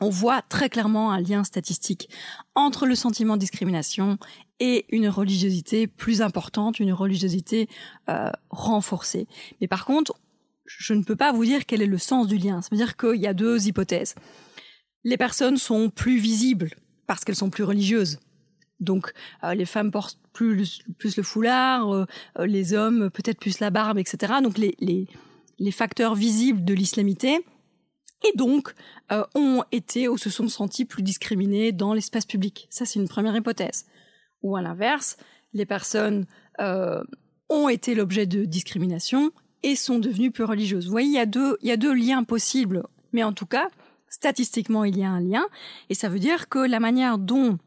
on 0.00 0.08
voit 0.08 0.42
très 0.42 0.68
clairement 0.68 1.12
un 1.12 1.20
lien 1.20 1.44
statistique 1.44 2.08
entre 2.54 2.86
le 2.86 2.94
sentiment 2.94 3.34
de 3.34 3.40
discrimination 3.40 4.18
et 4.58 4.86
une 4.88 5.08
religiosité 5.08 5.86
plus 5.86 6.22
importante, 6.22 6.80
une 6.80 6.92
religiosité 6.92 7.68
euh, 8.08 8.30
renforcée. 8.50 9.26
Mais 9.60 9.68
par 9.68 9.84
contre, 9.84 10.14
je 10.64 10.94
ne 10.94 11.02
peux 11.02 11.16
pas 11.16 11.32
vous 11.32 11.44
dire 11.44 11.66
quel 11.66 11.82
est 11.82 11.86
le 11.86 11.98
sens 11.98 12.28
du 12.28 12.38
lien. 12.38 12.62
Ça 12.62 12.68
veut 12.70 12.76
dire 12.76 12.96
qu'il 12.96 13.20
y 13.20 13.26
a 13.26 13.34
deux 13.34 13.66
hypothèses. 13.66 14.14
Les 15.04 15.16
personnes 15.16 15.56
sont 15.56 15.90
plus 15.90 16.18
visibles 16.18 16.70
parce 17.06 17.24
qu'elles 17.24 17.36
sont 17.36 17.50
plus 17.50 17.64
religieuses. 17.64 18.18
Donc 18.80 19.12
euh, 19.44 19.54
les 19.54 19.66
femmes 19.66 19.90
portent 19.90 20.18
plus, 20.32 20.82
plus 20.98 21.16
le 21.16 21.22
foulard, 21.22 21.92
euh, 21.92 22.06
les 22.38 22.74
hommes 22.74 23.10
peut-être 23.10 23.38
plus 23.38 23.60
la 23.60 23.70
barbe, 23.70 23.98
etc. 23.98 24.34
Donc 24.42 24.58
les, 24.58 24.74
les, 24.80 25.06
les 25.58 25.70
facteurs 25.70 26.14
visibles 26.14 26.64
de 26.64 26.74
l'islamité 26.74 27.44
et 28.22 28.36
donc 28.36 28.74
euh, 29.12 29.24
ont 29.34 29.64
été 29.72 30.08
ou 30.08 30.18
se 30.18 30.30
sont 30.30 30.48
sentis 30.48 30.84
plus 30.84 31.02
discriminés 31.02 31.72
dans 31.72 31.94
l'espace 31.94 32.26
public. 32.26 32.66
Ça, 32.70 32.84
c'est 32.84 32.98
une 32.98 33.08
première 33.08 33.36
hypothèse. 33.36 33.86
Ou 34.42 34.56
à 34.56 34.62
l'inverse, 34.62 35.16
les 35.52 35.66
personnes 35.66 36.26
euh, 36.60 37.02
ont 37.48 37.68
été 37.68 37.94
l'objet 37.94 38.26
de 38.26 38.44
discrimination 38.44 39.32
et 39.62 39.76
sont 39.76 39.98
devenues 39.98 40.30
plus 40.30 40.44
religieuses. 40.44 40.86
Vous 40.86 40.92
voyez, 40.92 41.08
il 41.08 41.14
y 41.14 41.18
a 41.18 41.26
deux, 41.26 41.58
il 41.62 41.68
y 41.68 41.72
a 41.72 41.76
deux 41.76 41.94
liens 41.94 42.24
possibles, 42.24 42.84
mais 43.12 43.22
en 43.22 43.32
tout 43.32 43.46
cas, 43.46 43.68
statistiquement, 44.08 44.84
il 44.84 44.98
y 44.98 45.04
a 45.04 45.10
un 45.10 45.20
lien, 45.20 45.46
et 45.88 45.94
ça 45.94 46.08
veut 46.08 46.18
dire 46.18 46.48
que 46.48 46.58
la 46.58 46.80
manière 46.80 47.18
dont 47.18 47.58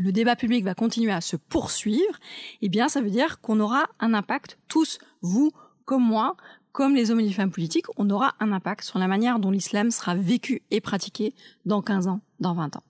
le 0.00 0.12
débat 0.12 0.34
public 0.34 0.64
va 0.64 0.74
continuer 0.74 1.12
à 1.12 1.20
se 1.20 1.36
poursuivre, 1.36 2.18
eh 2.62 2.68
bien, 2.68 2.88
ça 2.88 3.00
veut 3.00 3.10
dire 3.10 3.40
qu'on 3.40 3.60
aura 3.60 3.84
un 4.00 4.14
impact, 4.14 4.58
tous, 4.68 4.98
vous 5.20 5.52
comme 5.84 6.04
moi, 6.04 6.36
comme 6.72 6.94
les 6.94 7.10
hommes 7.10 7.20
et 7.20 7.24
les 7.24 7.32
femmes 7.32 7.50
politiques, 7.50 7.86
on 7.96 8.08
aura 8.10 8.34
un 8.40 8.52
impact 8.52 8.84
sur 8.84 8.98
la 8.98 9.08
manière 9.08 9.40
dont 9.40 9.50
l'islam 9.50 9.90
sera 9.90 10.14
vécu 10.14 10.62
et 10.70 10.80
pratiqué 10.80 11.34
dans 11.66 11.82
15 11.82 12.06
ans, 12.06 12.20
dans 12.38 12.54
20 12.54 12.76
ans. 12.76 12.82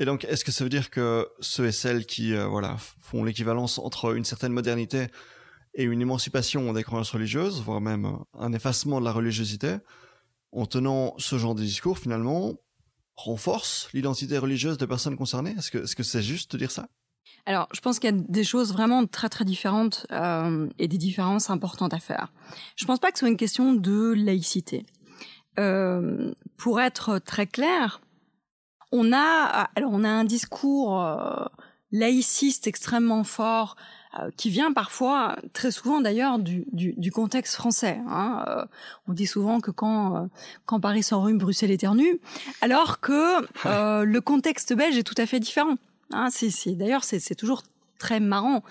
Et 0.00 0.04
donc, 0.04 0.24
est-ce 0.24 0.44
que 0.44 0.52
ça 0.52 0.64
veut 0.64 0.70
dire 0.70 0.90
que 0.90 1.26
ceux 1.40 1.66
et 1.66 1.72
celles 1.72 2.04
qui 2.04 2.34
euh, 2.34 2.46
voilà 2.46 2.76
font 3.00 3.24
l'équivalence 3.24 3.78
entre 3.78 4.16
une 4.16 4.24
certaine 4.24 4.52
modernité 4.52 5.06
et 5.74 5.84
une 5.84 6.02
émancipation 6.02 6.72
des 6.72 6.82
croyances 6.82 7.10
religieuses, 7.10 7.62
voire 7.62 7.80
même 7.80 8.18
un 8.38 8.52
effacement 8.52 9.00
de 9.00 9.04
la 9.04 9.12
religiosité, 9.12 9.76
en 10.52 10.66
tenant 10.66 11.14
ce 11.18 11.38
genre 11.38 11.54
de 11.54 11.62
discours, 11.62 11.98
finalement, 11.98 12.54
renforce 13.18 13.88
l'identité 13.92 14.38
religieuse 14.38 14.78
des 14.78 14.86
personnes 14.86 15.16
concernées? 15.16 15.54
Est-ce 15.58 15.70
que 15.70 15.86
c'est 15.86 16.00
-ce 16.00 16.04
c'est 16.04 16.22
juste 16.22 16.52
de 16.52 16.58
dire 16.58 16.70
ça? 16.70 16.88
Alors, 17.46 17.68
je 17.72 17.80
pense 17.80 17.98
qu'il 17.98 18.10
y 18.10 18.18
a 18.18 18.24
des 18.28 18.44
choses 18.44 18.72
vraiment 18.72 19.06
très 19.06 19.28
très 19.28 19.44
différentes 19.44 20.06
euh, 20.12 20.68
et 20.78 20.86
des 20.86 20.98
différences 20.98 21.50
importantes 21.50 21.94
à 21.94 21.98
faire. 21.98 22.30
Je 22.76 22.84
pense 22.84 22.98
pas 22.98 23.10
que 23.10 23.18
ce 23.18 23.20
soit 23.20 23.30
une 23.30 23.36
question 23.36 23.72
de 23.72 24.12
laïcité. 24.12 24.84
Euh, 25.58 26.32
pour 26.56 26.80
être 26.80 27.18
très 27.18 27.46
clair, 27.46 28.00
on 28.92 29.12
a 29.12 29.68
alors 29.74 29.92
on 29.92 30.04
a 30.04 30.08
un 30.08 30.24
discours 30.24 31.02
euh, 31.02 31.46
laïciste 31.90 32.66
extrêmement 32.66 33.24
fort 33.24 33.76
qui 34.36 34.50
vient 34.50 34.72
parfois, 34.72 35.36
très 35.52 35.70
souvent 35.70 36.00
d'ailleurs, 36.00 36.38
du, 36.38 36.64
du, 36.72 36.94
du, 36.96 37.10
contexte 37.10 37.54
français. 37.54 38.00
Hein. 38.08 38.44
Euh, 38.48 38.64
on 39.06 39.12
dit 39.12 39.26
souvent 39.26 39.60
que 39.60 39.70
quand, 39.70 40.16
euh, 40.16 40.26
quand 40.66 40.80
Paris 40.80 41.02
s'enrhume, 41.02 41.38
Bruxelles 41.38 41.70
éternue, 41.70 42.20
alors 42.60 43.00
que 43.00 43.40
le 44.04 44.20
contexte 44.20 44.74
belge 44.74 44.96
est 44.96 45.02
tout 45.02 45.14
à 45.18 45.26
fait 45.26 45.40
différent. 45.40 45.76
Hein, 46.10 46.28
c'est, 46.30 46.72
d'ailleurs, 46.72 47.04
c'est, 47.04 47.34
toujours 47.34 47.62
très 47.98 48.20
marrant 48.20 48.62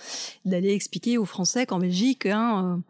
d'aller 0.46 0.74
expliquer 0.74 1.18
aux 1.18 1.26
Français 1.26 1.66
qu'en 1.66 1.80
Belgique, 1.80 2.26
hein, 2.26 2.82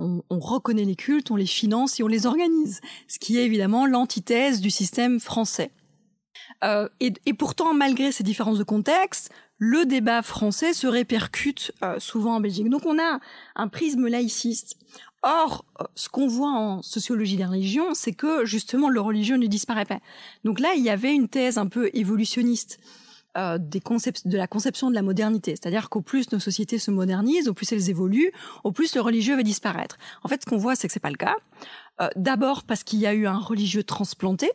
euh, 0.00 0.20
on, 0.28 0.38
reconnaît 0.38 0.84
les 0.84 0.96
cultes, 0.96 1.30
on 1.30 1.36
les 1.36 1.46
finance 1.46 2.00
et 2.00 2.02
on 2.02 2.08
les 2.08 2.26
organise, 2.26 2.80
ce 3.08 3.18
qui 3.18 3.38
est 3.38 3.44
évidemment 3.44 3.86
l'antithèse 3.86 4.60
du 4.60 4.70
système 4.70 5.20
français. 5.20 5.70
Euh, 6.62 6.88
et, 7.00 7.34
pourtant, 7.34 7.74
malgré 7.74 8.12
ces 8.12 8.24
différences 8.24 8.58
de 8.58 8.64
contexte, 8.64 9.30
le 9.58 9.86
débat 9.86 10.22
français 10.22 10.72
se 10.72 10.86
répercute 10.86 11.72
euh, 11.82 11.98
souvent 11.98 12.36
en 12.36 12.40
Belgique. 12.40 12.68
Donc 12.68 12.86
on 12.86 12.98
a 12.98 13.20
un 13.54 13.68
prisme 13.68 14.06
laïciste. 14.06 14.76
Or, 15.22 15.64
ce 15.94 16.10
qu'on 16.10 16.26
voit 16.26 16.50
en 16.50 16.82
sociologie 16.82 17.36
des 17.36 17.46
religions, 17.46 17.94
c'est 17.94 18.12
que 18.12 18.44
justement 18.44 18.90
le 18.90 19.00
religieux 19.00 19.36
ne 19.36 19.46
disparaît 19.46 19.86
pas. 19.86 20.00
Donc 20.44 20.60
là, 20.60 20.74
il 20.76 20.82
y 20.82 20.90
avait 20.90 21.14
une 21.14 21.28
thèse 21.28 21.56
un 21.56 21.66
peu 21.66 21.88
évolutionniste 21.94 22.78
euh, 23.36 23.58
des 23.58 23.80
concepts, 23.80 24.28
de 24.28 24.36
la 24.36 24.46
conception 24.46 24.90
de 24.90 24.94
la 24.94 25.02
modernité. 25.02 25.52
C'est-à-dire 25.52 25.88
qu'au 25.88 26.02
plus 26.02 26.30
nos 26.30 26.38
sociétés 26.38 26.78
se 26.78 26.92
modernisent, 26.92 27.48
au 27.48 27.54
plus 27.54 27.72
elles 27.72 27.90
évoluent, 27.90 28.32
au 28.62 28.70
plus 28.70 28.94
le 28.94 29.00
religieux 29.00 29.34
va 29.34 29.42
disparaître. 29.42 29.96
En 30.22 30.28
fait, 30.28 30.42
ce 30.42 30.46
qu'on 30.46 30.58
voit, 30.58 30.76
c'est 30.76 30.86
que 30.86 30.92
c'est 30.92 31.00
pas 31.00 31.10
le 31.10 31.16
cas. 31.16 31.34
Euh, 32.00 32.08
D'abord 32.16 32.62
parce 32.62 32.84
qu'il 32.84 33.00
y 33.00 33.06
a 33.06 33.14
eu 33.14 33.26
un 33.26 33.38
religieux 33.38 33.82
transplanté, 33.82 34.52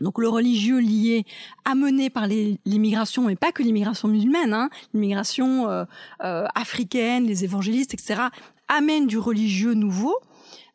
donc 0.00 0.18
le 0.18 0.28
religieux 0.28 0.78
lié, 0.78 1.24
amené 1.64 2.10
par 2.10 2.26
l'immigration, 2.26 3.28
et 3.28 3.36
pas 3.36 3.52
que 3.52 3.62
l'immigration 3.62 4.08
musulmane, 4.08 4.52
hein, 4.52 4.70
l'immigration 4.94 5.68
euh, 5.68 5.84
euh, 6.24 6.46
africaine, 6.54 7.26
les 7.26 7.44
évangélistes, 7.44 7.94
etc., 7.94 8.22
amène 8.68 9.06
du 9.06 9.18
religieux 9.18 9.74
nouveau. 9.74 10.16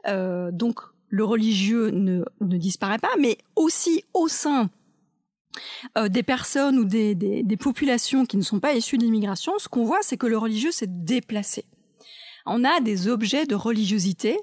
Euh, 0.07 0.51
donc 0.51 0.79
le 1.09 1.23
religieux 1.23 1.89
ne, 1.91 2.23
ne 2.41 2.57
disparaît 2.57 2.99
pas, 2.99 3.15
mais 3.19 3.37
aussi 3.55 4.03
au 4.13 4.27
sein 4.27 4.69
euh, 5.97 6.09
des 6.09 6.23
personnes 6.23 6.77
ou 6.77 6.85
des, 6.85 7.15
des, 7.15 7.57
populations 7.57 8.25
qui 8.25 8.37
ne 8.37 8.41
sont 8.41 8.59
pas 8.59 8.73
issues 8.73 8.97
de 8.97 9.03
l'immigration, 9.03 9.53
ce 9.57 9.69
qu'on 9.69 9.85
voit, 9.85 9.99
c'est 10.01 10.17
que 10.17 10.27
le 10.27 10.37
religieux 10.37 10.71
s'est 10.71 10.89
déplacé. 10.89 11.65
On 12.45 12.63
a 12.63 12.79
des 12.81 13.07
objets 13.07 13.45
de 13.45 13.55
religiosité 13.55 14.37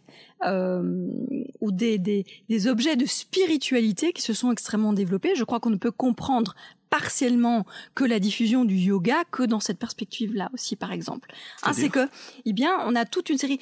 ou 0.45 1.73
des, 1.73 1.99
des, 1.99 2.25
des 2.49 2.67
objets 2.69 2.97
de 2.97 3.07
spiritualité 3.07 4.13
qui 4.13 4.23
se 4.23 4.33
sont 4.33 4.51
extrêmement 4.51 4.93
développés. 4.93 5.35
Je 5.37 5.45
crois 5.45 5.61
qu'on 5.61 5.71
ne 5.71 5.77
peut 5.77 5.93
comprendre 5.93 6.55
partiellement 6.93 7.65
que 7.95 8.05
la 8.05 8.21
diffusion 8.21 8.67
du 8.67 8.75
yoga 8.75 9.25
que 9.31 9.43
dans 9.45 9.61
cette 9.61 9.79
perspective-là 9.79 10.51
aussi, 10.53 10.77
par 10.77 10.93
exemple. 10.93 11.33
Hein, 11.63 11.73
c'est 11.73 11.89
que, 11.89 12.07
eh 12.45 12.53
bien, 12.53 12.77
on 12.85 12.95
a 12.95 13.07
toute 13.07 13.31
une 13.31 13.39
série, 13.39 13.59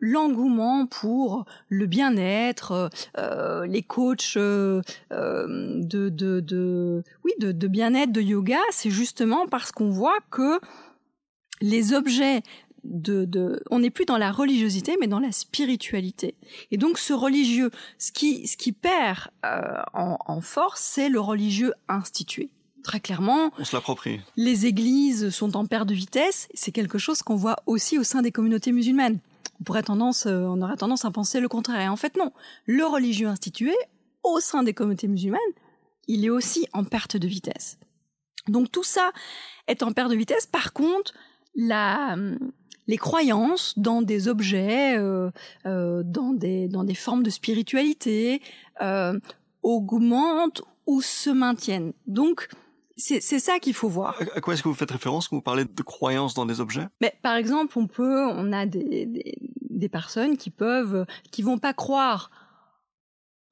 l'engouement 0.00 0.86
pour 0.86 1.44
le 1.68 1.86
bien-être, 1.86 2.88
euh, 3.18 3.66
les 3.66 3.82
coachs 3.82 4.36
euh, 4.36 4.80
euh, 5.12 5.80
de, 5.82 6.08
de, 6.08 6.38
de, 6.38 7.02
oui, 7.24 7.32
de, 7.40 7.50
de 7.50 7.66
bien-être, 7.66 8.12
de 8.12 8.20
yoga, 8.20 8.60
c'est 8.70 8.90
justement 8.90 9.48
parce 9.48 9.72
qu'on 9.72 9.90
voit 9.90 10.20
que 10.30 10.60
les 11.60 11.94
objets 11.94 12.42
de, 12.88 13.62
on 13.70 13.80
n'est 13.80 13.90
plus 13.90 14.04
dans 14.04 14.18
la 14.18 14.32
religiosité, 14.32 14.96
mais 15.00 15.06
dans 15.06 15.20
la 15.20 15.32
spiritualité. 15.32 16.34
Et 16.70 16.76
donc 16.76 16.98
ce 16.98 17.12
religieux, 17.12 17.70
ce 17.98 18.12
qui, 18.12 18.46
ce 18.46 18.56
qui 18.56 18.72
perd 18.72 19.28
euh, 19.44 19.82
en, 19.92 20.40
force, 20.40 20.80
c'est 20.80 21.08
le 21.08 21.20
religieux 21.20 21.72
institué. 21.88 22.50
Très 22.82 23.00
clairement, 23.00 23.50
on 23.58 23.64
se 23.64 23.74
l'approprie. 23.74 24.20
Les 24.36 24.66
églises 24.66 25.30
sont 25.30 25.56
en 25.56 25.66
perte 25.66 25.88
de 25.88 25.94
vitesse. 25.94 26.48
C'est 26.54 26.70
quelque 26.70 26.98
chose 26.98 27.22
qu'on 27.22 27.34
voit 27.34 27.56
aussi 27.66 27.98
au 27.98 28.04
sein 28.04 28.22
des 28.22 28.30
communautés 28.30 28.70
musulmanes. 28.70 29.18
On 29.60 29.64
pourrait 29.64 29.82
tendance, 29.82 30.26
euh, 30.26 30.42
on 30.42 30.62
aurait 30.62 30.76
tendance 30.76 31.04
à 31.04 31.10
penser 31.10 31.40
le 31.40 31.48
contraire. 31.48 31.80
Et 31.80 31.88
en 31.88 31.96
fait, 31.96 32.16
non. 32.16 32.32
Le 32.66 32.84
religieux 32.84 33.26
institué, 33.26 33.74
au 34.22 34.38
sein 34.38 34.62
des 34.62 34.74
communautés 34.74 35.08
musulmanes, 35.08 35.40
il 36.06 36.24
est 36.24 36.30
aussi 36.30 36.66
en 36.72 36.84
perte 36.84 37.16
de 37.16 37.26
vitesse. 37.26 37.78
Donc 38.46 38.70
tout 38.70 38.84
ça 38.84 39.10
est 39.66 39.82
en 39.82 39.92
perte 39.92 40.10
de 40.10 40.16
vitesse. 40.16 40.46
Par 40.46 40.72
contre, 40.72 41.12
la, 41.56 42.16
les 42.86 42.98
croyances 42.98 43.78
dans 43.78 44.02
des 44.02 44.28
objets, 44.28 44.96
euh, 44.96 45.30
euh, 45.66 46.02
dans, 46.04 46.32
des, 46.32 46.68
dans 46.68 46.84
des 46.84 46.94
formes 46.94 47.22
de 47.22 47.30
spiritualité, 47.30 48.40
euh, 48.80 49.18
augmentent 49.62 50.62
ou 50.86 51.00
se 51.02 51.30
maintiennent. 51.30 51.92
Donc, 52.06 52.48
c'est 52.98 53.20
ça 53.20 53.58
qu'il 53.58 53.74
faut 53.74 53.90
voir. 53.90 54.18
À 54.34 54.40
quoi 54.40 54.54
est-ce 54.54 54.62
que 54.62 54.68
vous 54.68 54.74
faites 54.74 54.90
référence 54.90 55.28
quand 55.28 55.36
vous 55.36 55.42
parlez 55.42 55.66
de 55.66 55.82
croyances 55.82 56.32
dans 56.32 56.46
des 56.46 56.60
objets? 56.60 56.86
Mais 57.02 57.12
par 57.20 57.34
exemple, 57.34 57.78
on 57.78 57.86
peut, 57.86 58.26
on 58.30 58.52
a 58.52 58.64
des, 58.64 59.04
des, 59.04 59.36
des 59.60 59.88
personnes 59.90 60.38
qui 60.38 60.48
peuvent, 60.48 61.04
qui 61.30 61.42
vont 61.42 61.58
pas 61.58 61.74
croire 61.74 62.30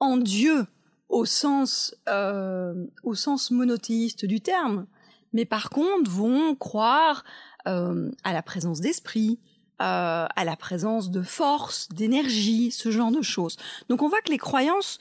en 0.01 0.17
Dieu 0.17 0.67
au 1.09 1.25
sens, 1.27 1.95
euh, 2.09 2.87
au 3.03 3.15
sens 3.15 3.51
monothéiste 3.51 4.25
du 4.25 4.41
terme, 4.41 4.87
mais 5.33 5.45
par 5.45 5.71
contre 5.71 6.11
vont 6.11 6.55
croire 6.55 7.25
euh, 7.67 8.11
à 8.25 8.33
la 8.33 8.43
présence 8.43 8.81
d'esprit, 8.81 9.39
euh, 9.83 10.27
à 10.29 10.45
la 10.45 10.57
présence 10.57 11.11
de 11.11 11.23
force, 11.23 11.89
d'énergie, 11.89 12.71
ce 12.71 12.91
genre 12.91 13.11
de 13.11 13.23
choses. 13.23 13.57
Donc 13.89 14.03
on 14.03 14.09
voit 14.09 14.21
que 14.21 14.31
les 14.31 14.39
croyances 14.39 14.99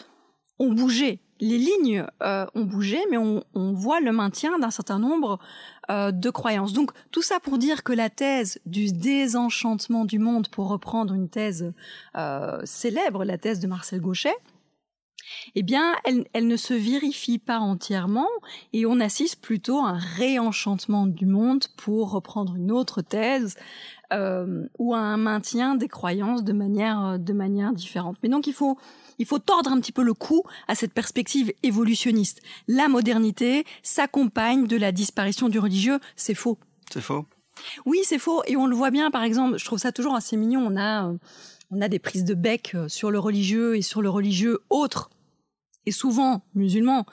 ont 0.59 0.71
bougé, 0.71 1.19
les 1.39 1.57
lignes 1.57 2.05
euh, 2.21 2.45
ont 2.55 2.63
bougé, 2.63 2.99
mais 3.11 3.17
on, 3.17 3.43
on, 3.53 3.73
voit 3.73 3.99
le 3.99 4.11
maintien 4.11 4.59
d'un 4.59 4.71
certain 4.71 4.97
nombre 4.97 5.39
euh, 5.91 6.11
de 6.11 6.29
croyances. 6.29 6.73
Donc 6.73 6.91
tout 7.11 7.21
ça 7.21 7.39
pour 7.39 7.57
dire 7.57 7.83
que 7.83 7.91
la 7.91 8.09
thèse 8.09 8.59
du 8.65 8.91
désenchantement 8.91 10.05
du 10.05 10.19
monde, 10.19 10.47
pour 10.47 10.69
reprendre 10.69 11.13
une 11.13 11.29
thèse 11.29 11.73
euh, 12.15 12.61
célèbre, 12.63 13.25
la 13.25 13.37
thèse 13.37 13.59
de 13.59 13.67
Marcel 13.67 13.99
Gauchet, 13.99 14.35
eh 15.55 15.63
bien, 15.63 15.95
elle, 16.05 16.25
elle, 16.33 16.47
ne 16.47 16.57
se 16.57 16.73
vérifie 16.73 17.39
pas 17.39 17.59
entièrement 17.59 18.27
et 18.73 18.85
on 18.85 18.99
assiste 18.99 19.41
plutôt 19.41 19.79
à 19.79 19.89
un 19.89 19.97
réenchantement 19.97 21.07
du 21.07 21.25
monde 21.25 21.65
pour 21.77 22.11
reprendre 22.11 22.55
une 22.55 22.71
autre 22.71 23.01
thèse 23.01 23.55
euh, 24.13 24.67
ou 24.77 24.93
à 24.93 24.99
un 24.99 25.17
maintien 25.17 25.75
des 25.75 25.87
croyances 25.87 26.43
de 26.43 26.53
manière 26.53 27.17
de 27.17 27.33
manière 27.33 27.73
différente. 27.73 28.17
Mais 28.21 28.29
donc 28.29 28.47
il 28.47 28.53
faut 28.53 28.77
il 29.19 29.25
faut 29.25 29.39
tordre 29.39 29.71
un 29.71 29.79
petit 29.79 29.91
peu 29.91 30.03
le 30.03 30.13
cou 30.13 30.43
à 30.67 30.75
cette 30.75 30.93
perspective 30.93 31.51
évolutionniste. 31.63 32.41
La 32.67 32.87
modernité 32.87 33.65
s'accompagne 33.81 34.67
de 34.67 34.77
la 34.77 34.91
disparition 34.91 35.49
du 35.49 35.59
religieux, 35.59 35.99
c'est 36.15 36.35
faux. 36.35 36.57
C'est 36.91 37.01
faux. 37.01 37.25
Oui, 37.85 37.99
c'est 38.03 38.19
faux 38.19 38.43
et 38.45 38.55
on 38.55 38.67
le 38.67 38.75
voit 38.75 38.91
bien 38.91 39.09
par 39.09 39.23
exemple, 39.23 39.57
je 39.57 39.65
trouve 39.65 39.79
ça 39.79 39.91
toujours 39.91 40.15
assez 40.15 40.37
mignon, 40.37 40.65
on 40.65 40.75
a 40.75 41.07
euh, 41.07 41.17
on 41.71 41.81
a 41.81 41.87
des 41.87 41.99
prises 41.99 42.25
de 42.25 42.33
bec 42.33 42.73
euh, 42.75 42.87
sur 42.87 43.11
le 43.11 43.19
religieux 43.19 43.75
et 43.75 43.81
sur 43.81 44.01
le 44.01 44.09
religieux 44.09 44.59
autre 44.69 45.09
et 45.85 45.91
souvent 45.91 46.41
musulmans 46.55 47.05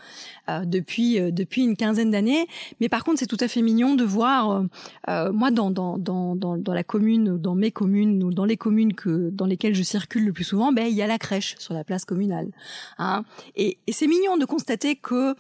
euh, 0.49 0.65
depuis 0.65 1.19
euh, 1.19 1.31
depuis 1.31 1.63
une 1.63 1.77
quinzaine 1.77 2.11
d'années. 2.11 2.47
Mais 2.81 2.89
par 2.89 3.05
contre, 3.05 3.19
c'est 3.19 3.27
tout 3.27 3.37
à 3.41 3.49
fait 3.49 3.63
mignon 3.63 3.95
de 3.95 4.05
voir 4.05 4.51
euh, 4.51 4.65
euh 5.09 5.33
moi 5.33 5.51
dans, 5.51 5.71
dans 5.71 5.99
dans 5.99 6.37
dans 6.37 6.73
la 6.73 6.85
commune, 6.85 7.37
dans 7.39 7.55
mes 7.55 7.71
communes 7.71 8.23
ou 8.23 8.33
dans 8.33 8.45
les 8.45 8.57
communes 8.57 8.95
que 8.95 9.31
dans 9.31 9.47
lesquelles 9.47 9.75
je 9.75 9.83
circule 9.83 10.25
le 10.25 10.33
plus 10.33 10.45
souvent, 10.45 10.73
ben 10.73 10.87
il 10.87 10.95
y 10.95 11.03
a 11.03 11.07
la 11.07 11.19
crèche 11.19 11.57
sur 11.59 11.75
la 11.75 11.85
place 11.85 12.05
communale. 12.05 12.51
Hein 12.99 13.25
et, 13.57 13.79
et 13.87 13.93
c'est 13.93 14.07
mignon 14.07 14.37
de 14.37 14.45
constater 14.45 14.97
que 14.97 15.35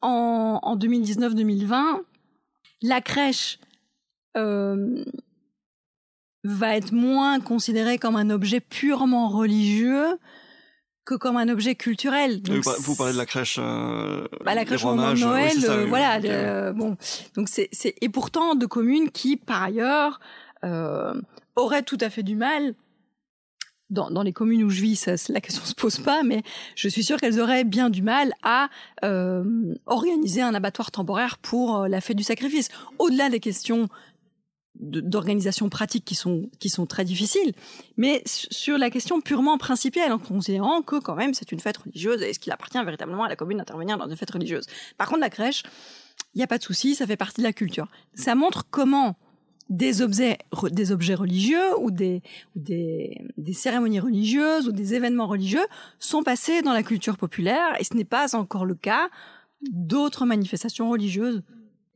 en, 0.00 0.58
en 0.62 0.76
2019-2020, 0.76 2.00
la 2.82 3.00
crèche 3.00 3.60
euh, 4.36 5.04
va 6.44 6.76
être 6.76 6.92
moins 6.92 7.40
considérée 7.40 7.98
comme 7.98 8.16
un 8.16 8.30
objet 8.30 8.60
purement 8.60 9.28
religieux 9.28 10.18
que 11.04 11.14
comme 11.14 11.36
un 11.36 11.48
objet 11.48 11.74
culturel. 11.74 12.42
Donc, 12.42 12.64
vous 12.80 12.94
parlez 12.94 13.12
de 13.12 13.18
la 13.18 13.26
crèche. 13.26 13.58
Euh, 13.60 14.26
bah, 14.44 14.54
la 14.54 14.64
crèche 14.64 14.84
au 14.84 14.94
moment 14.94 15.14
de 15.14 15.18
Noël, 15.18 15.56
euh, 15.68 15.86
voilà. 15.86 16.20
Euh, 16.24 16.72
bon, 16.72 16.96
donc 17.34 17.48
c'est 17.48 17.70
et 18.00 18.08
pourtant 18.08 18.54
de 18.54 18.66
communes 18.66 19.10
qui, 19.10 19.36
par 19.36 19.62
ailleurs, 19.62 20.20
euh, 20.64 21.14
auraient 21.56 21.82
tout 21.82 21.98
à 22.00 22.10
fait 22.10 22.22
du 22.22 22.36
mal. 22.36 22.74
Dans, 23.90 24.10
dans 24.10 24.22
les 24.22 24.32
communes 24.32 24.64
où 24.64 24.70
je 24.70 24.80
vis, 24.80 24.96
ça, 24.96 25.16
la 25.28 25.42
question 25.42 25.62
se 25.66 25.74
pose 25.74 25.98
pas, 25.98 26.22
mais 26.22 26.42
je 26.76 26.88
suis 26.88 27.04
sûre 27.04 27.18
qu'elles 27.18 27.38
auraient 27.38 27.64
bien 27.64 27.90
du 27.90 28.00
mal 28.00 28.32
à 28.42 28.70
euh, 29.04 29.44
organiser 29.84 30.40
un 30.40 30.54
abattoir 30.54 30.90
temporaire 30.90 31.36
pour 31.36 31.86
la 31.88 32.00
fête 32.00 32.16
du 32.16 32.22
sacrifice. 32.22 32.70
Au-delà 32.98 33.28
des 33.28 33.38
questions 33.38 33.90
d'organisation 34.74 35.68
pratique 35.68 36.04
qui 36.04 36.14
sont 36.14 36.50
qui 36.58 36.70
sont 36.70 36.86
très 36.86 37.04
difficiles, 37.04 37.52
mais 37.96 38.22
sur 38.26 38.78
la 38.78 38.90
question 38.90 39.20
purement 39.20 39.58
principielle, 39.58 40.12
en 40.12 40.18
considérant 40.18 40.82
que 40.82 40.98
quand 40.98 41.14
même 41.14 41.34
c'est 41.34 41.52
une 41.52 41.60
fête 41.60 41.76
religieuse, 41.76 42.22
est-ce 42.22 42.38
qu'il 42.38 42.52
appartient 42.52 42.82
véritablement 42.82 43.24
à 43.24 43.28
la 43.28 43.36
commune 43.36 43.58
d'intervenir 43.58 43.98
dans 43.98 44.08
une 44.08 44.16
fête 44.16 44.30
religieuse 44.30 44.66
Par 44.96 45.08
contre, 45.08 45.20
la 45.20 45.30
crèche, 45.30 45.62
il 46.34 46.38
n'y 46.38 46.44
a 46.44 46.46
pas 46.46 46.58
de 46.58 46.62
souci, 46.62 46.94
ça 46.94 47.06
fait 47.06 47.16
partie 47.16 47.40
de 47.42 47.46
la 47.46 47.52
culture. 47.52 47.86
Ça 48.14 48.34
montre 48.34 48.64
comment 48.70 49.16
des 49.68 50.02
objets 50.02 50.38
des 50.70 50.90
objets 50.90 51.14
religieux 51.14 51.78
ou 51.78 51.90
des 51.90 52.22
des, 52.56 53.20
des 53.36 53.52
cérémonies 53.52 54.00
religieuses 54.00 54.68
ou 54.68 54.72
des 54.72 54.94
événements 54.94 55.26
religieux 55.26 55.64
sont 55.98 56.22
passés 56.22 56.62
dans 56.62 56.72
la 56.72 56.82
culture 56.82 57.16
populaire 57.16 57.76
et 57.78 57.84
ce 57.84 57.94
n'est 57.94 58.04
pas 58.04 58.34
encore 58.34 58.64
le 58.64 58.74
cas 58.74 59.08
d'autres 59.70 60.26
manifestations 60.26 60.90
religieuses 60.90 61.42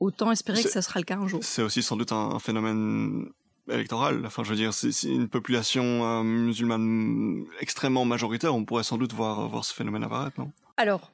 Autant 0.00 0.30
espérer 0.30 0.62
que 0.62 0.68
ça 0.68 0.82
sera 0.82 1.00
le 1.00 1.04
cas 1.04 1.16
un 1.16 1.26
jour. 1.26 1.40
C'est 1.42 1.62
aussi 1.62 1.82
sans 1.82 1.96
doute 1.96 2.12
un, 2.12 2.38
phénomène 2.38 3.26
électoral. 3.70 4.24
Enfin, 4.26 4.44
je 4.44 4.50
veux 4.50 4.56
dire, 4.56 4.74
c'est 4.74 4.90
une 5.04 5.28
population 5.28 5.82
euh, 5.82 6.22
musulmane 6.22 7.44
extrêmement 7.60 8.04
majoritaire. 8.04 8.54
On 8.54 8.64
pourrait 8.64 8.84
sans 8.84 8.98
doute 8.98 9.12
voir, 9.12 9.48
voir 9.48 9.64
ce 9.64 9.74
phénomène 9.74 10.04
apparaître, 10.04 10.38
non? 10.38 10.52
Alors, 10.76 11.10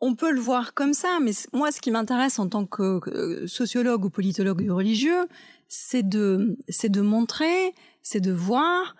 on 0.00 0.14
peut 0.14 0.30
le 0.30 0.40
voir 0.40 0.74
comme 0.74 0.92
ça, 0.92 1.18
mais 1.22 1.32
moi, 1.52 1.72
ce 1.72 1.80
qui 1.80 1.90
m'intéresse 1.90 2.38
en 2.38 2.48
tant 2.48 2.66
que 2.66 3.46
sociologue 3.46 4.04
ou 4.04 4.10
politologue 4.10 4.68
religieux, 4.68 5.26
c'est 5.68 6.06
de, 6.06 6.56
c'est 6.68 6.90
de 6.90 7.00
montrer, 7.00 7.74
c'est 8.02 8.20
de 8.20 8.32
voir 8.32 8.94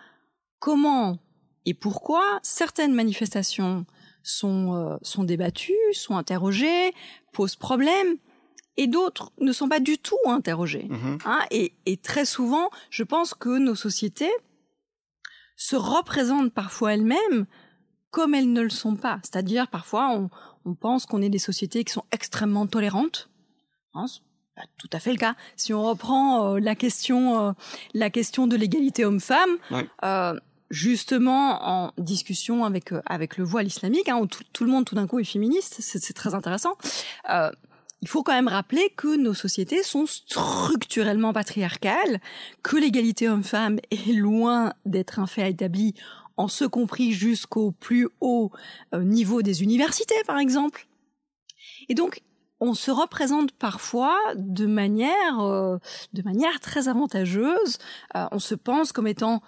comment 0.59 1.19
et 1.65 1.73
pourquoi 1.73 2.39
certaines 2.41 2.93
manifestations 2.93 3.85
sont, 4.23 4.73
euh, 4.73 4.97
sont 5.01 5.23
débattues, 5.23 5.73
sont 5.93 6.17
interrogées, 6.17 6.93
posent 7.31 7.55
problème, 7.55 8.17
et 8.77 8.87
d'autres 8.87 9.31
ne 9.39 9.51
sont 9.51 9.67
pas 9.67 9.79
du 9.79 9.97
tout 9.97 10.17
interrogés. 10.25 10.87
Mhm. 10.89 11.17
Hein, 11.25 11.39
et, 11.51 11.73
et, 11.85 11.97
très 11.97 12.25
souvent, 12.25 12.69
je 12.89 13.03
pense 13.03 13.33
que 13.33 13.57
nos 13.57 13.75
sociétés 13.75 14.31
se 15.55 15.75
représentent 15.75 16.53
parfois 16.53 16.93
elles-mêmes 16.93 17.45
comme 18.11 18.33
elles 18.33 18.51
ne 18.51 18.61
le 18.61 18.69
sont 18.69 18.95
pas. 18.95 19.19
C'est-à-dire, 19.23 19.67
parfois, 19.67 20.09
on, 20.11 20.29
on 20.65 20.75
pense 20.75 21.05
qu'on 21.05 21.21
est 21.21 21.29
des 21.29 21.39
sociétés 21.39 21.83
qui 21.83 21.93
sont 21.93 22.05
extrêmement 22.11 22.67
tolérantes. 22.67 23.29
Hein, 23.93 24.05
pas 24.55 24.63
tout 24.77 24.89
à 24.91 24.99
fait 24.99 25.11
le 25.11 25.17
cas. 25.17 25.35
Si 25.55 25.73
on 25.73 25.83
reprend 25.83 26.55
euh, 26.55 26.59
la 26.59 26.75
question, 26.75 27.47
euh, 27.47 27.51
la 27.93 28.09
question 28.09 28.47
de 28.47 28.55
l'égalité 28.55 29.05
homme-femme, 29.05 29.57
euh, 30.03 30.39
justement 30.69 31.63
en 31.63 31.91
discussion 31.97 32.65
avec 32.65 32.91
euh, 32.91 33.01
avec 33.05 33.37
le 33.37 33.43
voile 33.43 33.67
islamique, 33.67 34.09
hein, 34.09 34.17
où 34.17 34.27
tout, 34.27 34.43
tout, 34.53 34.65
le 34.65 34.71
monde 34.71 34.85
tout 34.85 34.95
d'un 34.95 35.07
coup 35.07 35.19
est 35.19 35.23
féministe, 35.23 35.77
c'est 35.79 36.13
très 36.13 36.35
intéressant. 36.35 36.75
Euh, 37.99 38.01
il 38.01 38.07
faut 38.07 38.23
quand 38.23 38.33
même 38.33 38.47
rappeler 38.47 38.93
que 38.95 39.15
nos 39.15 39.33
sociétés 39.33 39.83
sont 39.83 40.05
structurellement 40.05 41.33
patriarcales, 41.33 42.19
que 42.63 42.77
l'égalité 42.77 43.27
homme-femme 43.29 43.79
est 43.91 44.13
loin 44.13 44.73
d'être 44.85 45.19
un 45.19 45.27
fait 45.27 45.49
établi, 45.49 45.93
en 46.37 46.47
ce 46.47 46.65
compris 46.65 47.11
jusqu'au 47.11 47.71
plus 47.71 48.07
haut 48.21 48.51
euh, 48.93 49.03
niveau 49.03 49.41
des 49.41 49.63
universités, 49.63 50.15
par 50.25 50.39
exemple. 50.39 50.87
Et 51.89 51.95
donc, 51.95 52.21
on 52.61 52.73
se 52.73 52.91
représente 52.91 53.51
parfois 53.51 54.17
de 54.35 54.65
manière, 54.65 55.39
euh, 55.39 55.77
de 56.13 56.21
manière 56.21 56.59
très 56.61 56.87
avantageuse. 56.87 57.77
Euh, 58.15 58.25
on 58.31 58.39
se 58.39 58.55
pense 58.55 58.91
comme 58.91 59.07
étant 59.07 59.41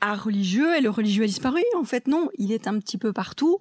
art 0.00 0.24
religieux 0.24 0.76
et 0.76 0.80
le 0.80 0.90
religieux 0.90 1.24
a 1.24 1.26
disparu. 1.26 1.62
En 1.76 1.84
fait, 1.84 2.08
non, 2.08 2.28
il 2.38 2.50
est 2.50 2.66
un 2.66 2.78
petit 2.80 2.98
peu 2.98 3.12
partout 3.12 3.58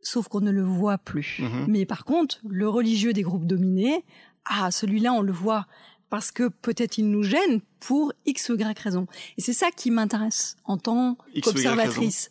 sauf 0.00 0.28
qu'on 0.28 0.40
ne 0.40 0.50
le 0.50 0.62
voit 0.62 0.98
plus. 0.98 1.40
Mhm. 1.40 1.66
Mais 1.68 1.86
par 1.86 2.04
contre, 2.04 2.38
le 2.48 2.68
religieux 2.68 3.12
des 3.12 3.22
groupes 3.22 3.46
dominés, 3.46 4.04
ah, 4.44 4.70
celui-là, 4.70 5.12
on 5.12 5.22
le 5.22 5.32
voit 5.32 5.66
parce 6.10 6.30
que 6.30 6.48
peut-être 6.48 6.98
il 6.98 7.10
nous 7.10 7.22
gêne 7.22 7.60
pour 7.80 8.12
X 8.24 8.48
ou 8.48 8.54
Y 8.56 8.78
raison. 8.78 9.06
Et 9.36 9.42
c'est 9.42 9.52
ça 9.52 9.70
qui 9.70 9.90
m'intéresse 9.90 10.56
en 10.64 10.78
tant 10.78 11.18
qu'observatrice. 11.42 12.30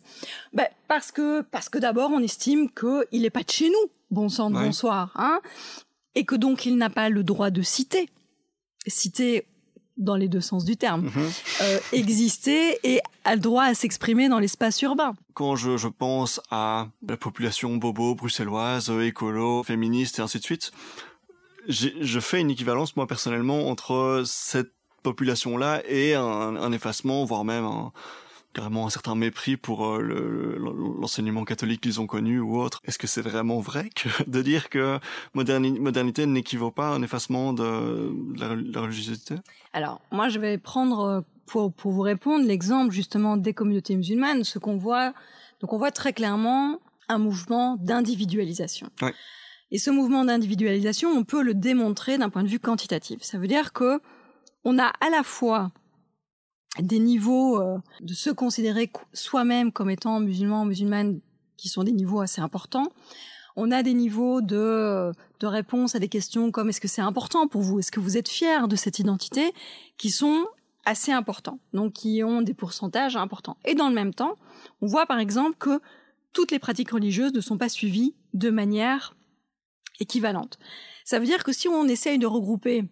Ben, 0.52 0.66
parce 0.88 1.12
que, 1.12 1.42
parce 1.42 1.68
que 1.68 1.78
d'abord, 1.78 2.10
on 2.10 2.20
estime 2.20 2.68
qu'il 2.70 3.22
n'est 3.22 3.30
pas 3.30 3.42
de 3.42 3.50
chez 3.50 3.68
nous, 3.68 3.90
bon 4.10 4.28
sang 4.28 4.52
Ouais. 4.52 4.64
bonsoir, 4.64 5.12
hein, 5.14 5.40
et 6.14 6.24
que 6.24 6.34
donc 6.34 6.66
il 6.66 6.76
n'a 6.76 6.90
pas 6.90 7.08
le 7.08 7.22
droit 7.22 7.50
de 7.50 7.62
citer. 7.62 8.10
Citer 8.86 9.46
dans 9.98 10.16
les 10.16 10.28
deux 10.28 10.40
sens 10.40 10.64
du 10.64 10.76
terme. 10.76 11.02
Mhm. 11.02 11.30
Euh, 11.62 11.78
exister 11.92 12.78
et 12.84 13.00
a 13.24 13.34
le 13.34 13.40
droit 13.40 13.64
à 13.64 13.74
s'exprimer 13.74 14.28
dans 14.28 14.38
l'espace 14.38 14.80
urbain. 14.82 15.14
Quand 15.34 15.56
je, 15.56 15.76
je 15.76 15.88
pense 15.88 16.40
à 16.50 16.88
la 17.06 17.16
population 17.16 17.76
bobo, 17.76 18.14
bruxelloise, 18.14 18.90
écolo, 18.90 19.62
féministe 19.62 20.18
et 20.18 20.22
ainsi 20.22 20.38
de 20.38 20.44
suite, 20.44 20.72
je 21.68 22.20
fais 22.20 22.40
une 22.40 22.50
équivalence 22.50 22.96
moi 22.96 23.06
personnellement 23.06 23.68
entre 23.68 24.22
cette 24.24 24.72
population-là 25.02 25.82
et 25.86 26.14
un, 26.14 26.22
un 26.22 26.72
effacement, 26.72 27.24
voire 27.24 27.44
même 27.44 27.64
un, 27.64 27.92
carrément 28.58 28.86
un 28.86 28.90
certain 28.90 29.14
mépris 29.14 29.56
pour 29.56 29.86
euh, 29.86 30.00
le- 30.02 30.58
le- 30.58 31.00
l'enseignement 31.00 31.44
catholique 31.44 31.80
qu'ils 31.80 32.00
ont 32.00 32.08
connu 32.08 32.40
ou 32.40 32.58
autre. 32.58 32.80
Est-ce 32.84 32.98
que 32.98 33.06
c'est 33.06 33.22
vraiment 33.22 33.60
vrai 33.60 33.88
que 33.94 34.08
de 34.26 34.42
dire 34.42 34.68
que 34.68 34.98
moderni- 35.34 35.78
modernité 35.78 36.26
n'équivaut 36.26 36.72
pas 36.72 36.88
à 36.88 36.90
un 36.94 37.02
effacement 37.02 37.52
de, 37.52 38.10
de 38.34 38.40
la, 38.40 38.56
de 38.56 38.72
la 38.74 38.80
religiosité? 38.80 39.36
Alors, 39.72 40.00
moi, 40.10 40.28
je 40.28 40.40
vais 40.40 40.58
prendre 40.58 40.98
euh, 41.04 41.20
pour, 41.46 41.72
pour 41.72 41.92
vous 41.92 42.00
répondre 42.02 42.44
l'exemple 42.44 42.92
justement 42.92 43.36
des 43.36 43.54
communautés 43.54 43.94
musulmanes, 43.94 44.42
ce 44.42 44.58
qu'on 44.58 44.76
voit. 44.76 45.12
Donc, 45.60 45.72
on 45.72 45.78
voit 45.78 45.92
très 45.92 46.12
clairement 46.12 46.80
un 47.08 47.18
mouvement 47.18 47.76
d'individualisation. 47.80 48.88
Et 49.70 49.78
ce 49.78 49.90
mouvement 49.90 50.24
d'individualisation, 50.24 51.10
on 51.10 51.22
peut 51.22 51.42
le 51.42 51.54
démontrer 51.54 52.18
d'un 52.18 52.28
point 52.30 52.42
de 52.42 52.48
vue 52.48 52.58
quantitatif. 52.58 53.22
Ça 53.22 53.38
veut 53.38 53.46
dire 53.46 53.72
que 53.72 54.00
on 54.64 54.78
a 54.80 54.86
à 55.00 55.10
la 55.10 55.22
fois 55.22 55.70
des 56.80 56.98
niveaux 56.98 57.60
euh, 57.60 57.78
de 58.00 58.14
se 58.14 58.30
considérer 58.30 58.88
co- 58.88 59.02
soi-même 59.12 59.72
comme 59.72 59.90
étant 59.90 60.20
musulman, 60.20 60.64
musulmane, 60.64 61.20
qui 61.56 61.68
sont 61.68 61.82
des 61.82 61.92
niveaux 61.92 62.20
assez 62.20 62.40
importants. 62.40 62.92
On 63.56 63.72
a 63.72 63.82
des 63.82 63.94
niveaux 63.94 64.40
de, 64.40 65.12
de 65.40 65.46
réponse 65.46 65.96
à 65.96 65.98
des 65.98 66.08
questions 66.08 66.52
comme 66.52 66.68
est-ce 66.68 66.80
que 66.80 66.86
c'est 66.86 67.02
important 67.02 67.48
pour 67.48 67.62
vous? 67.62 67.80
Est-ce 67.80 67.90
que 67.90 67.98
vous 67.98 68.16
êtes 68.16 68.28
fier 68.28 68.68
de 68.68 68.76
cette 68.76 69.00
identité? 69.00 69.52
Qui 69.96 70.10
sont 70.10 70.46
assez 70.84 71.10
importants, 71.10 71.58
donc 71.72 71.94
qui 71.94 72.22
ont 72.22 72.40
des 72.40 72.54
pourcentages 72.54 73.16
importants. 73.16 73.56
Et 73.64 73.74
dans 73.74 73.88
le 73.88 73.94
même 73.94 74.14
temps, 74.14 74.36
on 74.80 74.86
voit 74.86 75.06
par 75.06 75.18
exemple 75.18 75.56
que 75.58 75.80
toutes 76.32 76.52
les 76.52 76.60
pratiques 76.60 76.92
religieuses 76.92 77.32
ne 77.32 77.40
sont 77.40 77.58
pas 77.58 77.68
suivies 77.68 78.14
de 78.34 78.50
manière 78.50 79.16
équivalente. 79.98 80.58
Ça 81.04 81.18
veut 81.18 81.26
dire 81.26 81.42
que 81.42 81.52
si 81.52 81.66
on 81.66 81.88
essaye 81.88 82.18
de 82.18 82.26
regrouper, 82.26 82.84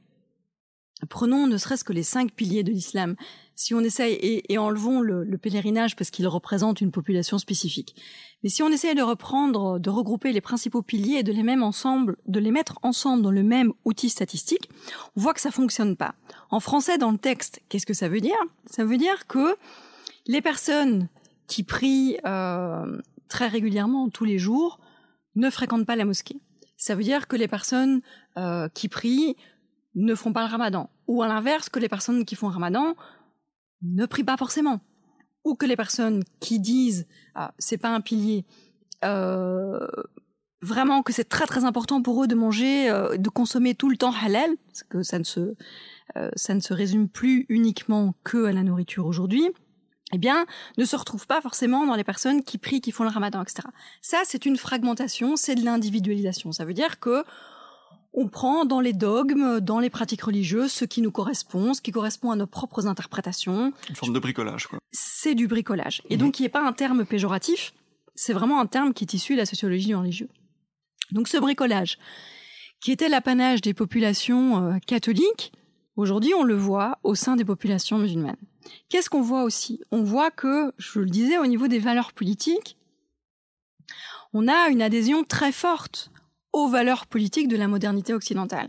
prenons 1.08 1.46
ne 1.46 1.58
serait-ce 1.58 1.84
que 1.84 1.92
les 1.92 2.02
cinq 2.02 2.32
piliers 2.32 2.62
de 2.62 2.72
l'islam, 2.72 3.16
si 3.54 3.74
on 3.74 3.80
essaye, 3.80 4.42
et, 4.48 4.58
enlevons 4.58 5.00
le, 5.00 5.24
le 5.24 5.38
pèlerinage 5.38 5.96
parce 5.96 6.10
qu'il 6.10 6.26
représente 6.26 6.80
une 6.80 6.90
population 6.90 7.38
spécifique, 7.38 7.94
mais 8.42 8.50
si 8.50 8.62
on 8.62 8.68
essaye 8.68 8.94
de 8.94 9.02
reprendre, 9.02 9.78
de 9.78 9.90
regrouper 9.90 10.32
les 10.32 10.40
principaux 10.40 10.82
piliers 10.82 11.18
et 11.18 11.22
de 11.22 11.32
les, 11.32 11.42
ensemble, 11.60 12.16
de 12.26 12.38
les 12.38 12.50
mettre 12.50 12.78
ensemble 12.82 13.22
dans 13.22 13.30
le 13.30 13.42
même 13.42 13.72
outil 13.84 14.08
statistique, 14.08 14.68
on 15.16 15.20
voit 15.20 15.34
que 15.34 15.40
ça 15.40 15.50
fonctionne 15.50 15.96
pas. 15.96 16.14
En 16.50 16.60
français, 16.60 16.98
dans 16.98 17.10
le 17.10 17.18
texte, 17.18 17.60
qu'est-ce 17.68 17.86
que 17.86 17.94
ça 17.94 18.08
veut 18.08 18.20
dire? 18.20 18.36
Ça 18.66 18.84
veut 18.84 18.98
dire 18.98 19.26
que 19.26 19.56
les 20.26 20.40
personnes 20.40 21.08
qui 21.46 21.62
prient 21.62 22.18
euh, 22.26 23.00
très 23.28 23.48
régulièrement 23.48 24.08
tous 24.08 24.24
les 24.24 24.38
jours 24.38 24.78
ne 25.34 25.50
fréquentent 25.50 25.86
pas 25.86 25.96
la 25.96 26.04
mosquée. 26.04 26.40
Ça 26.76 26.94
veut 26.94 27.04
dire 27.04 27.26
que 27.26 27.36
les 27.36 27.48
personnes 27.48 28.00
euh, 28.36 28.68
qui 28.68 28.88
prient 28.88 29.36
ne 29.96 30.14
font 30.14 30.32
pas 30.32 30.44
le 30.44 30.50
ramadan. 30.50 30.90
Ou 31.08 31.22
à 31.22 31.28
l'inverse, 31.28 31.68
que 31.68 31.80
les 31.80 31.88
personnes 31.88 32.24
qui 32.24 32.36
font 32.36 32.48
le 32.48 32.54
ramadan 32.54 32.94
ne 33.82 34.06
prient 34.06 34.24
pas 34.24 34.36
forcément. 34.36 34.80
Ou 35.44 35.54
que 35.54 35.66
les 35.66 35.76
personnes 35.76 36.22
qui 36.38 36.60
disent 36.60 37.06
ah, 37.34 37.52
c'est 37.58 37.78
pas 37.78 37.88
un 37.88 38.00
pilier, 38.00 38.44
euh, 39.04 39.86
vraiment 40.62 41.02
que 41.02 41.12
c'est 41.12 41.28
très 41.28 41.46
très 41.46 41.64
important 41.64 42.02
pour 42.02 42.22
eux 42.22 42.26
de 42.26 42.34
manger, 42.34 42.90
euh, 42.90 43.16
de 43.16 43.28
consommer 43.28 43.74
tout 43.74 43.90
le 43.90 43.96
temps 43.96 44.14
halal, 44.24 44.50
parce 44.66 44.82
que 44.84 45.02
ça 45.02 45.18
ne 45.18 45.24
se, 45.24 45.54
euh, 46.16 46.30
ça 46.36 46.54
ne 46.54 46.60
se 46.60 46.72
résume 46.72 47.08
plus 47.08 47.46
uniquement 47.48 48.14
que 48.24 48.46
à 48.46 48.52
la 48.52 48.62
nourriture 48.62 49.06
aujourd'hui 49.06 49.50
eh 50.12 50.18
bien, 50.18 50.46
ne 50.78 50.84
se 50.84 50.94
retrouvent 50.94 51.26
pas 51.26 51.40
forcément 51.40 51.84
dans 51.84 51.96
les 51.96 52.04
personnes 52.04 52.44
qui 52.44 52.58
prient, 52.58 52.80
qui 52.80 52.92
font 52.92 53.02
le 53.02 53.10
ramadan, 53.10 53.42
etc. 53.42 53.68
Ça, 54.02 54.22
c'est 54.24 54.46
une 54.46 54.56
fragmentation, 54.56 55.34
c'est 55.36 55.56
de 55.56 55.64
l'individualisation. 55.64 56.52
Ça 56.52 56.64
veut 56.64 56.74
dire 56.74 57.00
que 57.00 57.24
on 58.16 58.28
prend 58.28 58.64
dans 58.64 58.80
les 58.80 58.94
dogmes, 58.94 59.60
dans 59.60 59.78
les 59.78 59.90
pratiques 59.90 60.22
religieuses, 60.22 60.72
ce 60.72 60.86
qui 60.86 61.02
nous 61.02 61.10
correspond, 61.10 61.74
ce 61.74 61.82
qui 61.82 61.92
correspond 61.92 62.30
à 62.30 62.36
nos 62.36 62.46
propres 62.46 62.86
interprétations. 62.86 63.74
Une 63.90 63.94
forme 63.94 64.14
de 64.14 64.18
bricolage, 64.18 64.66
quoi. 64.66 64.78
C'est 64.90 65.34
du 65.34 65.46
bricolage. 65.46 66.02
Et 66.08 66.16
donc, 66.16 66.40
il 66.40 66.44
n'est 66.44 66.48
pas 66.48 66.66
un 66.66 66.72
terme 66.72 67.04
péjoratif, 67.04 67.74
c'est 68.14 68.32
vraiment 68.32 68.58
un 68.58 68.66
terme 68.66 68.94
qui 68.94 69.04
est 69.04 69.12
issu 69.12 69.34
de 69.34 69.38
la 69.38 69.46
sociologie 69.46 69.88
du 69.88 69.94
religieux. 69.94 70.30
Donc, 71.12 71.28
ce 71.28 71.36
bricolage, 71.36 71.98
qui 72.80 72.90
était 72.90 73.10
l'apanage 73.10 73.60
des 73.60 73.74
populations 73.74 74.64
euh, 74.64 74.78
catholiques, 74.86 75.52
aujourd'hui, 75.96 76.32
on 76.32 76.42
le 76.42 76.56
voit 76.56 76.98
au 77.02 77.14
sein 77.14 77.36
des 77.36 77.44
populations 77.44 77.98
musulmanes. 77.98 78.36
Qu'est-ce 78.88 79.10
qu'on 79.10 79.22
voit 79.22 79.42
aussi? 79.42 79.82
On 79.92 80.02
voit 80.02 80.30
que, 80.30 80.72
je 80.78 81.00
le 81.00 81.10
disais, 81.10 81.36
au 81.36 81.46
niveau 81.46 81.68
des 81.68 81.78
valeurs 81.78 82.14
politiques, 82.14 82.78
on 84.32 84.48
a 84.48 84.68
une 84.70 84.82
adhésion 84.82 85.22
très 85.22 85.52
forte 85.52 86.10
aux 86.56 86.68
valeurs 86.68 87.06
politiques 87.06 87.48
de 87.48 87.56
la 87.56 87.68
modernité 87.68 88.14
occidentale. 88.14 88.68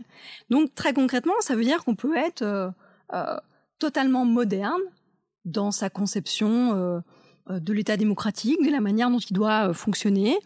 Donc 0.50 0.74
très 0.74 0.92
concrètement, 0.92 1.32
ça 1.40 1.56
veut 1.56 1.64
dire 1.64 1.84
qu'on 1.84 1.94
peut 1.94 2.18
être 2.18 2.42
euh, 2.42 2.68
euh, 3.14 3.38
totalement 3.78 4.26
moderne 4.26 4.82
dans 5.46 5.70
sa 5.70 5.88
conception 5.88 6.74
euh, 6.74 7.00
de 7.48 7.72
l'État 7.72 7.96
démocratique, 7.96 8.62
de 8.62 8.70
la 8.70 8.82
manière 8.82 9.08
dont 9.08 9.18
il 9.18 9.32
doit 9.32 9.72
fonctionner, 9.72 10.38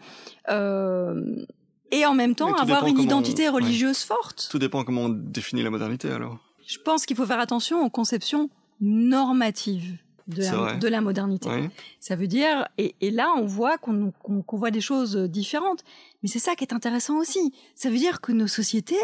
et 0.49 2.07
en 2.07 2.15
même 2.15 2.37
temps 2.37 2.55
avoir 2.55 2.87
une 2.87 3.01
identité 3.01 3.49
religieuse 3.49 4.05
forte. 4.05 4.47
Tout 4.49 4.61
dépend 4.61 4.85
comment 4.85 5.07
on 5.07 5.09
définit 5.09 5.65
la 5.65 5.71
modernité, 5.71 6.13
alors. 6.13 6.39
Je 6.65 6.79
pense 6.79 7.07
qu'il 7.07 7.17
faut 7.17 7.27
faire 7.27 7.41
attention 7.41 7.85
aux 7.85 7.91
conceptions 7.91 8.51
normatives 8.81 9.99
de 10.29 10.43
la, 10.43 10.53
vrai. 10.53 10.79
de 10.79 10.89
la 10.89 11.01
modernité. 11.01 11.49
Oui. 11.49 11.69
Ça 12.01 12.17
veut 12.17 12.27
dire, 12.27 12.69
et, 12.79 12.95
et 13.01 13.11
là 13.11 13.33
on 13.37 13.47
voit 13.47 13.79
qu'on 13.79 14.13
voit 14.53 14.71
des 14.71 14.81
choses 14.81 15.17
différentes, 15.17 15.85
mais 16.23 16.29
c'est 16.29 16.39
ça 16.39 16.55
qui 16.55 16.65
est 16.65 16.73
intéressant 16.73 17.17
aussi. 17.19 17.53
Ça 17.75 17.91
veut 17.91 17.99
dire 17.99 18.21
que 18.21 18.33
nos 18.33 18.47
sociétés 18.47 18.97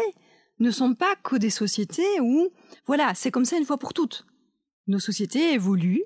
ne 0.59 0.71
sont 0.71 0.93
pas 0.93 1.15
que 1.23 1.35
des 1.35 1.49
sociétés 1.49 2.19
où, 2.21 2.49
voilà, 2.85 3.13
c'est 3.15 3.31
comme 3.31 3.45
ça 3.45 3.57
une 3.57 3.65
fois 3.65 3.77
pour 3.77 3.93
toutes. 3.93 4.25
Nos 4.87 4.99
sociétés 4.99 5.53
évoluent, 5.53 6.03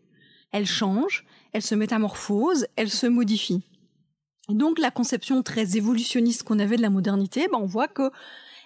elles 0.51 0.65
changent, 0.65 1.25
elles 1.53 1.61
se 1.61 1.75
métamorphosent, 1.75 2.67
elles 2.75 2.91
se 2.91 3.07
modifient. 3.07 3.63
Et 4.49 4.55
donc 4.55 4.77
la 4.79 4.91
conception 4.91 5.41
très 5.41 5.77
évolutionniste 5.77 6.43
qu'on 6.43 6.59
avait 6.59 6.77
de 6.77 6.81
la 6.81 6.89
modernité, 6.89 7.47
ben, 7.51 7.59
on 7.59 7.65
voit 7.65 7.87
que 7.87 8.11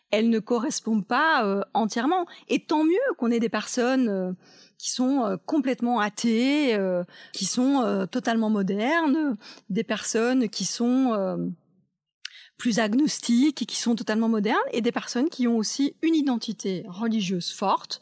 elle 0.09 0.29
ne 0.29 0.39
correspond 0.39 1.01
pas 1.01 1.45
euh, 1.45 1.61
entièrement. 1.73 2.25
Et 2.47 2.59
tant 2.59 2.83
mieux 2.83 2.95
qu'on 3.17 3.29
ait 3.29 3.39
des 3.39 3.49
personnes 3.49 4.07
euh, 4.07 4.31
qui 4.77 4.91
sont 4.91 5.25
euh, 5.25 5.37
complètement 5.45 5.99
athées, 5.99 6.75
euh, 6.75 7.03
qui 7.33 7.45
sont 7.45 7.81
euh, 7.81 8.05
totalement 8.05 8.49
modernes, 8.49 9.37
des 9.69 9.83
personnes 9.83 10.49
qui 10.49 10.65
sont 10.65 11.47
plus 12.57 12.79
agnostiques 12.79 13.61
et 13.61 13.65
qui 13.65 13.77
sont 13.77 13.95
totalement 13.95 14.29
modernes, 14.29 14.57
et 14.71 14.81
des 14.81 14.91
personnes 14.91 15.29
qui 15.29 15.47
ont 15.47 15.57
aussi 15.57 15.95
une 16.01 16.15
identité 16.15 16.83
religieuse 16.87 17.51
forte 17.51 18.01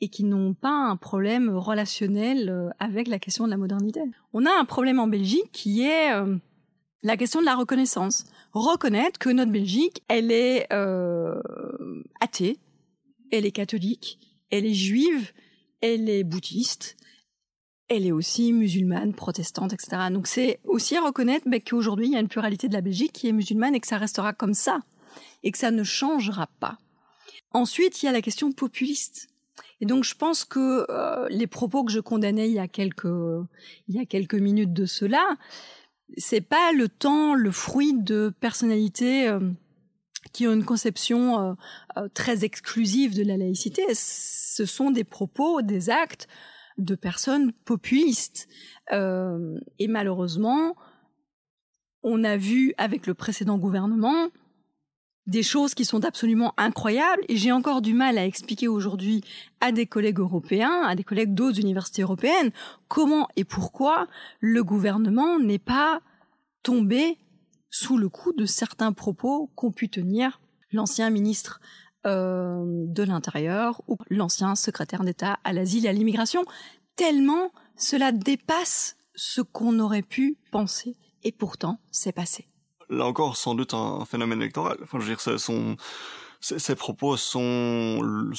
et 0.00 0.08
qui 0.08 0.24
n'ont 0.24 0.52
pas 0.52 0.68
un 0.68 0.96
problème 0.96 1.50
relationnel 1.56 2.72
avec 2.78 3.08
la 3.08 3.18
question 3.18 3.44
de 3.44 3.50
la 3.50 3.56
modernité. 3.56 4.00
On 4.34 4.44
a 4.44 4.50
un 4.50 4.64
problème 4.66 5.00
en 5.00 5.06
Belgique 5.06 5.50
qui 5.52 5.82
est 5.82 6.10
la 7.06 7.16
question 7.16 7.40
de 7.40 7.46
la 7.46 7.54
reconnaissance. 7.54 8.24
Reconnaître 8.52 9.18
que 9.18 9.30
notre 9.30 9.52
Belgique, 9.52 10.02
elle 10.08 10.32
est 10.32 10.66
euh, 10.72 11.40
athée, 12.20 12.58
elle 13.30 13.46
est 13.46 13.52
catholique, 13.52 14.18
elle 14.50 14.66
est 14.66 14.74
juive, 14.74 15.32
elle 15.94 16.08
est 16.08 16.24
bouddhiste, 16.24 16.96
elle 17.88 18.06
est 18.06 18.12
aussi 18.12 18.52
musulmane, 18.52 19.14
protestante, 19.14 19.72
etc. 19.72 20.08
Donc 20.10 20.26
c'est 20.26 20.60
aussi 20.64 20.98
reconnaître 20.98 21.48
ben, 21.48 21.60
qu'aujourd'hui, 21.60 22.06
il 22.06 22.12
y 22.12 22.16
a 22.16 22.20
une 22.20 22.28
pluralité 22.28 22.68
de 22.68 22.74
la 22.74 22.80
Belgique 22.80 23.12
qui 23.12 23.28
est 23.28 23.32
musulmane 23.32 23.74
et 23.74 23.80
que 23.80 23.86
ça 23.86 23.98
restera 23.98 24.32
comme 24.32 24.54
ça, 24.54 24.80
et 25.42 25.52
que 25.52 25.58
ça 25.58 25.70
ne 25.70 25.84
changera 25.84 26.48
pas. 26.60 26.78
Ensuite, 27.52 28.02
il 28.02 28.06
y 28.06 28.08
a 28.08 28.12
la 28.12 28.22
question 28.22 28.52
populiste. 28.52 29.28
Et 29.80 29.86
donc, 29.86 30.04
je 30.04 30.14
pense 30.14 30.44
que 30.44 30.86
euh, 30.90 31.28
les 31.30 31.46
propos 31.46 31.84
que 31.84 31.92
je 31.92 32.00
condamnais 32.00 32.48
il 32.48 32.54
y 32.54 32.58
a 32.58 32.68
quelques, 32.68 33.04
il 33.88 33.94
y 33.94 33.98
a 33.98 34.04
quelques 34.04 34.34
minutes 34.34 34.72
de 34.72 34.86
cela, 34.86 35.36
c'est 36.16 36.40
pas 36.40 36.72
le 36.72 36.88
temps, 36.88 37.34
le 37.34 37.50
fruit 37.50 37.94
de 37.94 38.32
personnalités 38.40 39.28
euh, 39.28 39.40
qui 40.36 40.46
ont 40.46 40.52
une 40.52 40.66
conception 40.66 41.40
euh, 41.40 41.54
euh, 41.96 42.08
très 42.12 42.44
exclusive 42.44 43.16
de 43.16 43.24
la 43.24 43.38
laïcité. 43.38 43.82
Ce 43.94 44.66
sont 44.66 44.90
des 44.90 45.02
propos, 45.02 45.62
des 45.62 45.88
actes 45.88 46.28
de 46.76 46.94
personnes 46.94 47.54
populistes. 47.64 48.46
Euh, 48.92 49.58
et 49.78 49.88
malheureusement, 49.88 50.76
on 52.02 52.22
a 52.22 52.36
vu 52.36 52.74
avec 52.76 53.06
le 53.06 53.14
précédent 53.14 53.56
gouvernement 53.56 54.28
des 55.26 55.42
choses 55.42 55.74
qui 55.74 55.86
sont 55.86 56.04
absolument 56.04 56.52
incroyables 56.58 57.22
et 57.30 57.36
j'ai 57.38 57.50
encore 57.50 57.80
du 57.80 57.94
mal 57.94 58.18
à 58.18 58.26
expliquer 58.26 58.68
aujourd'hui 58.68 59.24
à 59.62 59.72
des 59.72 59.86
collègues 59.86 60.18
européens, 60.18 60.82
à 60.82 60.94
des 60.94 61.02
collègues 61.02 61.32
d'autres 61.32 61.60
universités 61.60 62.02
européennes, 62.02 62.50
comment 62.88 63.26
et 63.36 63.44
pourquoi 63.44 64.06
le 64.40 64.62
gouvernement 64.62 65.38
n'est 65.38 65.58
pas 65.58 66.02
tombé 66.62 67.16
sous 67.78 67.98
le 67.98 68.08
coup 68.08 68.32
de 68.32 68.46
certains 68.46 68.92
propos 68.92 69.50
qu'ont 69.54 69.72
pu 69.72 69.88
tenir 69.88 70.40
l'ancien 70.72 71.10
ministre 71.10 71.60
euh, 72.06 72.64
de 72.64 73.02
l'Intérieur 73.02 73.82
ou 73.86 73.98
l'ancien 74.08 74.54
secrétaire 74.54 75.04
d'État 75.04 75.38
à 75.44 75.52
l'asile 75.52 75.86
et 75.86 75.88
à 75.88 75.92
l'immigration, 75.92 76.44
tellement 76.96 77.50
cela 77.76 78.12
dépasse 78.12 78.96
ce 79.14 79.40
qu'on 79.40 79.78
aurait 79.78 80.02
pu 80.02 80.38
penser 80.50 80.96
et 81.22 81.32
pourtant 81.32 81.78
c'est 81.90 82.12
passé 82.12 82.46
là 82.88 83.04
encore 83.04 83.36
sans 83.36 83.54
doute 83.54 83.74
un, 83.74 84.04
phénomène 84.04 84.40
électoral. 84.40 84.76
Enfin, 84.82 84.98
je 85.00 85.04
veux 85.04 85.14
dire, 85.14 85.20
ces, 86.40 86.74
propos 86.76 87.16
sont 87.16 88.30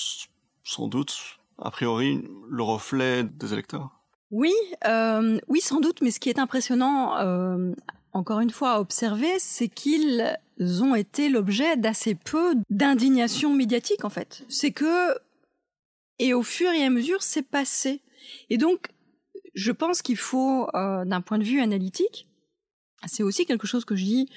sans 0.63 0.87
doute, 0.87 1.15
a 1.61 1.69
priori, 1.71 2.23
le 2.49 2.63
reflet 2.63 3.23
des 3.23 3.53
électeurs. 3.53 3.89
Oui, 4.31 4.53
euh, 4.85 5.39
oui, 5.47 5.61
sans 5.61 5.79
doute. 5.79 6.01
Mais 6.01 6.11
ce 6.11 6.19
qui 6.19 6.29
est 6.29 6.39
impressionnant, 6.39 7.17
euh, 7.17 7.73
encore 8.17 8.39
une 8.39 8.49
fois, 8.49 8.73
à 8.73 8.79
observer, 8.79 9.37
c'est 9.37 9.67
qu'ils 9.67 10.35
ont 10.59 10.95
été 10.95 11.29
l'objet 11.29 11.77
d'assez 11.77 12.15
peu 12.15 12.55
d'indignation 12.69 13.53
médiatique, 13.53 14.05
en 14.05 14.09
fait. 14.09 14.43
C'est 14.49 14.71
que, 14.71 15.15
et 16.17 16.33
au 16.33 16.41
fur 16.41 16.71
et 16.71 16.83
à 16.83 16.89
mesure, 16.89 17.21
c'est 17.21 17.43
passé. 17.43 18.01
Et 18.49 18.57
donc, 18.57 18.87
je 19.53 19.71
pense 19.71 20.01
qu'il 20.01 20.17
faut, 20.17 20.67
euh, 20.73 21.05
d'un 21.05 21.21
point 21.21 21.37
de 21.37 21.43
vue 21.43 21.61
analytique, 21.61 22.27
c'est 23.05 23.23
aussi 23.23 23.45
quelque 23.45 23.67
chose 23.67 23.85
que 23.85 23.95
je 23.95 24.03
dis 24.03 24.29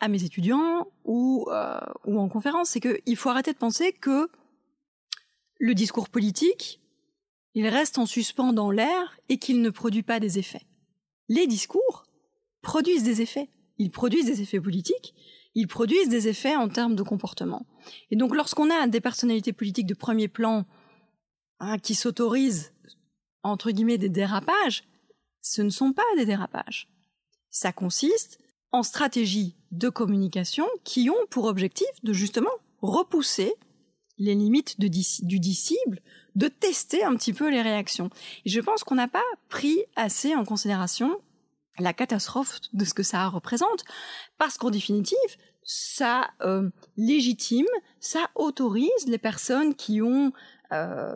à 0.00 0.08
mes 0.08 0.24
étudiants 0.24 0.88
ou, 1.04 1.46
euh, 1.52 1.78
ou 2.04 2.18
en 2.18 2.28
conférence, 2.28 2.70
c'est 2.70 2.80
qu'il 2.80 3.16
faut 3.16 3.28
arrêter 3.28 3.52
de 3.52 3.58
penser 3.58 3.92
que 3.92 4.28
le 5.58 5.74
discours 5.74 6.08
politique, 6.08 6.80
il 7.54 7.68
reste 7.68 7.98
en 7.98 8.06
suspens 8.06 8.52
dans 8.52 8.72
l'air 8.72 9.16
et 9.28 9.38
qu'il 9.38 9.62
ne 9.62 9.70
produit 9.70 10.02
pas 10.02 10.18
des 10.18 10.40
effets. 10.40 10.66
Les 11.28 11.46
discours 11.46 12.04
produisent 12.62 13.02
des 13.02 13.20
effets. 13.20 13.50
Ils 13.78 13.90
produisent 13.90 14.26
des 14.26 14.42
effets 14.42 14.60
politiques, 14.60 15.14
ils 15.54 15.66
produisent 15.66 16.08
des 16.08 16.28
effets 16.28 16.56
en 16.56 16.68
termes 16.68 16.94
de 16.94 17.02
comportement. 17.02 17.66
Et 18.10 18.16
donc 18.16 18.34
lorsqu'on 18.34 18.70
a 18.70 18.86
des 18.86 19.00
personnalités 19.00 19.52
politiques 19.52 19.86
de 19.86 19.94
premier 19.94 20.28
plan 20.28 20.64
hein, 21.60 21.78
qui 21.78 21.94
s'autorisent, 21.94 22.72
entre 23.42 23.70
guillemets, 23.70 23.98
des 23.98 24.08
dérapages, 24.08 24.84
ce 25.40 25.62
ne 25.62 25.70
sont 25.70 25.92
pas 25.92 26.02
des 26.16 26.24
dérapages. 26.24 26.88
Ça 27.50 27.72
consiste 27.72 28.38
en 28.70 28.82
stratégies 28.82 29.56
de 29.72 29.88
communication 29.88 30.66
qui 30.84 31.10
ont 31.10 31.26
pour 31.28 31.44
objectif 31.44 31.88
de 32.02 32.12
justement 32.12 32.50
repousser 32.80 33.52
les 34.18 34.34
limites 34.34 34.78
du 34.78 34.88
disciple, 35.40 36.00
de 36.36 36.48
tester 36.48 37.02
un 37.02 37.16
petit 37.16 37.32
peu 37.32 37.50
les 37.50 37.62
réactions. 37.62 38.10
Et 38.44 38.50
je 38.50 38.60
pense 38.60 38.84
qu'on 38.84 38.94
n'a 38.94 39.08
pas 39.08 39.22
pris 39.48 39.78
assez 39.96 40.34
en 40.34 40.44
considération 40.44 41.18
la 41.82 41.92
catastrophe 41.92 42.60
de 42.72 42.84
ce 42.84 42.94
que 42.94 43.02
ça 43.02 43.28
représente, 43.28 43.84
parce 44.38 44.56
qu'en 44.56 44.70
définitive, 44.70 45.18
ça 45.62 46.30
euh, 46.42 46.70
légitime, 46.96 47.66
ça 48.00 48.30
autorise 48.34 49.06
les 49.06 49.18
personnes 49.18 49.74
qui 49.74 50.02
ont 50.02 50.32
euh, 50.72 51.14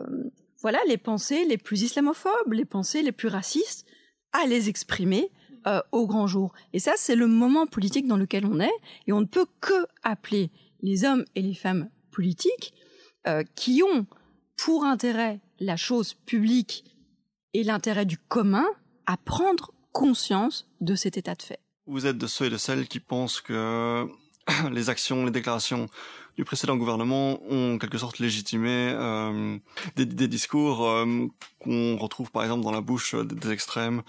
voilà 0.61 0.79
les 0.87 0.97
pensées 0.97 1.45
les 1.45 1.57
plus 1.57 1.81
islamophobes, 1.83 2.53
les 2.53 2.65
pensées 2.65 3.01
les 3.01 3.11
plus 3.11 3.27
racistes, 3.27 3.85
à 4.33 4.45
les 4.45 4.69
exprimer 4.69 5.31
euh, 5.65 5.81
au 5.91 6.07
grand 6.07 6.27
jour. 6.27 6.53
Et 6.73 6.79
ça, 6.79 6.93
c'est 6.95 7.15
le 7.15 7.27
moment 7.27 7.67
politique 7.67 8.07
dans 8.07 8.17
lequel 8.17 8.45
on 8.45 8.59
est, 8.59 8.77
et 9.07 9.13
on 9.13 9.21
ne 9.21 9.25
peut 9.25 9.47
que 9.59 9.87
appeler 10.03 10.51
les 10.81 11.05
hommes 11.05 11.25
et 11.35 11.41
les 11.41 11.55
femmes 11.55 11.89
politiques 12.11 12.73
qui 13.55 13.83
ont 13.83 14.05
pour 14.55 14.85
intérêt 14.85 15.41
la 15.59 15.75
chose 15.75 16.13
publique 16.13 16.85
et 17.53 17.63
l'intérêt 17.63 18.05
du 18.05 18.17
commun 18.17 18.65
à 19.05 19.17
prendre 19.17 19.73
conscience 19.99 20.67
de 20.81 20.95
cet 20.95 21.17
état 21.17 21.35
de 21.35 21.41
fait. 21.41 21.59
Vous 21.85 22.05
êtes 22.05 22.17
de 22.17 22.27
ceux 22.27 22.45
et 22.45 22.49
de 22.49 22.57
celles 22.57 22.87
qui 22.87 22.99
pensent 22.99 23.41
que 23.41 24.07
les 24.71 24.89
actions, 24.89 25.25
les 25.25 25.31
déclarations 25.31 25.87
du 26.35 26.45
précédent 26.45 26.77
gouvernement 26.77 27.41
ont 27.49 27.75
en 27.75 27.77
quelque 27.79 27.97
sorte 27.97 28.19
légitimé 28.19 28.91
euh, 28.93 29.57
des, 29.95 30.27
discours 30.27 30.87
qu'on 31.59 31.97
retrouve 31.97 32.29
par 32.29 32.43
exemple 32.43 32.63
dans 32.63 32.71
la 32.71 32.81
bouche 32.81 33.15
des 33.15 33.49
extrêmes 33.49 34.03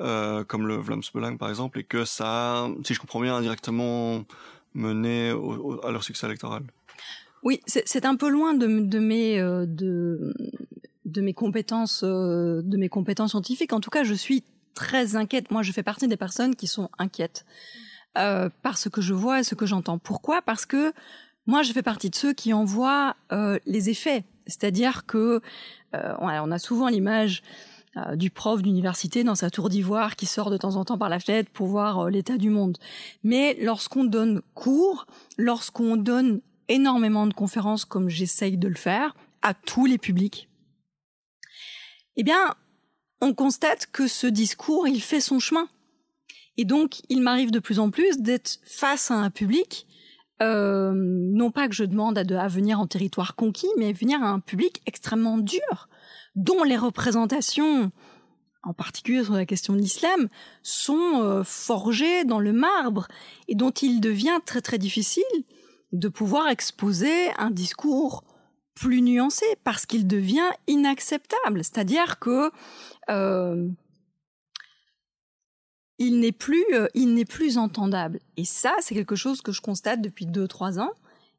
euh, 0.00 0.44
comme 0.44 0.66
le 0.66 0.76
Vlaams 0.76 1.02
par 1.38 1.50
exemple, 1.50 1.78
et 1.78 1.84
que 1.84 2.06
ça, 2.06 2.68
si 2.84 2.94
je 2.94 3.00
comprends 3.00 3.20
bien, 3.20 3.36
indirectement 3.36 4.24
mené 4.72 5.30
à 5.82 5.90
leur 5.90 6.04
succès 6.04 6.26
électoral. 6.26 6.62
Oui, 7.42 7.60
c'est 7.66 8.04
un 8.04 8.16
peu 8.16 8.28
loin 8.28 8.54
de, 8.54 8.80
de 8.80 8.98
mes 8.98 9.38
euh, 9.38 9.66
de, 9.66 10.34
de 11.04 11.20
mes 11.20 11.34
compétences 11.34 12.02
euh, 12.02 12.62
de 12.62 12.76
mes 12.76 12.88
compétences 12.88 13.30
scientifiques. 13.30 13.72
En 13.72 13.80
tout 13.80 13.90
cas, 13.90 14.04
je 14.04 14.14
suis 14.14 14.44
très 14.74 15.16
inquiète. 15.16 15.50
Moi, 15.50 15.62
je 15.62 15.72
fais 15.72 15.82
partie 15.82 16.08
des 16.08 16.16
personnes 16.16 16.56
qui 16.56 16.66
sont 16.66 16.90
inquiètes 16.98 17.44
euh, 18.18 18.48
par 18.62 18.78
ce 18.78 18.88
que 18.88 19.00
je 19.00 19.14
vois 19.14 19.40
et 19.40 19.44
ce 19.44 19.54
que 19.54 19.66
j'entends. 19.66 19.98
Pourquoi? 19.98 20.42
Parce 20.42 20.66
que 20.66 20.92
moi, 21.46 21.62
je 21.62 21.72
fais 21.72 21.82
partie 21.82 22.10
de 22.10 22.14
ceux 22.14 22.32
qui 22.32 22.52
en 22.52 22.64
voient 22.64 23.16
euh, 23.32 23.58
les 23.66 23.90
effets. 23.90 24.24
C'est-à-dire 24.46 25.06
que 25.06 25.40
on 25.92 26.52
a 26.52 26.58
souvent 26.60 26.86
l'image 26.86 27.42
euh, 27.96 28.14
du 28.14 28.30
prof 28.30 28.62
d'université 28.62 29.24
dans 29.24 29.34
sa 29.34 29.50
tour 29.50 29.68
d'ivoire 29.68 30.14
qui 30.14 30.26
sort 30.26 30.48
de 30.48 30.56
temps 30.56 30.76
en 30.76 30.84
temps 30.84 30.96
par 30.96 31.08
la 31.08 31.18
fenêtre 31.18 31.50
pour 31.50 31.66
voir 31.66 31.98
euh, 31.98 32.08
l'état 32.08 32.36
du 32.36 32.48
monde. 32.48 32.78
Mais 33.24 33.56
lorsqu'on 33.60 34.04
donne 34.04 34.42
cours, 34.54 35.06
lorsqu'on 35.36 35.96
donne 35.96 36.40
énormément 36.68 37.26
de 37.26 37.34
conférences 37.34 37.84
comme 37.84 38.08
j'essaye 38.08 38.56
de 38.56 38.68
le 38.68 38.76
faire 38.76 39.12
à 39.42 39.54
tous 39.54 39.86
les 39.86 39.98
publics, 39.98 40.48
eh 42.14 42.22
bien, 42.22 42.54
on 43.20 43.34
constate 43.34 43.86
que 43.92 44.08
ce 44.08 44.26
discours, 44.26 44.88
il 44.88 45.00
fait 45.00 45.20
son 45.20 45.38
chemin. 45.38 45.68
Et 46.56 46.64
donc, 46.64 47.02
il 47.08 47.22
m'arrive 47.22 47.50
de 47.50 47.58
plus 47.58 47.78
en 47.78 47.90
plus 47.90 48.18
d'être 48.18 48.58
face 48.64 49.10
à 49.10 49.14
un 49.14 49.30
public, 49.30 49.86
euh, 50.42 50.92
non 50.94 51.50
pas 51.50 51.68
que 51.68 51.74
je 51.74 51.84
demande 51.84 52.18
à, 52.18 52.42
à 52.42 52.48
venir 52.48 52.80
en 52.80 52.86
territoire 52.86 53.36
conquis, 53.36 53.70
mais 53.78 53.92
venir 53.92 54.22
à 54.22 54.28
un 54.28 54.40
public 54.40 54.82
extrêmement 54.86 55.38
dur, 55.38 55.88
dont 56.34 56.62
les 56.62 56.76
représentations, 56.76 57.92
en 58.62 58.72
particulier 58.72 59.24
sur 59.24 59.34
la 59.34 59.46
question 59.46 59.74
de 59.74 59.80
l'islam, 59.80 60.28
sont 60.62 61.22
euh, 61.22 61.44
forgées 61.44 62.24
dans 62.24 62.40
le 62.40 62.52
marbre 62.52 63.08
et 63.48 63.54
dont 63.54 63.70
il 63.70 64.00
devient 64.00 64.40
très 64.44 64.60
très 64.60 64.78
difficile 64.78 65.24
de 65.92 66.08
pouvoir 66.08 66.48
exposer 66.48 67.30
un 67.36 67.50
discours 67.50 68.22
plus 68.80 69.02
nuancé 69.02 69.44
parce 69.62 69.84
qu'il 69.84 70.06
devient 70.06 70.50
inacceptable. 70.66 71.62
C'est-à-dire 71.62 72.18
que 72.18 72.50
euh, 73.10 73.68
il 75.98 76.18
n'est 76.18 76.32
plus, 76.32 76.64
euh, 76.72 76.88
il 76.94 77.12
n'est 77.12 77.26
plus 77.26 77.58
entendable. 77.58 78.20
Et 78.38 78.46
ça, 78.46 78.74
c'est 78.80 78.94
quelque 78.94 79.16
chose 79.16 79.42
que 79.42 79.52
je 79.52 79.60
constate 79.60 80.00
depuis 80.00 80.24
deux 80.24 80.48
trois 80.48 80.80
ans. 80.80 80.92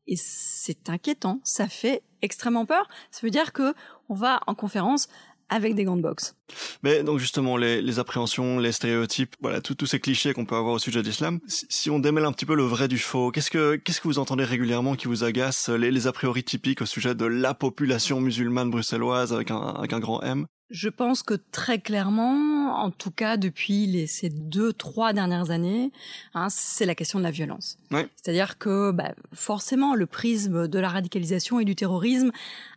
Et 0.06 0.16
c'est 0.18 0.88
inquiétant. 0.90 1.40
Ça 1.44 1.68
fait 1.68 2.04
extrêmement 2.22 2.68
peur. 2.68 2.88
Ça 3.10 3.22
veut 3.24 3.32
dire 3.32 3.54
que 3.54 3.74
on 4.08 4.14
va 4.14 4.42
en 4.46 4.54
conférence 4.54 5.08
avec 5.52 5.76
des 5.76 5.84
gants 5.84 5.98
de 5.98 6.02
boxe. 6.02 6.36
Mais 6.82 7.04
donc 7.04 7.20
justement 7.20 7.58
les, 7.58 7.82
les 7.82 8.00
appréhensions, 8.00 8.58
les 8.58 8.72
stéréotypes, 8.72 9.36
voilà 9.42 9.62
tous 9.62 9.86
ces 9.86 10.00
clichés 10.00 10.34
qu'on 10.34 10.46
peut 10.46 10.56
avoir 10.56 10.74
au 10.74 10.80
sujet 10.80 11.04
d'islam. 11.04 11.40
Si, 11.48 11.92
on 11.92 12.00
démêle 12.00 12.26
un 12.26 12.32
petit 12.32 12.46
peu 12.46 12.56
le 12.56 12.64
vrai 12.64 12.88
du 12.88 12.98
faux, 12.98 13.32
qu'est-ce 13.32 13.52
que 13.52 13.76
qu'est-ce 13.76 14.02
que 14.02 14.08
vous 14.08 14.18
entendez 14.18 14.46
régulièrement 14.46 14.96
qui 14.96 15.08
vous 15.08 15.24
agace 15.24 15.70
les, 15.70 15.92
les 15.92 16.08
a 16.08 16.12
priori 16.12 16.44
typiques 16.44 16.82
au 16.82 16.86
sujet 16.86 17.14
de 17.14 17.26
la 17.26 17.54
population 17.54 18.22
musulmane 18.22 18.72
bruxelloise 18.72 19.34
avec 19.34 19.52
un, 19.52 19.60
avec 19.60 19.94
un 19.94 20.00
grand 20.00 20.22
M? 20.24 20.48
Je 20.72 20.88
pense 20.88 21.22
que 21.22 21.34
très 21.34 21.80
clairement, 21.80 22.82
en 22.82 22.92
tout 22.92 23.12
cas 23.12 23.36
depuis 23.36 23.88
les, 23.88 24.08
ces 24.08 24.30
deux, 24.30 24.72
trois 24.72 25.12
dernières 25.12 25.52
années, 25.52 25.92
hein, 26.34 26.48
c'est 26.50 26.86
la 26.86 26.96
question 26.96 27.20
de 27.20 27.26
la 27.26 27.32
violence. 27.32 27.78
C'est-à-dire 28.16 28.58
que 28.58 28.92
bah, 28.92 29.12
forcément, 29.34 29.96
le 29.96 30.06
prisme 30.06 30.70
de 30.70 30.80
la 30.80 30.88
radicalisation 30.88 31.60
et 31.60 31.66
du 31.66 31.76
terrorisme 31.76 32.32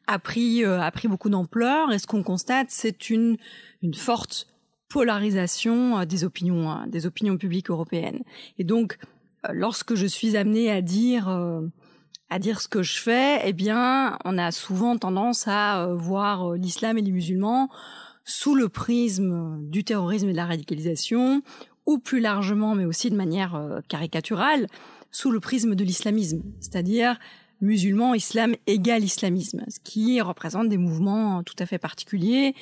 a 0.07 0.19
pris, 0.19 0.65
euh, 0.65 0.81
a 0.81 0.91
pris 0.91 1.09
beaucoup 1.09 1.31
d'ampleur. 1.31 1.93
Et 1.93 1.99
ce 1.99 2.07
qu'on 2.07 2.23
constate, 2.23 2.69
c'est 2.71 3.11
une, 3.11 3.37
une 3.83 3.95
forte 3.95 4.47
polarisation 4.89 5.99
euh, 5.99 6.05
des 6.05 6.25
opinions, 6.25 6.71
hein, 6.71 6.87
des 6.89 7.07
opinions 7.07 7.37
publiques 7.37 7.71
européennes. 7.71 8.23
Et 8.59 8.65
donc, 8.65 8.99
euh, 9.45 9.51
lorsque 9.53 9.95
je 9.95 10.07
suis 10.07 10.37
amenée 10.37 10.71
à 10.71 10.83
dire 10.83 11.29
à 12.31 12.39
dire 12.39 12.61
ce 12.61 12.69
que 12.69 12.83
je 12.83 12.99
fais, 12.99 13.41
eh 13.45 13.53
bien, 13.53 14.19
on 14.25 14.39
a 14.39 14.51
souvent 14.51 14.97
tendance 14.97 15.47
à 15.47 15.89
voir 15.95 16.53
l'islam 16.55 16.99
et 16.99 17.03
les 17.03 17.13
musulmans 17.13 17.69
sous 18.25 18.55
le 18.55 18.69
prisme 18.71 19.59
du 19.69 19.85
terrorisme 19.85 20.31
et 20.31 20.33
de 20.33 20.37
la 20.37 20.47
radicalisation, 20.47 21.43
ou 21.87 21.99
plus 21.99 22.21
largement, 22.21 22.75
mais 22.75 22.87
aussi 22.87 23.11
de 23.11 23.15
manière 23.15 23.81
caricaturale, 23.89 24.67
sous 25.13 25.31
le 25.31 25.39
prisme 25.39 25.75
de 25.75 25.85
l'islamisme, 25.85 26.43
c'est-à-dire 26.61 27.19
musulman, 27.61 28.15
islam 28.15 28.55
égale 28.67 29.05
islamisme, 29.05 29.65
ce 29.69 29.79
qui 29.81 30.21
représente 30.21 30.69
des 30.69 30.79
mouvements 30.79 31.43
tout 31.43 31.57
à 31.59 31.67
fait 31.67 31.79
particuliers 31.79 32.55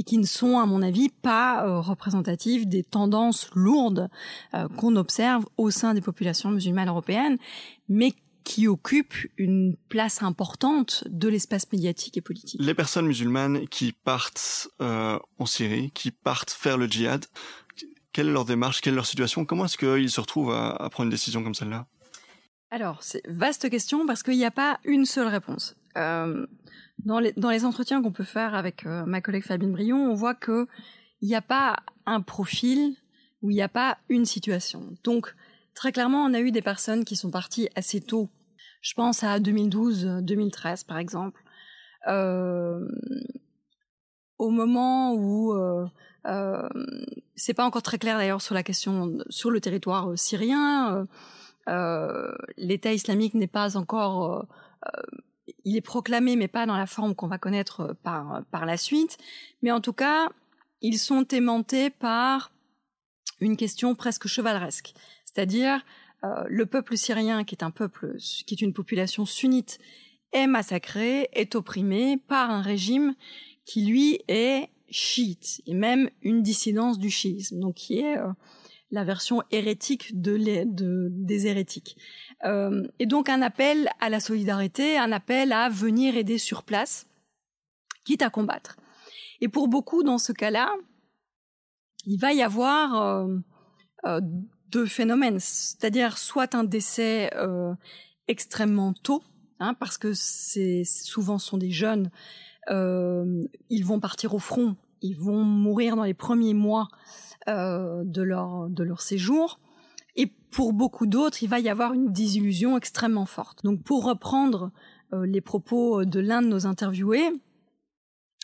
et 0.00 0.02
qui 0.02 0.16
ne 0.16 0.24
sont, 0.24 0.58
à 0.58 0.64
mon 0.64 0.80
avis, 0.80 1.10
pas 1.10 1.66
euh, 1.66 1.78
représentatives 1.78 2.66
des 2.66 2.82
tendances 2.82 3.50
lourdes 3.54 4.08
euh, 4.54 4.66
qu'on 4.68 4.96
observe 4.96 5.44
au 5.58 5.70
sein 5.70 5.92
des 5.92 6.00
populations 6.00 6.50
musulmanes 6.50 6.88
européennes, 6.88 7.36
mais 7.90 8.14
qui 8.42 8.66
occupent 8.66 9.28
une 9.36 9.76
place 9.90 10.22
importante 10.22 11.04
de 11.10 11.28
l'espace 11.28 11.70
médiatique 11.70 12.16
et 12.16 12.22
politique. 12.22 12.62
Les 12.62 12.72
personnes 12.72 13.06
musulmanes 13.06 13.68
qui 13.68 13.92
partent 13.92 14.68
euh, 14.80 15.18
en 15.38 15.44
Syrie, 15.44 15.90
qui 15.90 16.10
partent 16.10 16.50
faire 16.50 16.78
le 16.78 16.86
djihad, 16.86 17.26
quelle 18.14 18.28
est 18.28 18.32
leur 18.32 18.46
démarche, 18.46 18.80
quelle 18.80 18.94
est 18.94 18.96
leur 18.96 19.06
situation? 19.06 19.44
Comment 19.44 19.66
est-ce 19.66 19.76
qu'ils 19.76 20.10
se 20.10 20.20
retrouvent 20.20 20.52
à 20.52 20.88
prendre 20.90 21.04
une 21.04 21.10
décision 21.10 21.44
comme 21.44 21.54
celle-là? 21.54 21.86
Alors, 22.70 23.02
c'est 23.02 23.26
vaste 23.26 23.68
question 23.68 24.06
parce 24.06 24.22
qu'il 24.22 24.36
n'y 24.36 24.44
a 24.44 24.50
pas 24.50 24.78
une 24.84 25.04
seule 25.04 25.26
réponse. 25.26 25.76
Euh, 25.96 26.46
dans 27.04 27.18
les, 27.18 27.32
dans 27.32 27.50
les 27.50 27.64
entretiens 27.64 28.02
qu'on 28.02 28.12
peut 28.12 28.24
faire 28.24 28.54
avec 28.54 28.86
euh, 28.86 29.04
ma 29.06 29.20
collègue 29.20 29.44
Fabine 29.44 29.72
Brion, 29.72 30.10
on 30.10 30.14
voit 30.14 30.34
que 30.34 30.66
il 31.20 31.28
n'y 31.28 31.34
a 31.34 31.42
pas 31.42 31.76
un 32.06 32.20
profil 32.20 32.94
où 33.42 33.50
il 33.50 33.54
n'y 33.54 33.62
a 33.62 33.68
pas 33.68 33.98
une 34.08 34.24
situation. 34.24 34.96
Donc, 35.04 35.34
très 35.74 35.92
clairement, 35.92 36.24
on 36.24 36.34
a 36.34 36.40
eu 36.40 36.52
des 36.52 36.62
personnes 36.62 37.04
qui 37.04 37.16
sont 37.16 37.30
parties 37.30 37.68
assez 37.74 38.00
tôt. 38.00 38.28
Je 38.82 38.94
pense 38.94 39.22
à 39.24 39.38
2012, 39.40 40.20
2013, 40.22 40.84
par 40.84 40.98
exemple. 40.98 41.42
Euh, 42.08 42.86
au 44.38 44.48
moment 44.48 45.12
où 45.12 45.52
euh, 45.52 45.86
euh, 46.26 46.68
c'est 47.34 47.52
pas 47.52 47.64
encore 47.64 47.82
très 47.82 47.98
clair 47.98 48.16
d'ailleurs 48.16 48.40
sur 48.40 48.54
la 48.54 48.62
question 48.62 49.18
sur 49.28 49.50
le 49.50 49.60
territoire 49.60 50.12
syrien, 50.16 51.06
l'État 51.66 52.92
islamique 52.92 53.34
n'est 53.34 53.46
pas 53.46 53.76
encore 53.76 54.46
il 55.64 55.76
est 55.76 55.82
proclamé, 55.82 56.36
mais 56.36 56.48
pas 56.48 56.66
dans 56.66 56.76
la 56.76 56.86
forme 56.86 57.14
qu'on 57.14 57.28
va 57.28 57.38
connaître 57.38 57.80
euh, 57.80 57.94
par, 58.02 58.34
euh, 58.34 58.40
par 58.50 58.66
la 58.66 58.76
suite. 58.76 59.18
Mais 59.62 59.70
en 59.70 59.80
tout 59.80 59.92
cas, 59.92 60.30
ils 60.80 60.98
sont 60.98 61.26
aimantés 61.28 61.90
par 61.90 62.52
une 63.40 63.56
question 63.56 63.94
presque 63.94 64.26
chevaleresque. 64.26 64.94
C'est-à-dire, 65.24 65.84
euh, 66.24 66.44
le 66.48 66.66
peuple 66.66 66.96
syrien, 66.96 67.44
qui 67.44 67.54
est 67.54 67.64
un 67.64 67.70
peuple, 67.70 68.16
qui 68.18 68.54
est 68.54 68.60
une 68.60 68.74
population 68.74 69.26
sunnite, 69.26 69.78
est 70.32 70.46
massacré, 70.46 71.28
est 71.32 71.54
opprimé 71.54 72.16
par 72.16 72.50
un 72.50 72.62
régime 72.62 73.14
qui, 73.64 73.84
lui, 73.84 74.20
est 74.28 74.68
chiite, 74.90 75.62
et 75.66 75.74
même 75.74 76.10
une 76.22 76.42
dissidence 76.42 76.98
du 76.98 77.10
chiisme, 77.10 77.60
donc 77.60 77.74
qui 77.74 78.00
est 78.00 78.18
euh, 78.18 78.32
la 78.90 79.04
version 79.04 79.42
hérétique 79.50 80.20
de, 80.20 80.32
les, 80.32 80.64
de 80.64 81.08
des 81.10 81.46
hérétiques. 81.46 81.96
Euh, 82.44 82.86
et 82.98 83.06
donc 83.06 83.28
un 83.28 83.42
appel 83.42 83.88
à 84.00 84.08
la 84.08 84.20
solidarité, 84.20 84.98
un 84.98 85.12
appel 85.12 85.52
à 85.52 85.68
venir 85.68 86.16
aider 86.16 86.38
sur 86.38 86.62
place, 86.62 87.06
quitte 88.04 88.22
à 88.22 88.30
combattre. 88.30 88.76
Et 89.40 89.48
pour 89.48 89.68
beaucoup, 89.68 90.02
dans 90.02 90.18
ce 90.18 90.32
cas-là, 90.32 90.72
il 92.06 92.18
va 92.18 92.32
y 92.32 92.42
avoir 92.42 93.00
euh, 93.00 93.36
euh, 94.06 94.20
deux 94.68 94.86
phénomènes, 94.86 95.40
c'est-à-dire 95.40 96.18
soit 96.18 96.54
un 96.54 96.64
décès 96.64 97.30
euh, 97.36 97.74
extrêmement 98.28 98.92
tôt, 98.92 99.22
hein, 99.58 99.74
parce 99.74 99.98
que 99.98 100.12
souvent 100.14 101.38
sont 101.38 101.58
des 101.58 101.70
jeunes, 101.70 102.10
euh, 102.70 103.42
ils 103.68 103.84
vont 103.84 104.00
partir 104.00 104.34
au 104.34 104.38
front, 104.38 104.76
ils 105.02 105.16
vont 105.16 105.42
mourir 105.42 105.96
dans 105.96 106.04
les 106.04 106.14
premiers 106.14 106.54
mois 106.54 106.88
de 107.46 108.22
leur 108.22 108.68
de 108.68 108.82
leur 108.84 109.00
séjour. 109.00 109.60
Et 110.16 110.26
pour 110.26 110.72
beaucoup 110.72 111.06
d'autres, 111.06 111.42
il 111.42 111.48
va 111.48 111.60
y 111.60 111.68
avoir 111.68 111.92
une 111.92 112.12
désillusion 112.12 112.76
extrêmement 112.76 113.26
forte. 113.26 113.64
Donc, 113.64 113.82
pour 113.82 114.04
reprendre 114.04 114.72
euh, 115.12 115.26
les 115.26 115.40
propos 115.40 116.04
de 116.04 116.20
l'un 116.20 116.42
de 116.42 116.48
nos 116.48 116.66
interviewés, 116.66 117.30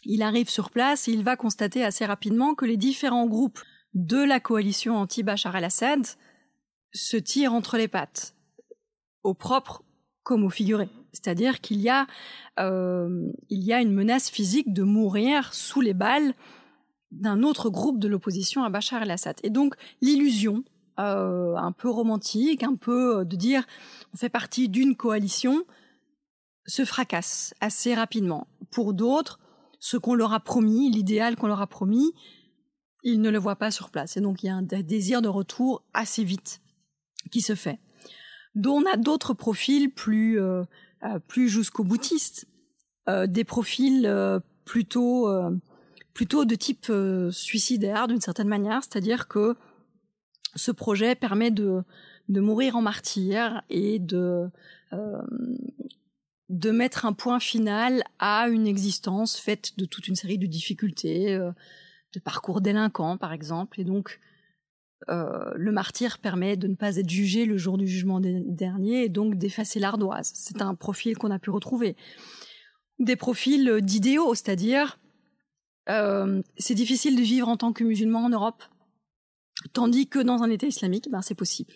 il 0.05 0.23
arrive 0.23 0.49
sur 0.49 0.71
place 0.71 1.09
et 1.09 1.13
il 1.13 1.25
va 1.25 1.37
constater 1.37 1.85
assez 1.85 2.05
rapidement 2.05 2.55
que 2.55 2.65
les 2.65 2.77
différents 2.77 3.27
groupes 3.27 3.61
de 3.95 4.23
la 4.23 4.41
coalition 4.41 4.97
anti-Bachar 4.97 5.57
el-Assad 5.57 6.07
se 6.93 7.17
tirent 7.17 7.53
entre 7.53 7.77
les 7.77 7.89
pattes, 7.89 8.35
au 9.23 9.35
propre 9.35 9.83
comme 10.23 10.45
au 10.45 10.51
figuré. 10.51 10.89
C'est-à-dire 11.13 11.61
qu'il 11.61 11.81
y 11.81 11.89
a, 11.89 12.07
euh, 12.61 13.31
il 13.49 13.63
y 13.63 13.73
a 13.73 13.81
une 13.81 13.93
menace 13.93 14.29
physique 14.29 14.73
de 14.73 14.83
mourir 14.83 15.55
sous 15.55 15.81
les 15.81 15.95
balles 15.95 16.35
d'un 17.11 17.43
autre 17.43 17.71
groupe 17.71 17.99
de 17.99 18.09
l'opposition 18.09 18.65
à 18.65 18.71
Bachar 18.71 19.03
el-Assad. 19.03 19.37
Et 19.43 19.51
donc 19.51 19.75
l'illusion 20.01 20.65
euh, 20.99 21.55
un 21.57 21.73
peu 21.73 21.91
romantique, 21.91 22.63
un 22.63 22.75
peu 22.75 23.19
euh, 23.19 23.25
de 23.25 23.37
dire 23.37 23.65
on 24.15 24.17
fait 24.17 24.29
partie 24.29 24.69
d'une 24.69 24.97
coalition, 24.97 25.65
se 26.67 26.85
fracasse 26.85 27.55
assez 27.61 27.95
rapidement. 27.95 28.49
Pour 28.71 28.95
d'autres, 28.95 29.39
ce 29.79 29.97
qu'on 29.97 30.15
leur 30.15 30.33
a 30.33 30.41
promis, 30.41 30.91
l'idéal 30.91 31.37
qu'on 31.37 31.47
leur 31.47 31.61
a 31.61 31.67
promis, 31.67 32.13
ils 33.03 33.21
ne 33.21 33.31
le 33.31 33.39
voient 33.39 33.57
pas 33.57 33.71
sur 33.71 33.91
place. 33.91 34.17
Et 34.17 34.21
donc 34.21 34.43
il 34.43 34.47
y 34.47 34.49
a 34.49 34.55
un 34.55 34.63
désir 34.63 35.23
de 35.23 35.29
retour 35.29 35.85
assez 35.95 36.25
vite 36.25 36.61
qui 37.31 37.41
se 37.41 37.55
fait. 37.55 37.79
Dont 38.55 38.83
on 38.83 38.87
a 38.87 38.97
d'autres 38.97 39.35
profils 39.35 39.93
plus 39.93 40.41
euh, 40.41 40.65
euh 41.05 41.19
plus 41.21 41.49
jusqu'au 41.49 41.85
boutiste, 41.85 42.47
euh, 43.09 43.27
des 43.27 43.45
profils 43.45 44.07
euh, 44.07 44.41
plutôt 44.65 45.29
plutôt 46.17 46.47
de 46.47 46.55
type 46.55 46.91
suicidaire 47.31 48.09
d'une 48.09 48.23
certaine 48.23 48.49
manière, 48.49 48.83
c'est-à-dire 48.83 49.29
que 49.29 49.55
ce 50.55 50.71
projet 50.71 51.15
permet 51.15 51.51
de, 51.51 51.83
de 52.31 52.41
mourir 52.41 52.75
en 52.75 52.81
martyr 52.81 53.63
et 53.69 53.99
de, 53.99 54.49
euh, 54.95 55.23
de 56.49 56.71
mettre 56.71 57.05
un 57.05 57.13
point 57.13 57.39
final 57.39 58.03
à 58.19 58.49
une 58.49 58.67
existence 58.67 59.37
faite 59.37 59.79
de 59.79 59.85
toute 59.85 60.09
une 60.09 60.17
série 60.17 60.39
de 60.39 60.47
difficultés, 60.47 61.35
euh, 61.35 61.53
de 62.15 62.21
parcours 62.21 62.63
délinquants 62.63 63.19
par 63.19 63.35
exemple. 63.35 63.79
Et 63.79 63.85
donc, 63.85 64.19
euh, 65.11 65.53
le 65.55 65.71
martyr 65.71 66.19
permet 66.19 66.57
de 66.57 66.67
ne 66.67 66.77
pas 66.77 66.97
être 66.97 67.11
jugé 67.11 67.45
le 67.45 67.59
jour 67.59 67.77
du 67.77 67.87
jugement 67.87 68.21
dernier 68.23 69.05
et 69.05 69.11
donc 69.11 69.37
d'effacer 69.37 69.81
l'ardoise. 69.81 70.33
C'est 70.35 70.63
un 70.63 70.75
profil 70.75 71.19
qu'on 71.19 71.31
a 71.31 71.39
pu 71.39 71.51
retrouver. 71.51 71.95
Des 73.01 73.17
profils 73.17 73.81
d'idéaux, 73.83 74.35
c'est-à-dire 74.35 74.99
euh, 75.89 76.43
c'est 76.57 76.75
difficile 76.75 77.17
de 77.17 77.23
vivre 77.23 77.49
en 77.49 77.57
tant 77.57 77.73
que 77.73 77.85
musulman 77.85 78.25
en 78.25 78.29
Europe 78.29 78.63
Tandis 79.73 80.07
que 80.07 80.19
dans 80.19 80.43
un 80.43 80.51
État 80.51 80.67
islamique, 80.67 81.09
ben, 81.11 81.23
c'est 81.23 81.35
possible. 81.35 81.75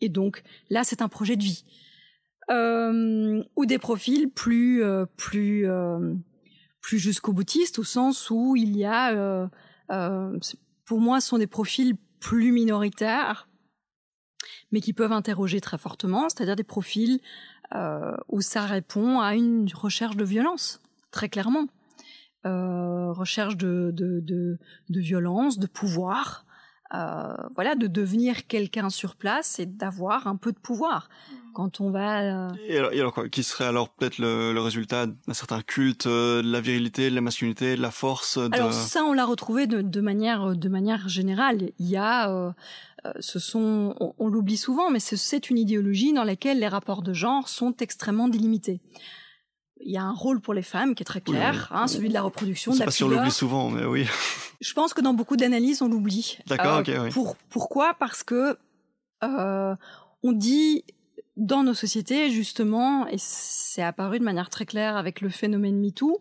Et 0.00 0.08
donc 0.08 0.42
là, 0.70 0.84
c'est 0.84 1.02
un 1.02 1.08
projet 1.08 1.36
de 1.36 1.42
vie. 1.42 1.64
Euh, 2.50 3.42
ou 3.54 3.64
des 3.64 3.78
profils 3.78 4.28
plus 4.28 4.82
euh, 4.82 5.06
plus 5.16 5.68
euh, 5.68 6.14
plus 6.80 6.98
jusqu'au 6.98 7.32
boutiste 7.32 7.78
au 7.78 7.84
sens 7.84 8.28
où 8.28 8.56
il 8.56 8.76
y 8.76 8.84
a 8.84 9.12
euh, 9.12 10.38
pour 10.84 11.00
moi 11.00 11.20
ce 11.20 11.28
sont 11.28 11.38
des 11.38 11.46
profils 11.46 11.94
plus 12.18 12.50
minoritaires 12.50 13.48
mais 14.72 14.80
qui 14.80 14.92
peuvent 14.92 15.12
interroger 15.12 15.60
très 15.60 15.78
fortement 15.78 16.28
c'est-à-dire 16.28 16.56
des 16.56 16.64
profils 16.64 17.20
où 18.28 18.40
ça 18.40 18.66
répond 18.66 19.20
à 19.20 19.36
une 19.36 19.68
recherche 19.72 20.16
de 20.16 20.24
violence 20.24 20.80
très 21.12 21.28
clairement 21.28 21.68
recherche 22.44 23.56
de, 23.56 23.90
de, 23.92 24.20
de, 24.20 24.58
de 24.88 25.00
violence 25.00 25.58
de 25.58 25.66
pouvoir 25.66 26.44
euh, 26.92 27.34
voilà, 27.54 27.76
de 27.76 27.86
devenir 27.86 28.48
quelqu'un 28.48 28.90
sur 28.90 29.14
place 29.14 29.60
et 29.60 29.66
d'avoir 29.66 30.26
un 30.26 30.34
peu 30.34 30.50
de 30.50 30.58
pouvoir 30.58 31.08
mmh. 31.08 31.34
quand 31.54 31.80
on 31.80 31.92
va. 31.92 32.48
Euh... 32.48 32.50
Et, 32.66 32.78
alors, 32.78 32.92
et 32.92 32.98
alors 32.98 33.14
quoi, 33.14 33.28
qui 33.28 33.44
serait 33.44 33.66
alors 33.66 33.90
peut-être 33.90 34.18
le, 34.18 34.52
le, 34.52 34.60
résultat 34.60 35.06
d'un 35.06 35.32
certain 35.32 35.62
culte 35.62 36.08
euh, 36.08 36.42
de 36.42 36.50
la 36.50 36.60
virilité, 36.60 37.08
de 37.08 37.14
la 37.14 37.20
masculinité, 37.20 37.76
de 37.76 37.80
la 37.80 37.92
force. 37.92 38.38
De... 38.38 38.52
Alors 38.52 38.72
ça, 38.72 39.04
on 39.04 39.12
l'a 39.12 39.24
retrouvé 39.24 39.68
de, 39.68 39.82
de, 39.82 40.00
manière 40.00 40.56
de 40.56 40.68
manière 40.68 41.08
générale. 41.08 41.70
Il 41.78 41.88
y 41.88 41.96
a, 41.96 42.28
euh, 42.28 42.50
euh 43.06 43.12
ce 43.20 43.38
sont, 43.38 43.94
on, 44.00 44.12
on 44.18 44.26
l'oublie 44.26 44.56
souvent, 44.56 44.90
mais 44.90 44.98
c'est 44.98 45.48
une 45.48 45.58
idéologie 45.58 46.12
dans 46.12 46.24
laquelle 46.24 46.58
les 46.58 46.68
rapports 46.68 47.02
de 47.02 47.12
genre 47.12 47.48
sont 47.48 47.76
extrêmement 47.76 48.26
délimités 48.26 48.80
il 49.84 49.92
y 49.92 49.96
a 49.96 50.02
un 50.02 50.12
rôle 50.12 50.40
pour 50.40 50.54
les 50.54 50.62
femmes 50.62 50.94
qui 50.94 51.02
est 51.02 51.04
très 51.04 51.20
clair, 51.20 51.52
oui, 51.52 51.58
oui. 51.70 51.82
Hein, 51.82 51.86
celui 51.86 52.08
de 52.08 52.14
la 52.14 52.22
reproduction. 52.22 52.72
C'est 52.72 52.84
pas 52.84 52.90
si 52.90 53.04
on 53.04 53.08
l'oublie 53.08 53.30
souvent, 53.30 53.70
mais 53.70 53.84
oui. 53.84 54.06
Je 54.60 54.72
pense 54.74 54.92
que 54.92 55.00
dans 55.00 55.14
beaucoup 55.14 55.36
d'analyses, 55.36 55.82
on 55.82 55.88
l'oublie. 55.88 56.38
D'accord, 56.46 56.76
euh, 56.76 56.80
ok, 56.80 56.90
oui. 57.04 57.10
Pour, 57.10 57.36
pourquoi? 57.48 57.94
Parce 57.94 58.22
que 58.22 58.58
euh, 59.24 59.74
on 60.22 60.32
dit 60.32 60.84
dans 61.36 61.62
nos 61.62 61.74
sociétés, 61.74 62.30
justement, 62.30 63.06
et 63.06 63.16
c'est 63.16 63.82
apparu 63.82 64.18
de 64.18 64.24
manière 64.24 64.50
très 64.50 64.66
claire 64.66 64.96
avec 64.96 65.22
le 65.22 65.30
phénomène 65.30 65.80
MeToo, 65.80 66.20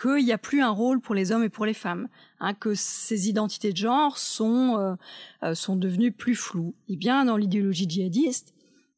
qu'il 0.00 0.24
n'y 0.24 0.32
a 0.32 0.38
plus 0.38 0.60
un 0.60 0.70
rôle 0.70 1.00
pour 1.00 1.14
les 1.14 1.30
hommes 1.30 1.44
et 1.44 1.48
pour 1.48 1.66
les 1.66 1.74
femmes, 1.74 2.08
hein, 2.40 2.54
que 2.54 2.74
ces 2.74 3.28
identités 3.28 3.70
de 3.70 3.76
genre 3.76 4.18
sont, 4.18 4.96
euh, 5.44 5.54
sont 5.54 5.76
devenues 5.76 6.10
plus 6.10 6.34
floues. 6.34 6.74
Et 6.88 6.96
bien, 6.96 7.26
dans 7.26 7.36
l'idéologie 7.36 7.88
djihadiste, 7.88 8.55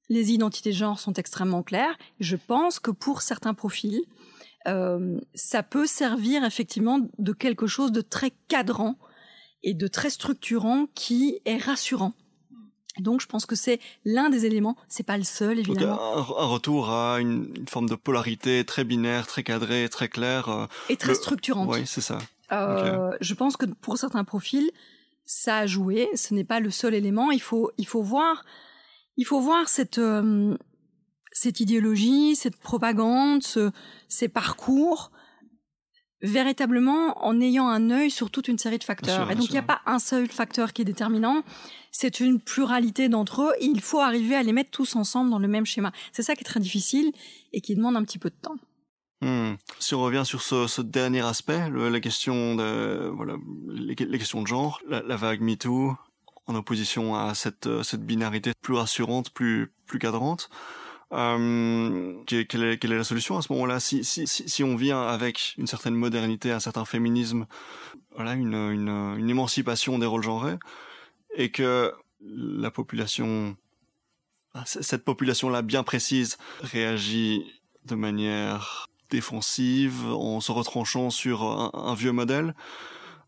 les 0.09 0.33
identités 0.33 0.71
de 0.71 0.77
genre 0.77 0.99
sont 0.99 1.15
extrêmement 1.15 1.63
claires. 1.63 1.97
Je 2.21 2.37
pense 2.37 2.79
que 2.79 2.91
pour 2.91 3.23
certains 3.23 3.55
profils, 3.55 4.01
euh, 4.67 5.21
ça 5.35 5.63
peut 5.63 5.87
servir 5.87 6.45
effectivement 6.45 7.01
de 7.19 7.33
quelque 7.33 7.67
chose 7.67 7.93
de 7.93 8.01
très 8.01 8.33
cadrant 8.49 8.97
et 9.63 9.75
de 9.75 9.89
très 9.89 10.11
structurant 10.11 10.87
qui 10.95 11.41
est 11.45 11.59
rassurant. 11.59 12.13
Donc, 13.01 13.21
je 13.21 13.27
pense 13.27 13.47
que 13.47 13.55
c'est 13.55 13.81
l'un 14.05 14.29
des 14.29 14.45
éléments. 14.45 14.77
C'est 14.89 15.05
pas 15.05 15.17
le 15.17 15.25
seul, 15.25 15.59
évidemment. 15.61 15.97
Donc, 15.97 16.27
un, 16.37 16.43
un, 16.43 16.47
retour 16.47 16.91
à 16.91 17.21
une, 17.21 17.53
une, 17.57 17.69
forme 17.69 17.89
de 17.89 17.95
polarité 17.95 18.65
très 18.65 18.85
binaire, 18.85 19.27
très 19.27 19.43
cadrée, 19.45 19.89
très 19.89 20.09
claire. 20.09 20.49
Euh, 20.49 20.67
et 20.89 20.97
très 20.97 21.11
le... 21.11 21.15
structurante. 21.15 21.69
Oui, 21.71 21.83
c'est 21.87 22.01
ça. 22.01 22.19
Euh, 22.53 23.13
Je 23.21 23.35
pense 23.35 23.57
que 23.57 23.67
pour 23.67 23.99
certains 23.99 24.25
profils, 24.25 24.71
ça 25.25 25.59
a 25.59 25.67
joué. 25.67 26.09
Ce 26.15 26.35
n'est 26.35 26.45
pas 26.45 26.61
le 26.61 26.71
seul 26.71 26.95
élément. 26.95 27.31
Il 27.31 27.43
faut, 27.43 27.71
il 27.79 27.87
faut 27.87 28.03
voir, 28.03 28.45
il 29.19 29.27
faut 29.27 29.41
voir 29.41 29.69
cette, 29.69 29.99
euh, 29.99 30.57
cette 31.33 31.61
idéologie, 31.61 32.37
cette 32.37 32.57
propagande, 32.57 33.43
ce, 33.43 33.71
ces 34.09 34.29
parcours 34.29 35.11
véritablement 36.23 37.25
en 37.25 37.41
ayant 37.41 37.69
un 37.69 37.91
œil 37.91 38.11
sur 38.11 38.31
toute 38.31 38.49
une 38.49 38.59
série 38.59 38.79
de 38.79 38.85
facteurs. 38.85 39.23
Sûr, 39.23 39.31
et 39.31 39.35
donc 39.35 39.49
il 39.49 39.53
n'y 39.53 39.59
a 39.59 39.63
pas 39.63 39.83
un 39.87 39.99
seul 39.99 40.29
facteur 40.29 40.73
qui 40.73 40.83
est 40.83 40.85
déterminant, 40.85 41.43
c'est 41.93 42.21
une 42.21 42.41
pluralité 42.41 43.09
d'entre 43.09 43.43
eux 43.43 43.53
et 43.61 43.67
il 43.67 43.81
faut 43.81 44.01
arriver 44.01 44.35
à 44.35 44.43
les 44.43 44.53
mettre 44.53 44.71
tous 44.71 44.97
ensemble 44.97 45.31
dans 45.31 45.39
le 45.39 45.49
même 45.49 45.67
schéma. 45.67 45.93
C'est 46.13 46.23
ça 46.23 46.35
qui 46.35 46.41
est 46.41 46.45
très 46.45 46.61
difficile 46.61 47.13
et 47.53 47.61
qui 47.61 47.77
demande 47.77 47.97
un 47.97 48.05
petit 48.05 48.19
peu 48.19 48.31
de 48.31 48.37
temps. 48.41 48.57
Hmm. 49.21 49.55
Si 49.81 49.95
on 49.95 50.03
revient 50.03 50.23
sur 50.25 50.43
ce, 50.43 50.69
ce 50.69 50.81
dernier 50.81 51.25
aspect, 51.25 51.69
le, 51.71 51.89
la 51.89 51.99
question 51.99 52.55
de 52.55 53.11
voilà 53.15 53.35
les, 53.69 53.97
les 53.97 54.19
questions 54.19 54.43
de 54.43 54.47
genre, 54.47 54.81
la, 54.89 55.03
la, 55.03 55.17
vague 55.17 55.41
MeToo 55.41 55.97
en 56.49 56.55
opposition 56.57 57.15
à 57.15 57.35
cette 57.35 57.69
cette 57.85 58.05
binarité 58.05 58.53
plus 58.61 58.75
rassurante, 58.75 59.31
plus 59.31 59.71
plus 59.87 60.01
cadrante. 60.01 60.51
Euh, 61.13 62.13
quelle, 62.27 62.65
est, 62.65 62.79
quelle 62.79 62.93
est 62.93 62.99
la 62.99 63.05
solution 63.05 63.39
à 63.39 63.43
ce 63.43 63.51
moment-là? 63.55 63.81
Si, 63.81 64.05
si, 64.05 64.27
si, 64.27 64.47
si, 64.47 64.63
on 64.63 64.77
vient 64.77 65.01
avec 65.01 65.55
une 65.57 65.67
certaine 65.67 65.95
modernité, 65.95 66.53
un 66.53 66.61
certain 66.61 66.85
féminisme, 66.85 67.47
voilà, 68.15 68.35
une, 68.35 68.55
une, 68.55 69.17
une 69.19 69.31
émancipation 69.31 69.99
des 69.99 70.05
rôles 70.05 70.23
genrés, 70.23 70.59
et 71.35 71.51
que 71.51 71.95
la 72.21 72.71
population, 72.71 73.57
cette 74.67 75.05
population-là 75.05 75.63
bien 75.63 75.83
précise, 75.83 76.37
réagit 76.61 77.43
de 77.87 77.95
manière 77.95 78.87
défensive 79.09 80.05
en 80.09 80.41
se 80.41 80.53
retranchant 80.53 81.09
sur 81.09 81.43
un 81.75 81.95
vieux 81.95 82.13
modèle. 82.13 82.55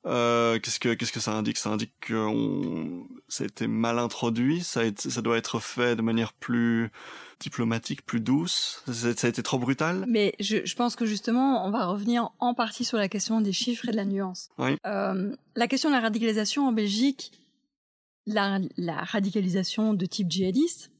Euh, 0.07 0.59
qu'est-ce 0.59 0.80
que 0.80 0.94
qu'est-ce 0.94 1.12
que 1.12 1.20
ça 1.20 1.32
indique? 1.32 1.59
Ça 1.59 1.70
indique 1.70 1.92
que 2.01 2.14
on... 2.14 3.07
ça 3.28 3.44
a 3.44 3.46
été 3.46 3.66
mal 3.66 3.98
introduit. 3.98 4.62
Ça, 4.62 4.80
a 4.80 4.84
été, 4.84 5.11
ça 5.11 5.20
doit 5.20 5.36
être 5.36 5.61
fait 5.61 5.94
de 5.94 6.03
manière 6.03 6.32
plus 6.32 6.90
diplomatique, 7.38 8.05
plus 8.07 8.20
douce. 8.20 8.82
Ça, 8.86 9.14
ça 9.14 9.26
a 9.26 9.30
été 9.30 9.42
trop 9.42 9.59
brutal. 9.59 10.05
Mais 10.09 10.34
je, 10.40 10.64
je, 10.64 10.74
pense 10.74 10.96
que 10.96 11.05
justement, 11.05 11.66
on 11.66 11.70
va 11.70 11.86
revenir 11.86 12.30
en 12.38 12.55
partie 12.55 12.84
sur 12.84 12.96
la 12.96 13.09
question 13.09 13.40
des 13.40 13.53
chiffres 13.53 13.88
et 13.88 13.92
de 13.92 13.96
la 13.96 14.07
nuance. 14.07 14.48
Oui. 14.59 14.76
Euh, 14.86 15.34
la 15.55 15.68
question 15.68 15.90
de 15.90 15.94
la 15.94 16.01
radicalisation 16.01 16.66
en 16.66 16.72
Belgique, 16.72 17.32
la, 18.26 18.59
la 18.78 19.05
radicalisation 19.05 19.92
de 19.92 20.07
type 20.07 20.30
djihadiste, 20.30 20.90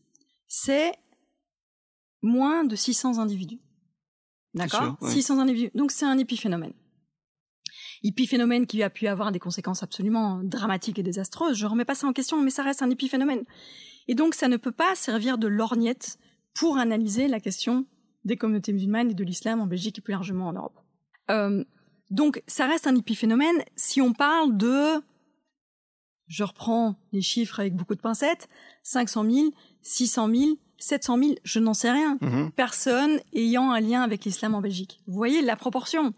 c'est 0.47 0.93
moins 2.23 2.65
de 2.65 2.77
600 2.77 3.19
individus. 3.19 3.61
D'accord? 4.53 4.97
oui. 5.01 5.13
600 5.13 5.39
individus. 5.39 5.71
Donc 5.75 5.91
c'est 5.91 6.05
un 6.05 6.19
épiphénomène. 6.19 6.73
Épiphénomène 8.03 8.67
qui 8.67 8.83
a 8.83 8.91
pu 8.91 9.07
avoir 9.07 9.31
des 9.31 9.39
conséquences 9.39 9.83
absolument 9.83 10.41
dramatiques 10.43 10.99
et 10.99 11.03
désastreuses. 11.03 11.57
Je 11.57 11.67
remets 11.67 11.85
pas 11.85 11.95
ça 11.95 12.07
en 12.07 12.13
question, 12.13 12.41
mais 12.41 12.51
ça 12.51 12.63
reste 12.63 12.83
un 12.83 12.91
épiphénomène. 12.91 13.45
Et 14.09 14.15
donc 14.15 14.35
ça 14.35 14.49
ne 14.49 14.57
peut 14.57 14.73
pas 14.73 14.95
servir 14.95 15.37
de 15.39 15.47
lorgnette 15.47 16.19
pour 16.55 16.79
analyser 16.79 17.29
la 17.29 17.41
question 17.41 17.87
des 18.25 18.37
communautés 18.37 18.73
musulmanes 18.73 19.11
et 19.11 19.15
de 19.15 19.25
l'islam 19.25 19.61
en 19.61 19.67
Belgique 19.67 19.99
et 19.99 20.01
plus 20.01 20.13
largement 20.13 20.49
en 20.49 20.53
Europe. 20.55 20.79
Euh, 21.31 21.65
donc 22.11 22.43
ça 22.47 22.67
reste 22.67 22.87
un 22.87 22.97
épiphénomène. 22.97 23.63
Si 23.77 24.01
on 24.01 24.13
parle 24.13 24.57
de, 24.57 25.03
je 26.27 26.45
reprends 26.45 26.97
les 27.13 27.23
chiffres 27.23 27.61
avec 27.61 27.75
beaucoup 27.75 27.95
de 27.95 28.01
pincettes, 28.01 28.49
500 28.83 29.31
000, 29.31 29.51
600 29.83 30.29
000, 30.35 30.51
700 30.79 31.19
000, 31.19 31.35
je 31.45 31.61
n'en 31.61 31.75
sais 31.75 31.93
rien. 31.93 32.19
Mm 32.21 32.29
-hmm. 32.29 32.51
Personne 32.53 33.21
ayant 33.33 33.71
un 33.71 33.81
lien 33.81 34.03
avec 34.03 34.25
l'islam 34.25 34.55
en 34.55 34.61
Belgique. 34.61 35.01
Vous 35.07 35.15
voyez 35.15 35.43
la 35.43 35.57
proportion. 35.57 36.15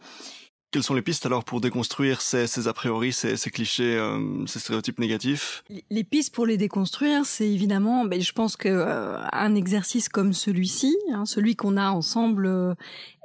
Quelles 0.73 0.83
sont 0.83 0.95
les 0.95 1.03
pistes 1.03 1.27
alors 1.27 1.45
pour 1.45 1.61
déconstruire 1.61 2.23
ces, 2.23 2.47
ces 2.47 2.67
a 2.67 2.73
priori, 2.73 3.13
ces, 3.13 3.37
ces 3.37 3.51
clichés, 3.51 3.97
euh, 3.99 4.47
ces 4.47 4.59
stéréotypes 4.59 4.99
négatifs? 4.99 5.63
Les 5.91 6.03
pistes 6.03 6.35
pour 6.35 6.47
les 6.47 6.57
déconstruire, 6.57 7.27
c'est 7.27 7.47
évidemment, 7.47 8.07
ben, 8.07 8.23
je 8.23 8.33
pense 8.33 8.57
que 8.57 8.69
euh, 8.69 9.19
un 9.33 9.55
exercice 9.55 10.09
comme 10.09 10.33
celui-ci, 10.33 10.97
hein, 11.13 11.27
celui 11.27 11.57
qu'on 11.57 11.77
a 11.77 11.91
ensemble, 11.91 12.47
euh, 12.47 12.75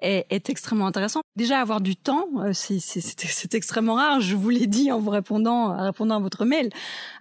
est, 0.01 0.25
est, 0.29 0.49
extrêmement 0.49 0.87
intéressant. 0.87 1.21
Déjà 1.35 1.59
avoir 1.59 1.81
du 1.81 1.95
temps, 1.95 2.27
euh, 2.39 2.51
c'est 2.53 3.53
extrêmement 3.53 3.95
rare. 3.95 4.21
Je 4.21 4.35
vous 4.35 4.49
l'ai 4.49 4.67
dit 4.67 4.91
en 4.91 4.99
vous 4.99 5.09
répondant, 5.09 5.73
en 5.73 5.85
répondant 5.85 6.17
à 6.17 6.19
votre 6.19 6.45
mail. 6.45 6.69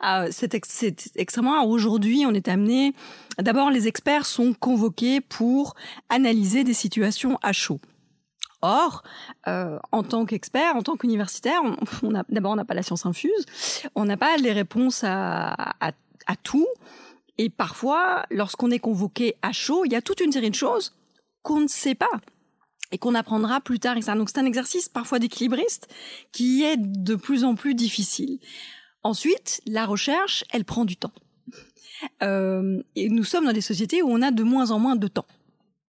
Euh, 0.04 0.28
c'est 0.30 0.54
ex 0.54 0.84
extrêmement 1.14 1.52
rare. 1.52 1.68
Aujourd'hui, 1.68 2.24
on 2.26 2.34
est 2.34 2.48
amené. 2.48 2.94
D'abord, 3.38 3.70
les 3.70 3.86
experts 3.86 4.26
sont 4.26 4.54
convoqués 4.54 5.20
pour 5.20 5.74
analyser 6.08 6.64
des 6.64 6.74
situations 6.74 7.38
à 7.42 7.52
chaud. 7.52 7.80
Or, 8.62 9.02
euh, 9.48 9.78
en 9.92 10.02
tant 10.02 10.24
qu'expert, 10.24 10.76
en 10.76 10.82
tant 10.82 10.96
qu'universitaire, 10.96 11.60
on, 11.62 11.76
on 12.08 12.22
d'abord 12.28 12.52
on 12.52 12.56
n'a 12.56 12.64
pas 12.64 12.74
la 12.74 12.82
science 12.82 13.06
infuse, 13.06 13.46
on 13.94 14.04
n'a 14.04 14.16
pas 14.16 14.36
les 14.38 14.52
réponses 14.52 15.04
à, 15.04 15.52
à, 15.80 15.92
à 16.26 16.36
tout, 16.36 16.66
et 17.38 17.50
parfois, 17.50 18.24
lorsqu'on 18.30 18.70
est 18.70 18.78
convoqué 18.78 19.36
à 19.42 19.52
chaud, 19.52 19.84
il 19.84 19.92
y 19.92 19.96
a 19.96 20.02
toute 20.02 20.20
une 20.20 20.32
série 20.32 20.50
de 20.50 20.54
choses 20.54 20.94
qu'on 21.42 21.60
ne 21.60 21.68
sait 21.68 21.94
pas 21.94 22.10
et 22.92 22.98
qu'on 22.98 23.14
apprendra 23.14 23.60
plus 23.60 23.78
tard. 23.78 23.96
Et 23.96 24.00
Donc 24.00 24.30
c'est 24.30 24.38
un 24.38 24.46
exercice 24.46 24.88
parfois 24.88 25.18
d'équilibriste 25.18 25.88
qui 26.32 26.64
est 26.64 26.76
de 26.78 27.14
plus 27.14 27.44
en 27.44 27.54
plus 27.54 27.74
difficile. 27.74 28.38
Ensuite, 29.02 29.60
la 29.66 29.86
recherche, 29.86 30.44
elle 30.50 30.64
prend 30.64 30.84
du 30.84 30.96
temps. 30.96 31.12
Euh, 32.22 32.82
et 32.94 33.08
nous 33.08 33.24
sommes 33.24 33.44
dans 33.46 33.52
des 33.52 33.60
sociétés 33.60 34.02
où 34.02 34.10
on 34.10 34.22
a 34.22 34.30
de 34.30 34.42
moins 34.42 34.70
en 34.70 34.78
moins 34.78 34.96
de 34.96 35.08
temps. 35.08 35.26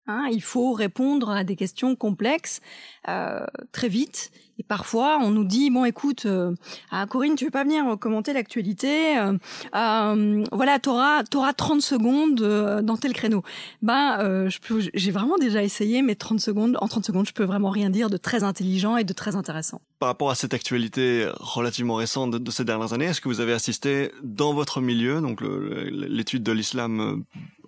Hein, 0.08 0.28
il 0.30 0.42
faut 0.42 0.72
répondre 0.72 1.30
à 1.30 1.42
des 1.42 1.56
questions 1.56 1.96
complexes 1.96 2.60
euh, 3.08 3.44
très 3.72 3.88
vite. 3.88 4.30
Et 4.58 4.62
parfois, 4.62 5.18
on 5.20 5.30
nous 5.30 5.44
dit 5.44 5.70
bon, 5.70 5.84
écoute, 5.84 6.24
euh, 6.26 6.54
ah, 6.90 7.06
Corinne, 7.06 7.34
tu 7.34 7.44
veux 7.44 7.50
pas 7.50 7.64
venir 7.64 7.98
commenter 8.00 8.32
l'actualité 8.32 9.18
euh, 9.18 9.36
euh, 9.74 10.44
Voilà, 10.52 10.78
t'auras 10.78 11.24
t'auras 11.24 11.52
30 11.52 11.82
secondes 11.82 12.40
euh, 12.40 12.82
dans 12.82 12.96
tel 12.96 13.12
créneau. 13.12 13.42
Ben, 13.82 14.18
euh, 14.20 14.50
j'ai 14.94 15.10
vraiment 15.10 15.36
déjà 15.38 15.62
essayé, 15.62 16.02
mais 16.02 16.14
30 16.14 16.40
secondes, 16.40 16.78
en 16.80 16.88
30 16.88 17.04
secondes, 17.04 17.26
je 17.26 17.34
peux 17.34 17.44
vraiment 17.44 17.70
rien 17.70 17.90
dire 17.90 18.08
de 18.08 18.16
très 18.16 18.44
intelligent 18.44 18.96
et 18.96 19.04
de 19.04 19.12
très 19.12 19.36
intéressant. 19.36 19.80
Par 19.98 20.08
rapport 20.08 20.30
à 20.30 20.34
cette 20.34 20.54
actualité 20.54 21.28
relativement 21.38 21.94
récente 21.94 22.30
de 22.30 22.50
ces 22.50 22.64
dernières 22.64 22.92
années, 22.92 23.06
est-ce 23.06 23.20
que 23.20 23.28
vous 23.28 23.40
avez 23.40 23.52
assisté 23.52 24.10
dans 24.22 24.54
votre 24.54 24.80
milieu, 24.80 25.20
donc 25.20 25.40
l'étude 25.42 26.42
de 26.42 26.52
l'islam 26.52 27.24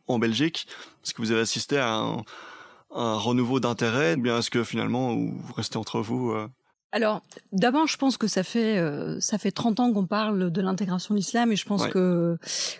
en 0.08 0.18
Belgique 0.18 0.66
Est-ce 1.04 1.14
que 1.14 1.22
vous 1.22 1.30
avez 1.30 1.40
assisté 1.40 1.78
à 1.78 1.94
un, 1.94 2.24
renouveau 2.90 3.60
d'intérêt 3.60 4.16
bien 4.16 4.38
est-ce 4.38 4.50
que 4.50 4.64
finalement 4.64 5.14
vous 5.14 5.52
restez 5.54 5.76
entre 5.76 6.00
vous 6.00 6.30
euh... 6.30 6.48
Alors, 6.90 7.22
d'abord, 7.52 7.86
je 7.86 7.98
pense 7.98 8.16
que 8.16 8.26
ça 8.26 8.42
fait 8.42 8.78
euh, 8.78 9.20
ça 9.20 9.36
fait 9.36 9.50
30 9.50 9.78
ans 9.80 9.92
qu'on 9.92 10.06
parle 10.06 10.50
de 10.50 10.60
l'intégration 10.62 11.14
de 11.14 11.18
l'islam 11.18 11.52
et 11.52 11.56
je 11.56 11.66
pense 11.66 11.84
ouais. 11.84 11.90
que 11.90 12.38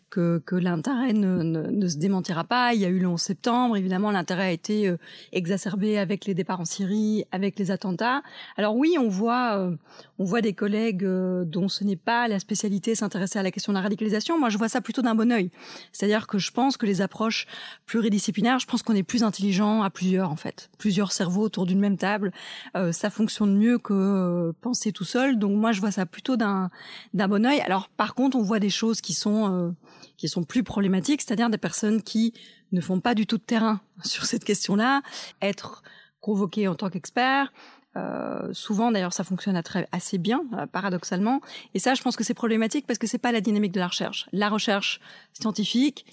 que, 0.08 0.42
que 0.46 0.56
l'intérêt 0.56 1.12
ne, 1.12 1.42
ne, 1.42 1.62
ne, 1.70 1.88
se 1.88 1.98
démentira 1.98 2.44
pas. 2.44 2.72
Il 2.72 2.80
y 2.80 2.86
a 2.86 2.88
eu 2.88 2.98
le 2.98 3.06
11 3.06 3.20
septembre, 3.20 3.76
évidemment, 3.76 4.10
l'intérêt 4.10 4.46
a 4.46 4.50
été 4.50 4.88
euh, 4.88 4.96
exacerbé 5.32 5.98
avec 5.98 6.24
les 6.24 6.34
départs 6.34 6.60
en 6.60 6.64
Syrie, 6.64 7.26
avec 7.32 7.58
les 7.58 7.70
attentats. 7.70 8.22
Alors 8.56 8.76
oui, 8.76 8.96
on 8.98 9.08
voit 9.08 9.58
euh, 9.58 9.76
on 10.18 10.24
voit 10.24 10.40
des 10.40 10.52
collègues 10.52 11.04
euh, 11.04 11.44
dont 11.44 11.68
ce 11.68 11.84
n'est 11.84 11.96
pas 11.96 12.26
la 12.28 12.40
spécialité 12.40 12.94
s'intéresser 12.94 13.38
à 13.38 13.42
la 13.42 13.50
question 13.50 13.72
de 13.72 13.76
la 13.76 13.82
radicalisation. 13.82 14.38
Moi, 14.38 14.48
je 14.48 14.58
vois 14.58 14.68
ça 14.68 14.80
plutôt 14.80 15.02
d'un 15.02 15.14
bon 15.14 15.30
œil. 15.30 15.50
C'est-à-dire 15.92 16.26
que 16.26 16.38
je 16.38 16.50
pense 16.50 16.76
que 16.76 16.86
les 16.86 17.00
approches 17.00 17.46
pluridisciplinaires, 17.86 18.58
je 18.58 18.66
pense 18.66 18.82
qu'on 18.82 18.94
est 18.94 19.02
plus 19.02 19.22
intelligent 19.22 19.82
à 19.82 19.90
plusieurs 19.90 20.30
en 20.30 20.36
fait, 20.36 20.70
plusieurs 20.78 21.12
cerveaux 21.12 21.42
autour 21.42 21.66
d'une 21.66 21.78
même 21.78 21.96
table, 21.96 22.32
euh, 22.76 22.90
ça 22.90 23.10
fonctionne 23.10 23.56
mieux 23.56 23.78
que 23.78 23.94
euh, 23.98 24.52
penser 24.60 24.92
tout 24.92 25.04
seul. 25.04 25.38
Donc 25.38 25.56
moi, 25.56 25.72
je 25.72 25.80
vois 25.80 25.90
ça 25.90 26.06
plutôt 26.06 26.36
d'un 26.36 26.70
d'un 27.14 27.28
bon 27.28 27.44
œil. 27.46 27.60
Alors 27.60 27.88
par 27.88 28.14
contre, 28.14 28.36
on 28.36 28.42
voit 28.42 28.60
des 28.60 28.70
choses 28.70 29.00
qui 29.00 29.14
sont 29.14 29.52
euh, 29.52 29.70
qui 30.16 30.28
sont 30.28 30.44
plus 30.44 30.62
problématiques, 30.62 31.22
c'est-à-dire 31.22 31.50
des 31.50 31.58
personnes 31.58 32.02
qui 32.02 32.34
ne 32.72 32.80
font 32.80 33.00
pas 33.00 33.14
du 33.14 33.26
tout 33.26 33.38
de 33.38 33.42
terrain 33.42 33.80
sur 34.04 34.24
cette 34.24 34.44
question-là, 34.44 35.02
être 35.42 35.82
convoquées 36.20 36.68
en 36.68 36.74
tant 36.74 36.90
qu'experts. 36.90 37.52
Euh, 37.96 38.52
souvent, 38.52 38.92
d'ailleurs, 38.92 39.12
ça 39.12 39.24
fonctionne 39.24 39.60
très, 39.62 39.88
assez 39.92 40.18
bien, 40.18 40.42
euh, 40.54 40.66
paradoxalement. 40.66 41.40
Et 41.74 41.78
ça, 41.78 41.94
je 41.94 42.02
pense 42.02 42.16
que 42.16 42.24
c'est 42.24 42.34
problématique 42.34 42.86
parce 42.86 42.98
que 42.98 43.06
c'est 43.06 43.18
pas 43.18 43.32
la 43.32 43.40
dynamique 43.40 43.72
de 43.72 43.80
la 43.80 43.88
recherche. 43.88 44.28
La 44.32 44.48
recherche 44.48 45.00
scientifique, 45.32 46.06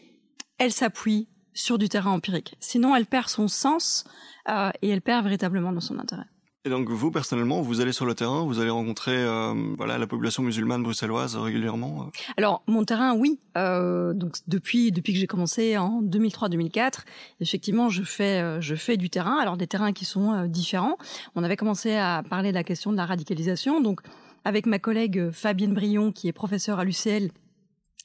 elle 0.58 0.72
s'appuie 0.72 1.28
sur 1.54 1.78
du 1.78 1.90
terrain 1.90 2.12
empirique. 2.12 2.56
Sinon, 2.60 2.96
elle 2.96 3.06
perd 3.06 3.30
son 3.30 3.48
sens 3.48 4.06
euh, 4.50 4.72
et 4.82 4.90
elle 4.90 5.02
perd 5.02 5.24
véritablement 5.24 5.72
dans 5.72 5.82
son 5.82 6.00
intérêt. 6.00 6.26
Et 6.66 6.70
donc 6.70 6.89
vous 6.89 7.11
personnellement, 7.11 7.61
vous 7.61 7.80
allez 7.80 7.91
sur 7.91 8.07
le 8.07 8.16
terrain, 8.16 8.43
vous 8.43 8.59
allez 8.59 8.72
rencontrer 8.72 9.16
euh, 9.16 9.53
voilà 9.78 9.99
la 9.99 10.07
population 10.07 10.41
musulmane 10.41 10.82
bruxelloise 10.82 11.36
régulièrement. 11.36 12.07
euh 12.07 12.34
Alors 12.38 12.63
mon 12.66 12.84
terrain, 12.84 13.13
oui. 13.13 13.39
Euh, 13.55 14.13
donc 14.13 14.38
depuis 14.47 14.91
depuis 14.91 15.13
que 15.13 15.20
j'ai 15.20 15.28
commencé 15.28 15.78
en 15.78 16.01
2003-2004, 16.01 17.01
effectivement, 17.39 17.89
je 17.89 18.01
fais 18.01 18.41
euh, 18.41 18.61
je 18.61 18.74
fais 18.74 18.97
du 18.97 19.11
terrain. 19.11 19.38
Alors 19.38 19.57
des 19.57 19.68
terrains 19.68 19.93
qui 19.93 20.05
sont 20.05 20.34
euh, 20.34 20.47
différents. 20.47 20.97
On 21.36 21.43
avait 21.43 21.55
commencé 21.55 21.93
à 21.93 22.24
parler 22.28 22.49
de 22.49 22.55
la 22.55 22.63
question 22.63 22.91
de 22.91 22.97
la 22.97 23.05
radicalisation. 23.05 23.80
Donc 23.80 24.01
avec 24.43 24.66
ma 24.66 24.80
collègue 24.80 25.30
Fabienne 25.30 25.76
Brion, 25.76 26.11
qui 26.11 26.28
est 26.28 26.34
professeure 26.34 26.80
à 26.80 26.84
l'UCL 26.84 27.30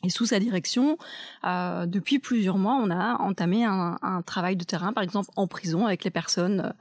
Et 0.03 0.09
sous 0.09 0.27
sa 0.27 0.41
direction, 0.41 0.97
euh, 1.45 1.85
depuis 1.85 2.19
plusieurs 2.19 2.57
mois, 2.57 2.75
on 2.83 2.91
a 2.91 3.21
entamé 3.21 3.65
un, 3.65 3.99
un, 4.01 4.23
travail 4.23 4.57
de 4.57 4.65
terrain, 4.65 4.93
par 4.95 5.03
exemple 5.03 5.31
en 5.37 5.47
prison, 5.47 5.85
avec 5.85 6.05
les 6.05 6.11
personnes 6.11 6.73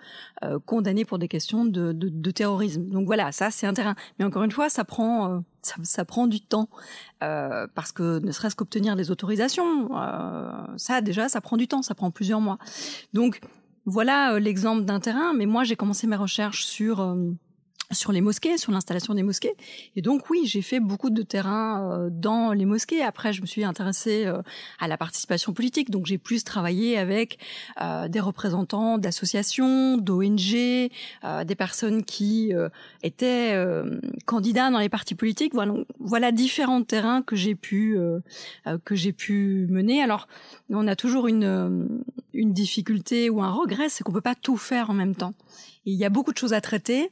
euh, 0.43 0.57
condamnées 0.65 1.03
pour 1.03 1.19
des 1.19 1.27
questions 1.27 1.65
de, 1.65 1.91
de, 1.91 2.07
de, 2.07 2.31
terrorisme. 2.31 2.87
Donc 2.89 3.05
voilà, 3.05 3.33
ça 3.33 3.51
c'est 3.51 3.67
un 3.67 3.73
terrain. 3.73 3.95
Mais 4.17 4.25
encore 4.25 4.43
une 4.43 4.51
fois, 4.51 4.69
ça 4.69 4.85
prend, 4.85 5.31
euh, 5.31 5.39
ça, 5.61 5.75
ça, 5.83 6.05
prend 6.05 6.27
du 6.27 6.39
temps, 6.39 6.69
euh, 7.21 7.67
parce 7.75 7.91
que 7.91 8.19
ne 8.19 8.31
serait-ce 8.31 8.55
qu'obtenir 8.55 8.95
les 8.95 9.11
autorisations, 9.11 9.89
euh, 9.97 10.51
ça 10.77 11.01
déjà, 11.01 11.27
ça 11.27 11.41
prend 11.41 11.57
du 11.57 11.67
temps, 11.67 11.81
ça 11.81 11.95
prend 11.95 12.11
plusieurs 12.11 12.39
mois. 12.39 12.57
Donc 13.13 13.41
voilà 13.85 14.39
l'exemple 14.39 14.85
d'un 14.85 15.01
terrain. 15.01 15.33
Mais 15.33 15.45
moi, 15.45 15.65
j'ai 15.65 15.75
commencé 15.75 16.07
mes 16.07 16.15
recherches 16.15 16.63
sur 16.63 17.17
sur 17.91 18.11
les 18.11 18.21
mosquées, 18.21 18.57
sur 18.57 18.71
l'installation 18.71 19.15
des 19.15 19.23
mosquées. 19.23 19.55
Et 19.95 20.01
donc 20.01 20.29
oui, 20.29 20.41
j'ai 20.45 20.61
fait 20.61 20.79
beaucoup 20.79 21.09
de 21.09 21.23
terrain 21.23 21.91
euh, 21.91 22.09
dans 22.11 22.51
les 22.51 22.65
mosquées. 22.65 23.01
Après, 23.01 23.33
je 23.33 23.41
me 23.41 23.47
suis 23.47 23.63
intéressée 23.63 24.25
euh, 24.25 24.41
à 24.79 24.87
la 24.87 24.97
participation 24.97 25.53
politique. 25.53 25.89
Donc 25.89 26.05
j'ai 26.05 26.19
plus 26.19 26.43
travaillé 26.43 26.97
avec 26.97 27.39
euh, 27.81 28.07
des 28.07 28.19
représentants 28.19 28.99
d'associations, 28.99 29.97
d'ONG, 29.97 30.55
euh, 31.23 31.43
des 31.43 31.55
personnes 31.55 32.03
qui 32.03 32.53
euh, 32.53 32.69
étaient 33.01 33.55
candidats 34.25 34.69
dans 34.69 34.79
les 34.79 34.89
partis 34.89 35.15
politiques. 35.15 35.53
Voilà, 35.53 35.73
voilà 35.99 36.31
différents 36.31 36.83
terrains 36.83 37.21
que 37.21 37.35
j'ai 37.35 37.55
pu 37.55 37.97
que 38.85 38.95
j'ai 38.95 39.13
pu 39.13 39.67
mener. 39.69 40.01
Alors, 40.01 40.27
on 40.69 40.87
a 40.87 40.95
toujours 40.95 41.27
une 41.27 42.03
une 42.33 42.53
difficulté 42.53 43.29
ou 43.29 43.41
un 43.41 43.51
regret, 43.51 43.89
c'est 43.89 44.03
qu'on 44.03 44.11
peut 44.11 44.21
pas 44.21 44.35
tout 44.35 44.57
faire 44.57 44.89
en 44.89 44.93
même 44.93 45.15
temps. 45.15 45.33
il 45.85 45.95
y 45.95 46.05
a 46.05 46.09
beaucoup 46.09 46.31
de 46.31 46.37
choses 46.37 46.53
à 46.53 46.61
traiter 46.61 47.11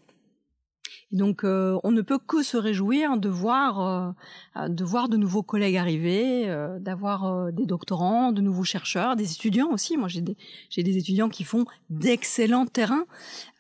donc, 1.14 1.46
euh, 1.46 1.80
on 1.86 1.92
ne 1.92 2.02
peut 2.02 2.20
que 2.20 2.44
se 2.44 2.58
réjouir 2.58 3.18
de 3.18 3.30
voir, 3.30 4.16
euh, 4.58 4.68
de 4.68 4.84
voir 4.84 5.08
de 5.08 5.16
nouveaux 5.16 5.42
collègues 5.42 5.78
arriver, 5.78 6.50
euh, 6.50 6.80
d'avoir 6.80 7.52
des 7.54 7.66
doctorants, 7.66 8.34
de 8.34 8.42
nouveaux 8.42 8.66
chercheurs, 8.66 9.16
des 9.16 9.32
étudiants 9.32 9.72
aussi. 9.72 9.96
Moi, 9.96 10.10
j'ai 10.10 10.20
des, 10.20 10.36
j'ai 10.70 10.84
des 10.84 10.98
étudiants 10.98 11.30
qui 11.30 11.46
font 11.46 11.66
d'excellents 11.90 12.66
terrains. 12.66 13.06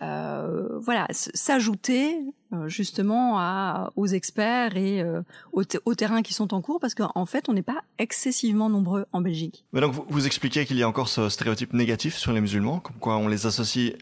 voilà, 0.02 1.08
s'ajouter 1.12 2.18
justement 2.66 3.40
à, 3.40 3.92
aux 3.96 4.08
experts 4.08 4.76
et 4.76 5.06
aux, 5.54 5.64
aux, 5.86 5.96
terrains 5.96 6.22
qui 6.22 6.34
sont 6.34 6.54
en 6.54 6.62
cours, 6.62 6.82
parce 6.82 6.96
qu'en 6.96 7.26
fait, 7.26 7.48
on 7.48 7.54
n'est 7.54 7.62
pas 7.62 7.82
excessivement 7.98 8.70
nombreux 8.70 9.06
en 9.14 9.22
Belgique. 9.22 9.66
Mais 9.72 9.80
donc, 9.80 9.94
vous, 10.10 10.26
expliquez 10.26 10.66
qu'il 10.66 10.78
y 10.78 10.84
a 10.84 10.88
encore 10.88 11.08
ce 11.08 11.30
stéréotype 11.30 11.72
négatif 11.72 12.18
sur 12.18 12.34
les 12.34 12.42
musulmans, 12.42 12.80
comme 12.80 12.98
quoi 12.98 13.18
on 13.18 13.30
les 13.30 13.46
associe 13.46 13.94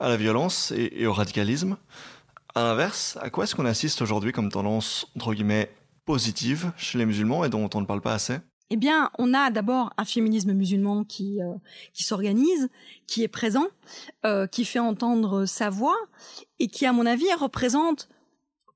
à 0.00 0.08
la 0.08 0.16
violence 0.16 0.72
et, 0.76 0.92
et 0.96 1.06
au 1.06 1.12
radicalisme. 1.12 1.76
À 2.58 2.64
l'inverse, 2.64 3.16
à 3.22 3.30
quoi 3.30 3.44
est-ce 3.44 3.54
qu'on 3.54 3.66
assiste 3.66 4.02
aujourd'hui 4.02 4.32
comme 4.32 4.50
tendance, 4.50 5.06
entre 5.14 5.32
guillemets, 5.32 5.70
positive 6.04 6.72
chez 6.76 6.98
les 6.98 7.06
musulmans 7.06 7.44
et 7.44 7.48
dont 7.48 7.70
on 7.72 7.80
ne 7.80 7.86
parle 7.86 8.00
pas 8.00 8.14
assez? 8.14 8.38
Eh 8.70 8.76
bien, 8.76 9.12
on 9.16 9.32
a 9.32 9.52
d'abord 9.52 9.92
un 9.96 10.04
féminisme 10.04 10.52
musulman 10.54 11.04
qui 11.04 11.40
euh, 11.40 11.54
qui 11.92 12.02
s'organise, 12.02 12.68
qui 13.06 13.22
est 13.22 13.28
présent, 13.28 13.68
euh, 14.26 14.48
qui 14.48 14.64
fait 14.64 14.80
entendre 14.80 15.44
sa 15.44 15.70
voix 15.70 15.94
et 16.58 16.66
qui, 16.66 16.84
à 16.84 16.92
mon 16.92 17.06
avis, 17.06 17.32
représente 17.34 18.08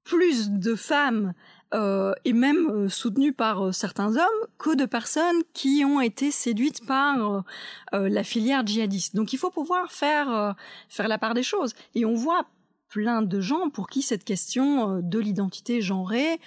plus 0.05 0.51
de 0.51 0.77
femmes 0.77 1.35
euh, 1.75 2.13
et 2.25 2.35
même 2.35 2.71
euh, 2.71 2.89
soutenu 2.89 3.33
par 3.33 3.75
certains 3.75 4.17
hommes 4.17 4.47
que 4.59 4.77
de 4.77 4.85
personnes 4.85 5.43
qui 5.55 5.85
ont 5.85 6.01
été 6.01 6.31
séduites 6.31 6.87
par 6.87 7.43
la 7.91 8.23
filière 8.23 8.65
djihadiste. 8.65 9.17
Donc, 9.17 9.33
il 9.33 9.39
faut 9.39 9.51
pouvoir 9.51 9.91
faire 9.91 10.55
faire 10.89 11.09
la 11.09 11.19
part 11.19 11.35
des 11.35 11.43
choses. 11.43 11.75
Et 11.97 12.05
on 12.05 12.15
voit 12.15 12.47
plein 12.93 13.23
de 13.23 13.41
gens 13.41 13.71
pour 13.71 13.89
qui 13.89 14.03
cette 14.03 14.23
question 14.23 14.91
euh, 14.91 15.01
de 15.03 15.19
l'identité 15.19 15.81
genrée 15.81 16.39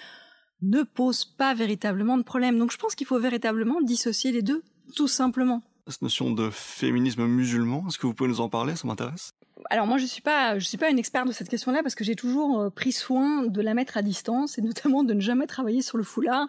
ne 0.62 0.84
pose 0.84 1.26
pas 1.26 1.56
véritablement 1.56 2.18
de 2.18 2.24
problème. 2.24 2.60
Donc 2.60 2.72
je 2.72 2.78
pense 2.78 2.96
qu'il 2.96 3.08
faut 3.08 3.20
véritablement 3.20 3.82
dissocier 3.82 4.32
les 4.32 4.44
deux, 4.44 4.64
tout 4.96 5.08
simplement. 5.08 5.64
Cette 5.88 6.04
notion 6.04 6.32
de 6.32 6.50
féminisme 6.52 7.26
musulman, 7.26 7.84
est-ce 7.88 7.98
que 7.98 8.08
vous 8.08 8.14
pouvez 8.14 8.30
nous 8.30 8.42
en 8.42 8.50
parler? 8.50 8.76
Ça 8.76 8.88
m'intéresse. 8.88 9.34
Alors 9.70 9.88
moi 9.88 9.98
je 9.98 10.06
suis 10.06 10.22
pas 10.22 10.60
je 10.60 10.66
suis 10.66 10.78
pas 10.78 10.90
une 10.90 11.00
experte 11.00 11.28
de 11.28 11.32
cette 11.32 11.50
question-là 11.50 11.82
parce 11.84 11.96
que 11.96 12.04
j'ai 12.04 12.16
toujours 12.16 12.60
euh, 12.60 12.70
pris 12.70 12.92
soin 12.92 13.44
de 13.44 13.62
la 13.62 13.74
mettre 13.74 13.98
à 13.98 14.02
distance 14.02 14.58
et 14.58 14.62
notamment 14.62 15.04
de 15.04 15.14
ne 15.14 15.22
jamais 15.22 15.48
travailler 15.48 15.82
sur 15.82 15.98
le 15.98 16.04
foulard 16.04 16.48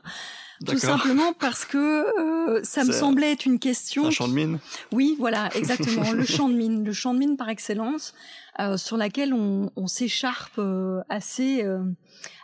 tout 0.64 0.78
simplement 0.78 1.32
parce 1.32 1.64
que 1.64 2.56
euh, 2.56 2.60
ça 2.62 2.84
me 2.84 2.92
semblait 2.92 3.32
être 3.32 3.44
une 3.44 3.58
question. 3.58 4.06
Un 4.06 4.10
champ 4.10 4.28
de 4.28 4.32
mine? 4.32 4.58
Oui, 4.92 5.16
voilà, 5.18 5.50
exactement, 5.56 6.12
le 6.12 6.24
champ 6.24 6.48
de 6.48 6.54
mine, 6.54 6.84
le 6.84 6.92
champ 6.92 7.12
de 7.12 7.18
mine 7.18 7.36
par 7.36 7.48
excellence, 7.48 8.14
euh, 8.58 8.76
sur 8.76 8.96
laquelle 8.96 9.34
on, 9.34 9.70
on 9.76 9.86
s'écharpe 9.86 10.58
euh, 10.58 11.02
assez, 11.08 11.64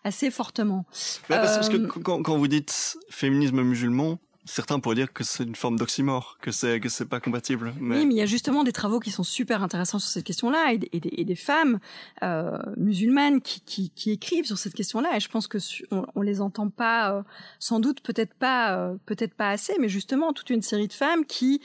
assez 0.04 0.30
fortement. 0.30 0.84
parce 1.28 1.68
que 1.68 1.76
quand, 1.76 2.22
quand 2.22 2.36
vous 2.36 2.48
dites 2.48 2.98
féminisme 3.08 3.62
musulman, 3.62 4.18
certains 4.44 4.80
pourraient 4.80 4.96
dire 4.96 5.12
que 5.12 5.24
c'est 5.24 5.44
une 5.44 5.54
forme 5.54 5.78
d'oxymore, 5.78 6.38
que 6.40 6.50
c'est 6.50 6.80
que 6.80 6.88
c'est 6.88 7.04
pas 7.04 7.20
compatible. 7.20 7.74
Mais... 7.78 7.98
Oui, 7.98 8.06
mais 8.06 8.14
il 8.14 8.16
y 8.16 8.22
a 8.22 8.26
justement 8.26 8.64
des 8.64 8.72
travaux 8.72 8.98
qui 8.98 9.10
sont 9.10 9.22
super 9.22 9.62
intéressants 9.62 9.98
sur 9.98 10.10
cette 10.10 10.24
question-là 10.24 10.72
et, 10.72 10.80
et, 10.92 11.20
et, 11.20 11.24
des 11.24 11.36
femmes 11.36 11.78
euh, 12.22 12.58
musulmanes 12.76 13.40
qui, 13.40 13.60
qui, 13.60 13.90
qui, 13.90 14.10
écrivent 14.10 14.46
sur 14.46 14.58
cette 14.58 14.74
question-là. 14.74 15.16
Et 15.16 15.20
je 15.20 15.28
pense 15.28 15.46
que 15.46 15.58
on, 15.90 16.04
on 16.14 16.22
les 16.22 16.40
entend 16.40 16.68
pas, 16.68 17.12
euh, 17.12 17.22
sans 17.58 17.80
doute, 17.80 18.00
peut-être 18.00 18.34
pas, 18.34 18.76
euh, 18.76 18.96
peut-être 19.06 19.34
pas 19.34 19.50
assez, 19.50 19.76
mais 19.78 19.88
justement 19.88 20.32
toute 20.32 20.50
une 20.50 20.62
série 20.62 20.88
de 20.88 20.92
femmes 20.92 21.24
qui 21.24 21.60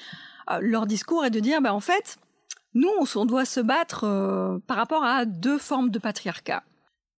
euh, 0.51 0.59
leur 0.61 0.85
discours 0.85 1.25
est 1.25 1.31
de 1.31 1.39
dire, 1.39 1.61
bah 1.61 1.73
en 1.73 1.79
fait, 1.79 2.17
nous 2.73 2.89
on, 3.15 3.25
doit 3.25 3.45
se 3.45 3.59
battre 3.59 4.03
euh, 4.03 4.59
par 4.67 4.77
rapport 4.77 5.03
à 5.03 5.25
deux 5.25 5.57
formes 5.57 5.89
de 5.89 5.99
patriarcat. 5.99 6.63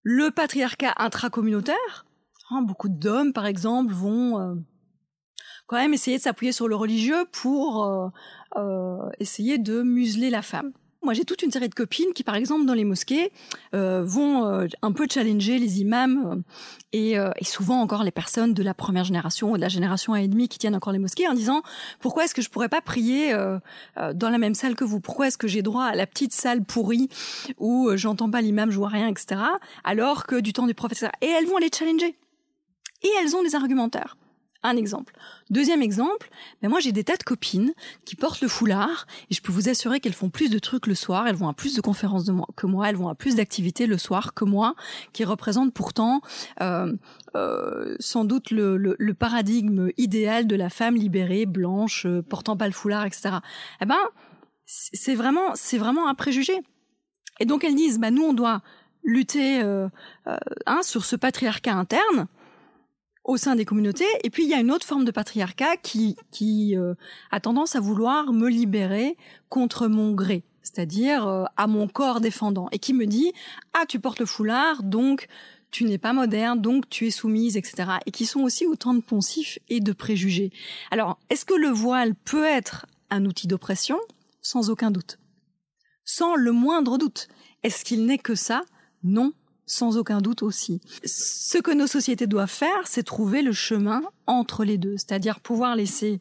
Le 0.03 0.29
patriarcat 0.29 0.93
intracommunautaire. 0.97 2.05
Hein, 2.49 2.61
beaucoup 2.61 2.87
d'hommes, 2.87 3.33
par 3.33 3.45
exemple, 3.45 3.93
vont 3.93 4.63
quand 5.67 5.77
même 5.77 5.93
essayer 5.93 6.17
de 6.17 6.21
s'appuyer 6.21 6.51
sur 6.51 6.67
le 6.67 6.75
religieux 6.75 7.25
pour 7.31 7.83
euh, 7.83 8.07
euh, 8.57 9.09
essayer 9.19 9.57
de 9.57 9.83
museler 9.83 10.29
la 10.29 10.41
femme. 10.41 10.71
Moi, 11.03 11.13
j'ai 11.13 11.25
toute 11.25 11.43
une 11.43 11.51
série 11.51 11.69
de 11.69 11.75
copines 11.75 12.11
qui, 12.13 12.23
par 12.23 12.35
exemple, 12.35 12.65
dans 12.65 12.73
les 12.73 12.83
mosquées, 12.83 13.31
euh, 13.75 14.03
vont 14.03 14.45
euh, 14.45 14.67
un 14.81 14.91
peu 14.91 15.07
challenger 15.09 15.59
les 15.59 15.79
imams 15.79 16.31
euh, 16.31 16.41
et, 16.91 17.17
euh, 17.17 17.29
souvent 17.43 17.79
encore 17.79 18.03
les 18.03 18.11
personnes 18.11 18.53
de 18.53 18.63
la 18.63 18.73
première 18.73 19.03
génération 19.03 19.51
ou 19.51 19.55
de 19.55 19.61
la 19.61 19.69
génération 19.69 20.15
et 20.15 20.27
demie 20.27 20.49
qui 20.49 20.57
tiennent 20.57 20.75
encore 20.75 20.91
les 20.91 20.99
mosquées 20.99 21.27
en 21.27 21.33
disant 21.33 21.61
pourquoi 22.01 22.25
est-ce 22.25 22.33
que 22.33 22.41
je 22.41 22.49
pourrais 22.49 22.67
pas 22.67 22.81
prier 22.81 23.33
dans 23.95 24.29
la 24.29 24.37
même 24.37 24.53
salle 24.53 24.75
que 24.75 24.83
vous? 24.83 24.99
Pourquoi 24.99 25.27
est-ce 25.27 25.37
que 25.37 25.47
j'ai 25.47 25.61
droit 25.61 25.85
à 25.85 25.95
la 25.95 26.07
petite 26.07 26.33
salle 26.33 26.63
pourrie 26.63 27.07
où 27.57 27.89
j'entends 27.95 28.29
pas 28.29 28.41
l'imam, 28.41 28.69
je 28.69 28.77
vois 28.77 28.89
rien, 28.89 29.07
etc. 29.07 29.39
Alors 29.85 30.25
que 30.25 30.41
du 30.41 30.51
temps 30.51 30.67
du 30.67 30.73
prophète, 30.73 31.09
et 31.21 31.27
elles 31.27 31.45
vont 31.45 31.57
les 31.57 31.69
challenger. 31.73 32.17
Et 33.03 33.09
elles 33.21 33.35
ont 33.35 33.43
des 33.43 33.55
argumentaires. 33.55 34.17
Un 34.63 34.75
exemple. 34.75 35.13
Deuxième 35.49 35.81
exemple, 35.81 36.29
ben 36.61 36.69
moi 36.69 36.79
j'ai 36.79 36.91
des 36.91 37.03
tas 37.03 37.17
de 37.17 37.23
copines 37.23 37.73
qui 38.05 38.15
portent 38.15 38.41
le 38.41 38.47
foulard 38.47 39.05
et 39.29 39.33
je 39.33 39.41
peux 39.41 39.51
vous 39.51 39.69
assurer 39.69 39.99
qu'elles 39.99 40.13
font 40.13 40.29
plus 40.29 40.49
de 40.49 40.59
trucs 40.59 40.87
le 40.87 40.95
soir, 40.95 41.27
elles 41.27 41.35
vont 41.35 41.47
à 41.47 41.53
plus 41.53 41.75
de 41.75 41.81
conférences 41.81 42.29
que 42.55 42.65
moi, 42.65 42.89
elles 42.89 42.95
vont 42.95 43.07
à 43.07 43.15
plus 43.15 43.35
d'activités 43.35 43.85
le 43.85 43.97
soir 43.97 44.33
que 44.33 44.45
moi, 44.45 44.75
qui 45.13 45.23
représentent 45.23 45.73
pourtant 45.73 46.21
euh, 46.61 46.93
euh, 47.35 47.95
sans 47.99 48.25
doute 48.25 48.51
le, 48.51 48.77
le, 48.77 48.95
le, 48.97 49.13
paradigme 49.13 49.89
idéal 49.97 50.47
de 50.47 50.55
la 50.55 50.69
femme 50.69 50.95
libérée, 50.95 51.45
blanche, 51.45 52.05
euh, 52.05 52.21
portant 52.21 52.57
pas 52.57 52.67
le 52.67 52.73
foulard, 52.73 53.05
etc. 53.05 53.35
Eh 53.81 53.85
ben 53.85 53.97
c'est 54.65 55.15
vraiment 55.15 55.51
c'est 55.55 55.77
vraiment 55.77 56.07
un 56.09 56.15
préjugé. 56.15 56.61
Et 57.39 57.45
donc 57.45 57.63
elles 57.63 57.75
disent, 57.75 57.99
bah 57.99 58.11
nous 58.11 58.23
on 58.23 58.33
doit 58.33 58.61
lutter 59.03 59.61
euh, 59.61 59.87
euh, 60.27 60.37
hein, 60.65 60.81
sur 60.83 61.05
ce 61.05 61.15
patriarcat 61.15 61.73
interne 61.73 62.27
au 63.27 63.37
sein 63.37 63.55
des 63.55 63.65
communautés. 63.65 64.05
Et 64.23 64.29
puis 64.29 64.45
il 64.45 64.49
y 64.49 64.53
a 64.53 64.59
une 64.59 64.71
autre 64.71 64.87
forme 64.87 65.05
de 65.05 65.11
patriarcat 65.11 65.77
qui, 65.77 66.15
qui 66.31 66.75
euh, 66.75 66.95
a 67.29 67.39
tendance 67.39 67.75
à 67.75 67.79
vouloir 67.79 68.33
me 68.33 68.49
libérer 68.49 69.17
contre 69.49 69.87
mon 69.87 70.13
gré, 70.13 70.43
c'est-à-dire 70.63 71.27
euh, 71.27 71.43
à 71.57 71.67
mon 71.67 71.87
corps 71.87 72.21
défendant, 72.21 72.69
et 72.71 72.79
qui 72.79 72.93
me 72.93 73.05
dit 73.05 73.31
ah 73.73 73.85
tu 73.87 73.99
portes 73.99 74.19
le 74.19 74.25
foulard 74.25 74.81
donc 74.81 75.27
tu 75.69 75.83
n'es 75.83 75.97
pas 75.97 76.13
moderne, 76.13 76.61
donc 76.61 76.89
tu 76.89 77.07
es 77.07 77.11
soumise, 77.11 77.57
etc. 77.57 77.91
Et 78.05 78.11
qui 78.11 78.25
sont 78.25 78.39
aussi 78.39 78.65
autant 78.65 78.93
de 78.93 79.01
poncifs 79.01 79.59
et 79.67 79.81
de 79.81 79.91
préjugés. 79.91 80.51
Alors, 80.91 81.19
est-ce 81.29 81.43
que 81.43 81.53
le 81.53 81.67
voile 81.67 82.15
peut 82.15 82.45
être 82.45 82.85
un 83.09 83.25
outil 83.25 83.47
d'oppression? 83.47 83.99
Sans 84.41 84.69
aucun 84.69 84.91
doute. 84.91 85.19
Sans 86.05 86.35
le 86.35 86.53
moindre 86.53 86.97
doute. 86.97 87.27
Est-ce 87.63 87.83
qu'il 87.83 88.05
n'est 88.05 88.17
que 88.17 88.33
ça? 88.33 88.61
Non, 89.03 89.33
sans 89.67 89.97
aucun 89.97 90.21
doute 90.21 90.41
aussi. 90.41 90.81
Ce 91.05 91.59
que 91.59 91.71
nos 91.71 91.85
sociétés 91.85 92.25
doivent 92.25 92.49
faire, 92.49 92.85
c'est 92.85 93.03
trouver 93.03 93.43
le 93.43 93.51
chemin 93.51 94.01
entre 94.25 94.63
les 94.63 94.79
deux, 94.79 94.97
c'est-à-dire 94.97 95.39
pouvoir 95.41 95.75
laisser 95.75 96.19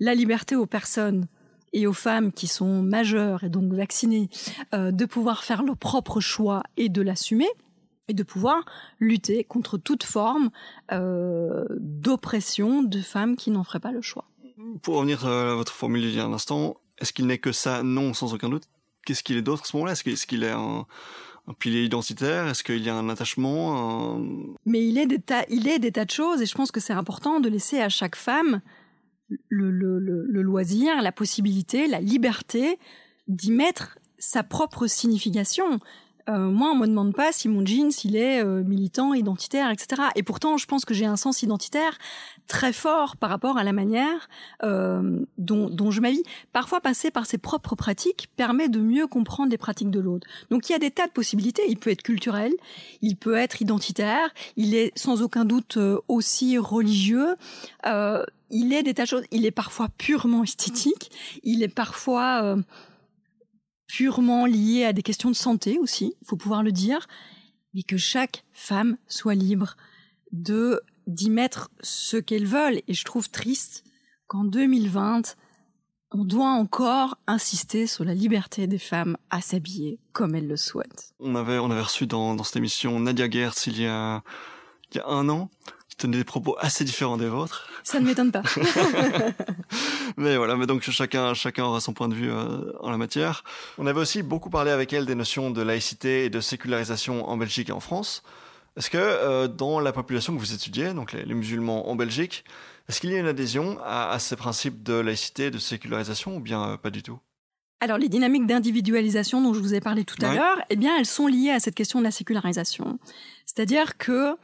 la 0.00 0.14
liberté 0.14 0.56
aux 0.56 0.66
personnes 0.66 1.28
et 1.72 1.86
aux 1.86 1.92
femmes 1.92 2.32
qui 2.32 2.46
sont 2.46 2.82
majeures 2.82 3.44
et 3.44 3.50
donc 3.50 3.72
vaccinées 3.72 4.30
euh, 4.74 4.90
de 4.90 5.04
pouvoir 5.04 5.44
faire 5.44 5.62
leur 5.62 5.76
propre 5.76 6.20
choix 6.20 6.62
et 6.76 6.88
de 6.88 7.02
l'assumer 7.02 7.48
et 8.08 8.14
de 8.14 8.22
pouvoir 8.22 8.64
lutter 9.00 9.44
contre 9.44 9.76
toute 9.76 10.02
forme 10.02 10.48
euh, 10.92 11.66
d'oppression 11.78 12.82
de 12.82 13.00
femmes 13.00 13.36
qui 13.36 13.50
n'en 13.50 13.64
feraient 13.64 13.80
pas 13.80 13.92
le 13.92 14.00
choix. 14.00 14.24
Pour 14.82 14.96
revenir 14.96 15.26
euh, 15.26 15.52
à 15.52 15.54
votre 15.54 15.72
formule 15.72 16.04
il 16.04 16.14
y 16.14 16.20
a 16.20 16.24
un 16.24 16.32
instant, 16.32 16.78
est-ce 16.98 17.12
qu'il 17.12 17.26
n'est 17.26 17.38
que 17.38 17.52
ça? 17.52 17.82
Non, 17.82 18.14
sans 18.14 18.32
aucun 18.32 18.48
doute. 18.48 18.64
Qu'est-ce 19.04 19.22
qu'il 19.22 19.36
est 19.36 19.42
d'autre 19.42 19.62
à 19.62 19.66
ce 19.66 19.76
moment-là? 19.76 19.92
Est-ce 19.92 20.26
qu'il 20.26 20.42
est 20.42 20.50
un 20.50 20.86
un 21.48 21.54
pilier 21.54 21.84
identitaire 21.84 22.46
Est-ce 22.46 22.62
qu'il 22.62 22.82
y 22.82 22.88
a 22.88 22.94
un 22.94 23.08
attachement 23.08 24.18
Mais 24.66 24.86
il 24.86 24.98
est, 24.98 25.06
des 25.06 25.18
tas, 25.18 25.44
il 25.48 25.66
est 25.66 25.78
des 25.78 25.92
tas 25.92 26.04
de 26.04 26.10
choses 26.10 26.42
et 26.42 26.46
je 26.46 26.54
pense 26.54 26.70
que 26.70 26.80
c'est 26.80 26.92
important 26.92 27.40
de 27.40 27.48
laisser 27.48 27.80
à 27.80 27.88
chaque 27.88 28.16
femme 28.16 28.60
le, 29.48 29.70
loisir, 30.42 31.00
la 31.02 31.12
possibilité, 31.12 31.86
la 31.86 32.00
liberté 32.00 32.78
d'y 33.26 33.50
mettre 33.50 33.98
sa 34.18 34.42
propre 34.42 34.86
signification. 34.86 35.80
Euh, 36.28 36.50
moi, 36.50 36.70
on 36.72 36.76
me 36.76 36.86
demande 36.86 37.14
pas 37.14 37.32
si 37.32 37.48
mon 37.48 37.64
jean, 37.64 37.90
s'il 37.90 38.16
est 38.16 38.44
euh, 38.44 38.62
militant, 38.62 39.14
identitaire, 39.14 39.70
etc. 39.70 40.02
Et 40.14 40.22
pourtant, 40.22 40.56
je 40.56 40.66
pense 40.66 40.84
que 40.84 40.94
j'ai 40.94 41.06
un 41.06 41.16
sens 41.16 41.42
identitaire 41.42 41.98
très 42.48 42.72
fort 42.72 43.16
par 43.16 43.30
rapport 43.30 43.58
à 43.58 43.64
la 43.64 43.72
manière 43.72 44.28
euh, 44.64 45.20
dont, 45.36 45.68
dont 45.68 45.90
je 45.90 46.00
m'habille. 46.00 46.22
Parfois, 46.52 46.80
passer 46.80 47.10
par 47.10 47.26
ses 47.26 47.38
propres 47.38 47.76
pratiques 47.76 48.28
permet 48.36 48.68
de 48.68 48.80
mieux 48.80 49.06
comprendre 49.06 49.50
les 49.50 49.58
pratiques 49.58 49.90
de 49.90 50.00
l'autre. 50.00 50.26
Donc, 50.50 50.68
il 50.68 50.72
y 50.72 50.74
a 50.74 50.78
des 50.78 50.90
tas 50.90 51.06
de 51.06 51.12
possibilités. 51.12 51.62
Il 51.68 51.78
peut 51.78 51.90
être 51.90 52.02
culturel, 52.02 52.52
il 53.02 53.16
peut 53.16 53.36
être 53.36 53.62
identitaire, 53.62 54.30
il 54.56 54.74
est 54.74 54.96
sans 54.98 55.22
aucun 55.22 55.44
doute 55.44 55.76
euh, 55.76 55.98
aussi 56.08 56.58
religieux. 56.58 57.36
Euh, 57.86 58.24
il 58.50 58.72
est 58.72 58.82
des 58.82 58.94
tas 58.94 59.02
de 59.02 59.08
choses. 59.08 59.24
Il 59.30 59.44
est 59.44 59.50
parfois 59.50 59.88
purement 59.98 60.42
esthétique. 60.44 61.10
Il 61.44 61.62
est 61.62 61.68
parfois 61.68 62.56
purement 63.88 64.46
lié 64.46 64.84
à 64.84 64.92
des 64.92 65.02
questions 65.02 65.30
de 65.30 65.36
santé 65.36 65.78
aussi, 65.78 66.14
il 66.22 66.26
faut 66.26 66.36
pouvoir 66.36 66.62
le 66.62 66.70
dire, 66.70 67.08
mais 67.74 67.82
que 67.82 67.96
chaque 67.96 68.44
femme 68.52 68.96
soit 69.08 69.34
libre 69.34 69.76
de 70.30 70.80
d'y 71.06 71.30
mettre 71.30 71.70
ce 71.80 72.18
qu'elle 72.18 72.46
veut. 72.46 72.82
Et 72.86 72.94
je 72.94 73.04
trouve 73.04 73.30
triste 73.30 73.82
qu'en 74.26 74.44
2020, 74.44 75.36
on 76.12 76.24
doit 76.24 76.50
encore 76.50 77.16
insister 77.26 77.86
sur 77.86 78.04
la 78.04 78.14
liberté 78.14 78.66
des 78.66 78.78
femmes 78.78 79.16
à 79.30 79.40
s'habiller 79.40 79.98
comme 80.12 80.34
elles 80.34 80.46
le 80.46 80.56
souhaitent. 80.56 81.14
On 81.18 81.34
avait, 81.34 81.58
on 81.58 81.70
avait 81.70 81.82
reçu 81.82 82.06
dans, 82.06 82.34
dans 82.34 82.44
cette 82.44 82.56
émission 82.56 83.00
Nadia 83.00 83.28
Gertz 83.28 83.66
il 83.66 83.80
y 83.80 83.86
a, 83.86 84.22
il 84.92 84.98
y 84.98 85.00
a 85.00 85.06
un 85.06 85.28
an, 85.30 85.50
tenait 85.98 86.16
des 86.16 86.24
propos 86.24 86.56
assez 86.60 86.84
différents 86.84 87.16
des 87.16 87.28
vôtres. 87.28 87.68
Ça 87.82 88.00
ne 88.00 88.06
m'étonne 88.06 88.32
pas. 88.32 88.42
mais 90.16 90.36
voilà, 90.36 90.56
mais 90.56 90.66
donc 90.66 90.82
chacun, 90.82 91.34
chacun 91.34 91.64
aura 91.64 91.80
son 91.80 91.92
point 91.92 92.08
de 92.08 92.14
vue 92.14 92.30
euh, 92.30 92.72
en 92.80 92.90
la 92.90 92.96
matière. 92.96 93.44
On 93.76 93.86
avait 93.86 94.00
aussi 94.00 94.22
beaucoup 94.22 94.48
parlé 94.48 94.70
avec 94.70 94.92
elle 94.92 95.04
des 95.04 95.14
notions 95.14 95.50
de 95.50 95.60
laïcité 95.60 96.24
et 96.24 96.30
de 96.30 96.40
sécularisation 96.40 97.28
en 97.28 97.36
Belgique 97.36 97.68
et 97.68 97.72
en 97.72 97.80
France. 97.80 98.22
Est-ce 98.76 98.90
que 98.90 98.98
euh, 98.98 99.48
dans 99.48 99.80
la 99.80 99.92
population 99.92 100.34
que 100.34 100.38
vous 100.38 100.54
étudiez, 100.54 100.94
donc 100.94 101.12
les, 101.12 101.34
musulmans 101.34 101.88
en 101.90 101.96
Belgique, 101.96 102.44
est-ce 102.88 103.00
qu'il 103.00 103.10
y 103.10 103.16
a 103.16 103.18
une 103.18 103.26
adhésion 103.26 103.78
à, 103.84 104.16
ces 104.20 104.36
principes 104.36 104.82
de 104.82 104.94
laïcité 104.94 105.46
et 105.46 105.50
de 105.50 105.58
sécularisation 105.58 106.36
ou 106.36 106.40
bien 106.40 106.70
euh, 106.70 106.76
pas 106.76 106.90
du 106.90 107.02
tout? 107.02 107.18
Alors 107.80 107.98
les 107.98 108.08
dynamiques 108.08 108.46
d'individualisation 108.46 109.40
dont 109.40 109.54
je 109.54 109.60
vous 109.60 109.74
ai 109.74 109.80
parlé 109.80 110.04
tout 110.04 110.16
à 110.24 110.34
l'heure, 110.34 110.58
eh 110.68 110.76
bien 110.76 110.96
elles 110.98 111.06
sont 111.06 111.28
liées 111.28 111.50
à 111.50 111.60
cette 111.60 111.76
question 111.76 112.00
de 112.00 112.04
la 112.04 112.10
sécularisation. 112.10 112.98
C'est-à-dire 113.46 113.98
que 113.98 114.34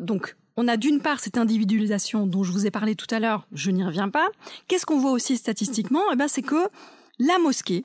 donc 0.00 0.36
on 0.56 0.68
a 0.68 0.76
d'une 0.76 1.00
part 1.00 1.20
cette 1.20 1.38
individualisation 1.38 2.26
dont 2.26 2.44
je 2.44 2.52
vous 2.52 2.66
ai 2.66 2.70
parlé 2.70 2.94
tout 2.94 3.12
à 3.12 3.18
l'heure, 3.18 3.46
je 3.52 3.70
n'y 3.70 3.84
reviens 3.84 4.08
pas. 4.08 4.28
Qu'est-ce 4.68 4.86
qu'on 4.86 4.98
voit 4.98 5.10
aussi 5.10 5.36
statistiquement? 5.36 6.02
Eh 6.12 6.16
ben, 6.16 6.28
c'est 6.28 6.42
que 6.42 6.68
la 7.18 7.38
mosquée, 7.38 7.84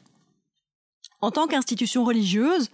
en 1.21 1.31
tant 1.31 1.47
qu'institution 1.47 2.03
religieuse, 2.03 2.69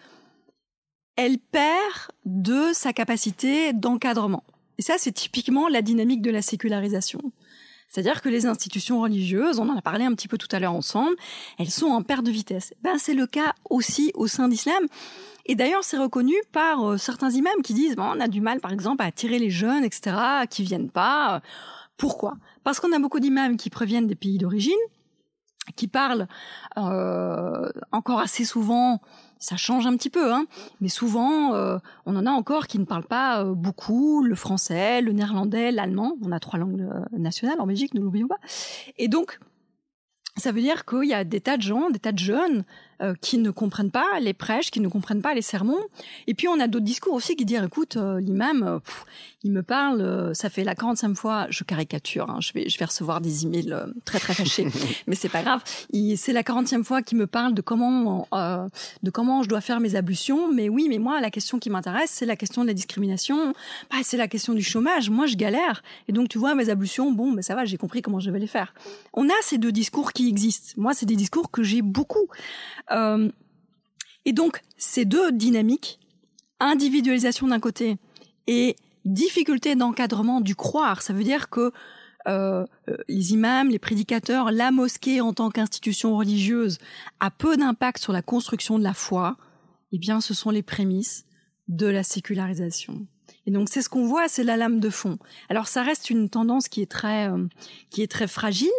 elle 1.16 1.38
perd 1.38 2.12
de 2.26 2.72
sa 2.74 2.92
capacité 2.92 3.74
d'encadrement. 3.74 4.44
Et 4.78 4.82
ça, 4.82 4.96
c'est 4.98 5.14
typiquement 5.14 5.70
la 5.70 5.82
dynamique 5.82 6.22
de 6.22 6.32
la 6.32 6.42
sécularisation. 6.42 7.22
C'est-à-dire 7.88 8.22
que 8.22 8.28
les 8.28 8.46
institutions 8.46 9.00
religieuses, 9.00 9.60
on 9.60 9.70
en 9.70 9.78
a 9.78 9.82
parlé 9.82 10.04
un 10.04 10.14
petit 10.14 10.28
peu 10.28 10.38
tout 10.38 10.50
à 10.52 10.60
l'heure 10.60 10.74
ensemble, 10.74 11.16
elles 11.58 11.72
sont 11.72 11.88
en 11.88 12.04
perte 12.04 12.26
de 12.26 12.32
vitesse. 12.32 12.74
Ben, 12.82 12.98
c'est 12.98 13.14
le 13.14 13.28
cas 13.28 13.54
aussi 13.70 14.12
au 14.16 14.28
sein 14.28 14.50
d'islam. 14.50 14.88
Et 15.46 15.56
d'ailleurs, 15.56 15.84
c'est 15.84 15.98
reconnu 15.98 16.34
par 16.52 16.84
euh, 16.84 16.98
certains 16.98 17.30
imams 17.32 17.62
qui 17.64 17.74
disent, 17.74 17.96
bon, 17.96 18.04
on 18.04 18.20
a 18.20 18.28
du 18.28 18.42
mal, 18.42 18.60
par 18.60 18.72
exemple, 18.72 19.04
à 19.04 19.06
attirer 19.06 19.40
les 19.40 19.52
jeunes, 19.52 19.84
etc., 19.84 20.16
qui 20.50 20.64
viennent 20.64 20.90
pas. 20.90 21.42
Pourquoi? 21.98 22.36
Parce 22.64 22.80
qu'on 22.80 22.92
a 22.92 23.00
beaucoup 23.00 23.20
d'imams 23.20 23.58
qui 23.58 23.70
proviennent 23.70 24.08
des 24.08 24.16
pays 24.16 24.38
d'origine, 24.38 24.74
qui 25.76 25.88
parlent 25.88 26.28
euh, 26.78 27.70
encore 27.92 28.20
assez 28.20 28.46
souvent, 28.46 29.02
ça 29.40 29.58
change 29.58 29.86
un 29.88 29.96
petit 29.96 30.10
peu, 30.10 30.34
hein, 30.34 30.46
mais 30.82 30.90
souvent, 30.90 31.54
euh, 31.54 31.78
on 32.06 32.16
en 32.16 32.26
a 32.26 32.32
encore 32.32 32.68
qui 32.68 32.80
ne 32.80 32.86
parlent 32.86 33.08
pas 33.08 33.44
euh, 33.44 33.54
beaucoup 33.54 34.24
le 34.24 34.36
français, 34.36 35.02
le 35.02 35.12
néerlandais, 35.12 35.72
l'allemand. 35.72 36.16
On 36.24 36.32
a 36.32 36.40
trois 36.40 36.60
langues 36.60 36.88
nationales 37.12 37.60
en 37.60 37.68
Belgique, 37.68 37.94
ne 37.94 38.02
l'oublions 38.02 38.28
pas. 38.28 38.40
Et 38.98 39.08
donc, 39.08 39.40
ça 40.38 40.52
veut 40.52 40.62
dire 40.62 40.86
qu'il 40.86 41.06
y 41.06 41.14
a 41.14 41.24
des 41.24 41.42
tas 41.42 41.58
de 41.58 41.62
gens, 41.62 41.90
des 41.90 42.00
tas 42.00 42.12
de 42.12 42.20
jeunes 42.20 42.66
euh, 43.02 43.14
qui 43.20 43.38
ne 43.38 43.52
comprennent 43.52 43.92
pas 43.92 44.20
les 44.20 44.34
prêches, 44.34 44.72
qui 44.72 44.80
ne 44.80 44.88
comprennent 44.88 45.22
pas 45.22 45.34
les 45.34 45.42
sermons. 45.42 45.82
Et 46.28 46.34
puis 46.34 46.48
on 46.48 46.60
a 46.60 46.68
d'autres 46.68 46.86
discours 46.86 47.14
aussi 47.14 47.36
qui 47.36 47.46
disent 47.46 47.62
écoute, 47.64 47.98
euh, 47.98 48.20
l'imam, 48.20 48.64
euh, 48.64 48.80
il 49.44 49.52
me 49.52 49.62
parle, 49.62 50.34
ça 50.34 50.50
fait 50.50 50.64
la 50.64 50.74
45e 50.74 51.14
fois, 51.14 51.46
je 51.50 51.64
caricature, 51.64 52.30
hein, 52.30 52.40
je 52.40 52.52
vais 52.54 52.68
je 52.68 52.80
vais 52.80 52.86
recevoir 52.86 53.22
des 53.22 53.46
emails 53.46 53.76
très 54.04 54.20
très 54.20 54.34
fâchés, 54.34 54.68
mais 55.08 55.16
c'est 55.16 55.30
pas 55.30 55.44
grave. 55.44 55.62
C'est 56.16 56.34
la 56.34 56.42
40e 56.42 56.84
fois 56.84 57.04
qu'il 57.04 57.18
me 57.20 57.28
parle 57.28 57.54
de 57.54 57.62
comment 57.62 58.28
de 59.04 59.10
comment 59.12 59.44
je 59.44 59.50
dois 59.50 59.62
faire 59.62 59.80
mes 59.80 59.96
ablutions. 59.96 60.52
Mais 60.52 60.68
oui, 60.68 60.88
mais 60.90 60.98
moi 60.98 61.22
la 61.22 61.30
question 61.30 61.60
qui 61.60 61.70
m'intéresse, 61.70 62.10
c'est 62.12 62.26
la 62.26 62.36
question 62.36 62.64
de 62.64 62.68
la 62.68 62.74
discrimination, 62.74 63.54
bah, 63.92 63.98
c'est 64.04 64.18
la 64.18 64.28
question 64.28 64.54
du 64.54 64.64
chômage. 64.64 65.12
Moi 65.12 65.28
je 65.28 65.36
galère, 65.36 65.84
et 66.08 66.12
donc 66.12 66.30
tu 66.30 66.40
vois 66.40 66.56
mes 66.56 66.70
ablutions, 66.70 67.12
bon, 67.12 67.32
mais 67.32 67.44
ça 67.44 67.54
va, 67.54 67.66
j'ai 67.66 67.78
compris 67.78 68.02
comment 68.02 68.20
je 68.20 68.32
vais 68.32 68.40
les 68.40 68.48
faire. 68.48 68.74
On 69.14 69.30
a 69.30 69.34
ces 69.44 69.58
deux 69.60 69.72
discours 69.72 70.12
qui 70.14 70.28
existent. 70.28 70.74
Moi, 70.78 70.94
c'est 70.94 71.06
des 71.06 71.16
discours 71.16 71.52
que 71.52 71.64
j'ai 71.64 71.82
beaucoup. 71.82 72.28
Euh, 72.92 73.30
et 74.26 74.34
donc, 74.34 74.62
ces 74.78 75.06
deux 75.06 75.32
dynamiques, 75.32 76.00
individualisation 76.60 77.48
d'un 77.48 77.60
côté 77.60 77.98
et 78.48 78.76
difficulté 79.06 79.76
d'encadrement 79.76 80.42
du 80.42 80.56
croire, 80.56 81.02
ça 81.02 81.14
veut 81.14 81.24
dire 81.24 81.50
que 81.50 81.72
euh, 82.28 82.66
euh, 82.90 82.98
les 83.08 83.34
imams, 83.34 83.70
les 83.70 83.78
prédicateurs, 83.78 84.52
la 84.52 84.72
mosquée 84.72 85.22
en 85.22 85.34
tant 85.34 85.52
qu'institution 85.52 86.18
religieuse 86.18 86.80
a 87.20 87.30
peu 87.30 87.56
d'impact 87.56 88.02
sur 88.02 88.14
la 88.14 88.24
construction 88.24 88.80
de 88.80 88.84
la 88.84 88.96
foi, 88.96 89.38
eh 89.92 90.00
bien, 90.00 90.22
ce 90.22 90.34
sont 90.34 90.50
les 90.50 90.64
prémices 90.64 91.26
de 91.68 91.86
la 91.86 92.02
sécularisation. 92.02 93.06
Et 93.46 93.52
donc, 93.52 93.70
c'est 93.70 93.84
ce 93.84 93.90
qu'on 93.90 94.08
voit, 94.08 94.28
c'est 94.28 94.44
la 94.44 94.58
lame 94.58 94.80
de 94.80 94.90
fond. 94.90 95.20
Alors, 95.50 95.68
ça 95.68 95.84
reste 95.84 96.10
une 96.10 96.30
tendance 96.30 96.68
qui 96.68 96.82
est 96.82 96.90
très, 96.90 97.30
qui 97.92 98.02
est 98.02 98.12
très 98.12 98.28
fragile, 98.28 98.70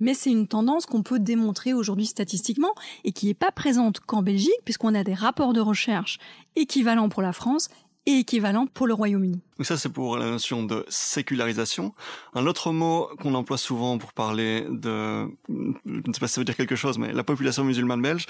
mais 0.00 0.14
c'est 0.14 0.30
une 0.30 0.48
tendance 0.48 0.86
qu'on 0.86 1.02
peut 1.02 1.18
démontrer 1.18 1.72
aujourd'hui 1.72 2.06
statistiquement 2.06 2.74
et 3.04 3.12
qui 3.12 3.26
n'est 3.26 3.34
pas 3.34 3.52
présente 3.52 4.00
qu'en 4.00 4.22
Belgique, 4.22 4.52
puisqu'on 4.64 4.94
a 4.94 5.04
des 5.04 5.14
rapports 5.14 5.52
de 5.52 5.60
recherche 5.60 6.18
équivalents 6.56 7.08
pour 7.08 7.22
la 7.22 7.32
France 7.32 7.68
et 8.06 8.12
équivalents 8.12 8.66
pour 8.66 8.86
le 8.86 8.94
Royaume-Uni. 8.94 9.40
Donc 9.58 9.66
ça, 9.66 9.76
c'est 9.76 9.90
pour 9.90 10.16
la 10.16 10.30
notion 10.30 10.62
de 10.62 10.84
sécularisation. 10.88 11.94
Un 12.34 12.46
autre 12.46 12.72
mot 12.72 13.10
qu'on 13.20 13.34
emploie 13.34 13.58
souvent 13.58 13.98
pour 13.98 14.12
parler 14.12 14.66
de, 14.70 15.28
je 15.48 15.52
ne 15.86 16.12
sais 16.12 16.20
pas 16.20 16.26
si 16.26 16.34
ça 16.34 16.40
veut 16.40 16.46
dire 16.46 16.56
quelque 16.56 16.76
chose, 16.76 16.98
mais 16.98 17.12
la 17.12 17.24
population 17.24 17.62
musulmane 17.62 18.00
belge, 18.00 18.26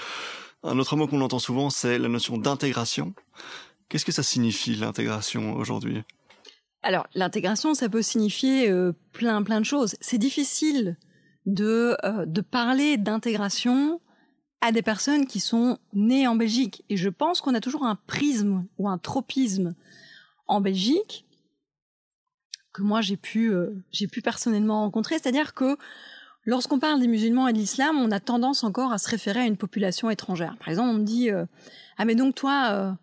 un 0.63 0.77
autre 0.77 0.95
mot 0.95 1.07
qu'on 1.07 1.21
entend 1.21 1.39
souvent, 1.39 1.69
c'est 1.69 1.97
la 1.97 2.09
notion 2.09 2.37
d'intégration. 2.37 3.13
Qu'est-ce 3.89 4.05
que 4.05 4.11
ça 4.11 4.23
signifie 4.23 4.75
l'intégration 4.75 5.55
aujourd'hui? 5.55 6.03
Alors, 6.83 7.07
l'intégration, 7.13 7.73
ça 7.73 7.89
peut 7.89 8.01
signifier 8.01 8.69
euh, 8.69 8.93
plein 9.13 9.41
plein 9.43 9.59
de 9.59 9.65
choses. 9.65 9.95
C'est 10.01 10.17
difficile 10.17 10.97
de, 11.45 11.97
euh, 12.03 12.25
de 12.25 12.41
parler 12.41 12.97
d'intégration 12.97 13.99
à 14.61 14.71
des 14.71 14.81
personnes 14.81 15.25
qui 15.25 15.39
sont 15.39 15.79
nées 15.93 16.27
en 16.27 16.35
Belgique. 16.35 16.83
Et 16.89 16.97
je 16.97 17.09
pense 17.09 17.41
qu'on 17.41 17.55
a 17.55 17.61
toujours 17.61 17.85
un 17.85 17.95
prisme 17.95 18.65
ou 18.77 18.87
un 18.87 18.97
tropisme 18.97 19.73
en 20.47 20.61
Belgique 20.61 21.25
que 22.73 22.83
moi 22.83 23.01
j'ai 23.01 23.17
pu, 23.17 23.51
euh, 23.51 23.71
j'ai 23.91 24.07
pu 24.07 24.21
personnellement 24.21 24.81
rencontrer. 24.81 25.17
C'est-à-dire 25.17 25.53
que 25.53 25.77
lorsqu'on 26.45 26.79
parle 26.79 26.99
des 26.99 27.07
musulmans 27.07 27.47
et 27.47 27.53
de 27.53 27.57
l'islam, 27.57 27.97
on 27.97 28.11
a 28.11 28.19
tendance 28.19 28.63
encore 28.63 28.93
à 28.93 28.97
se 28.97 29.09
référer 29.09 29.41
à 29.41 29.45
une 29.45 29.57
population 29.57 30.09
étrangère. 30.09 30.55
Par 30.57 30.69
exemple, 30.69 30.89
on 30.89 30.99
me 30.99 31.03
dit 31.03 31.31
euh, 31.31 31.45
ah 31.97 32.05
mais 32.05 32.15
donc 32.15 32.35
toi 32.35 32.97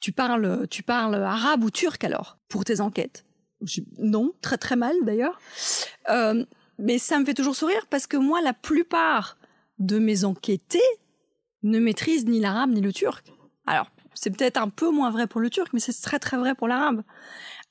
tu 0.00 0.12
parles 0.12 0.66
tu 0.68 0.82
parles 0.82 1.14
arabe 1.14 1.64
ou 1.64 1.70
turc 1.70 2.02
alors 2.02 2.38
pour 2.48 2.64
tes 2.64 2.80
enquêtes? 2.80 3.24
Non, 3.98 4.32
très 4.42 4.58
très 4.58 4.76
mal 4.76 4.94
d'ailleurs 5.04 5.38
mais 6.78 6.98
ça 6.98 7.18
me 7.18 7.24
fait 7.24 7.34
toujours 7.34 7.56
sourire 7.56 7.86
parce 7.90 8.06
que 8.06 8.16
moi, 8.16 8.40
la 8.40 8.52
plupart 8.52 9.36
de 9.78 9.98
mes 9.98 10.24
enquêtés 10.24 10.78
ne 11.62 11.78
maîtrisent 11.78 12.26
ni 12.26 12.40
l'arabe 12.40 12.70
ni 12.70 12.80
le 12.80 12.92
turc. 12.92 13.32
Alors, 13.66 13.90
c'est 14.14 14.30
peut-être 14.30 14.58
un 14.58 14.68
peu 14.68 14.90
moins 14.90 15.10
vrai 15.10 15.26
pour 15.26 15.40
le 15.40 15.50
turc, 15.50 15.72
mais 15.72 15.80
c'est 15.80 15.92
très 16.00 16.18
très 16.18 16.36
vrai 16.36 16.54
pour 16.54 16.68
l'arabe. 16.68 17.02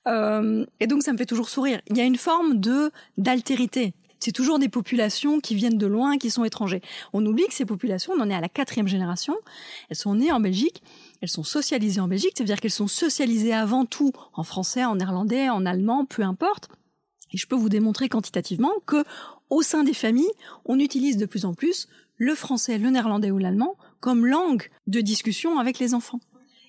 Euh, 0.08 0.66
et 0.80 0.88
donc, 0.88 1.04
ça 1.04 1.14
me 1.14 1.18
fait 1.18 1.26
toujours 1.26 1.50
sourire. 1.50 1.82
Il 1.90 1.98
y 1.98 2.02
a 2.02 2.04
une 2.04 2.18
forme 2.18 2.60
de 2.60 2.92
d'altérité. 3.18 3.94
C'est 4.20 4.32
toujours 4.32 4.58
des 4.58 4.70
populations 4.70 5.42
qui 5.42 5.54
viennent 5.54 5.78
de 5.78 5.86
loin, 5.86 6.18
qui 6.18 6.32
sont 6.32 6.46
étrangers. 6.46 6.82
On 7.12 7.26
oublie 7.26 7.46
que 7.46 7.54
ces 7.54 7.66
populations, 7.66 8.14
on 8.16 8.22
en 8.22 8.30
est 8.30 8.34
à 8.34 8.40
la 8.40 8.48
quatrième 8.48 8.88
génération. 8.88 9.36
Elles 9.90 9.98
sont 9.98 10.16
nées 10.16 10.32
en 10.32 10.40
Belgique, 10.40 10.82
elles 11.22 11.30
sont 11.30 11.44
socialisées 11.44 12.00
en 12.00 12.08
Belgique, 12.08 12.32
c'est-à-dire 12.38 12.62
qu'elles 12.62 12.72
sont 12.72 12.88
socialisées 12.88 13.54
avant 13.54 13.86
tout 13.86 14.14
en 14.34 14.44
français, 14.44 14.86
en 14.86 14.96
néerlandais, 14.96 15.50
en 15.50 15.66
allemand, 15.66 16.06
peu 16.06 16.22
importe. 16.22 16.70
Et 17.34 17.38
je 17.38 17.48
peux 17.48 17.56
vous 17.56 17.70
démontrer 17.70 18.10
quantitativement 18.10 18.74
que, 18.86 19.04
au 19.50 19.62
sein 19.62 19.84
des 19.84 19.94
familles, 19.94 20.32
on 20.66 20.80
utilise 20.80 21.18
de 21.18 21.26
plus 21.26 21.46
en 21.46 21.54
plus 21.54 21.88
le 22.18 22.36
français, 22.36 22.78
le 22.78 22.90
néerlandais 22.90 23.32
ou 23.32 23.38
l'allemand 23.38 23.76
comme 24.00 24.26
langue 24.26 24.70
de 24.88 25.02
discussion 25.02 25.60
avec 25.60 25.80
les 25.80 25.94
enfants. 25.94 26.20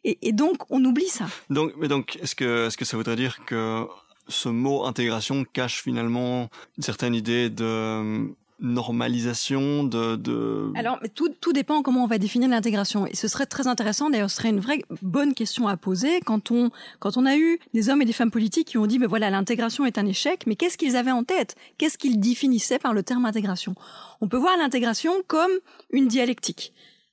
Et, 0.05 0.33
donc, 0.33 0.71
on 0.71 0.85
oublie 0.85 1.09
ça. 1.09 1.27
Mais 1.49 1.89
donc, 1.89 2.17
est-ce 2.17 2.35
que, 2.35 2.67
est-ce 2.67 2.77
que 2.77 2.85
ça 2.85 2.99
voudrait 2.99 3.17
dire 3.17 3.43
que 3.47 3.87
ce 4.29 4.51
mot 4.51 4.85
intégration 4.85 5.45
cache 5.51 5.83
finalement 5.83 6.51
une 6.77 6.83
certaine 6.83 7.15
idée 7.15 7.49
de 7.49 8.29
normalisation 8.61 9.85
de. 9.85 10.73
Alors, 10.77 11.01
tout, 11.15 11.29
tout 11.41 11.53
dépend 11.53 11.83
comment 11.83 12.05
on 12.05 12.07
va 12.07 12.19
définir 12.19 12.49
l'intégration. 12.49 13.07
Et 13.07 13.15
ce 13.15 13.29
serait 13.29 13.47
très 13.47 13.67
intéressant, 13.67 14.11
d'ailleurs, 14.11 14.31
ce 14.31 14.37
serait 14.37 14.51
une 14.51 14.61
vraie 14.61 14.83
bonne 15.03 15.35
question 15.35 15.69
à 15.69 15.77
poser 15.77 16.21
quand 16.21 16.51
on, 16.51 16.71
quand 17.01 17.17
on 17.17 17.27
a 17.27 17.37
eu 17.37 17.59
des 17.73 17.89
hommes 17.89 18.03
et 18.03 18.05
des 18.05 18.13
femmes 18.13 18.31
politiques 18.31 18.69
qui 18.69 18.79
ont 18.79 18.87
dit, 18.87 18.99
mais 18.99 19.07
voilà, 19.07 19.31
l'intégration 19.31 19.85
est 19.85 19.99
un 19.99 20.07
échec, 20.07 20.47
mais 20.47 20.57
qu'est-ce 20.57 20.79
qu'ils 20.79 20.97
avaient 20.97 21.11
en 21.11 21.25
tête? 21.25 21.57
Qu'est-ce 21.79 21.99
qu'ils 21.99 22.21
définissaient 22.21 22.79
par 22.79 22.95
le 22.95 23.03
terme 23.03 23.25
intégration? 23.25 23.75
On 24.21 24.29
peut 24.29 24.37
voir 24.37 24.57
l'intégration 24.57 25.13
comme 25.27 25.53
une 25.91 26.09
dialectique. 26.09 26.73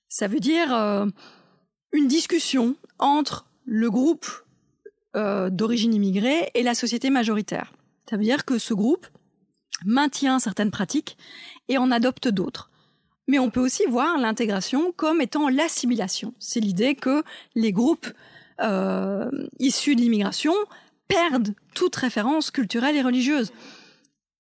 Ça 0.10 0.28
veut 0.28 0.39
dire 0.39 0.74
euh, 0.76 1.06
une 1.92 2.08
discussion 2.08 2.76
entre 3.00 3.46
le 3.66 3.89
groupe 3.89 4.28
euh, 5.16 5.50
d'origine 5.50 5.94
immigrée 5.94 6.52
et 6.54 6.64
la 6.64 6.74
société 6.74 7.10
majoritaire. 7.10 7.74
Ça 8.10 8.18
veut 8.18 8.24
dire 8.24 8.46
que 8.46 8.58
ce 8.58 8.74
groupe 8.74 9.08
maintient 9.86 10.40
certaines 10.40 10.72
pratiques 10.72 11.18
et 11.68 11.78
en 11.78 11.92
adopte 11.92 12.28
d'autres. 12.28 12.70
Mais 13.28 13.40
on 13.40 13.50
peut 13.50 13.62
aussi 13.62 13.86
voir 13.86 14.18
l'intégration 14.18 14.92
comme 14.92 15.22
étant 15.22 15.48
l'assimilation. 15.48 16.34
C'est 16.40 16.60
l'idée 16.60 16.96
que 16.96 17.24
les 17.56 17.72
groupes 17.72 18.10
euh, 18.62 19.30
issus 19.60 19.96
de 19.96 20.02
l'immigration 20.02 20.54
perdent 21.08 21.54
toute 21.76 21.96
référence 21.96 22.52
culturelle 22.52 22.96
et 22.96 23.02
religieuse. 23.02 23.52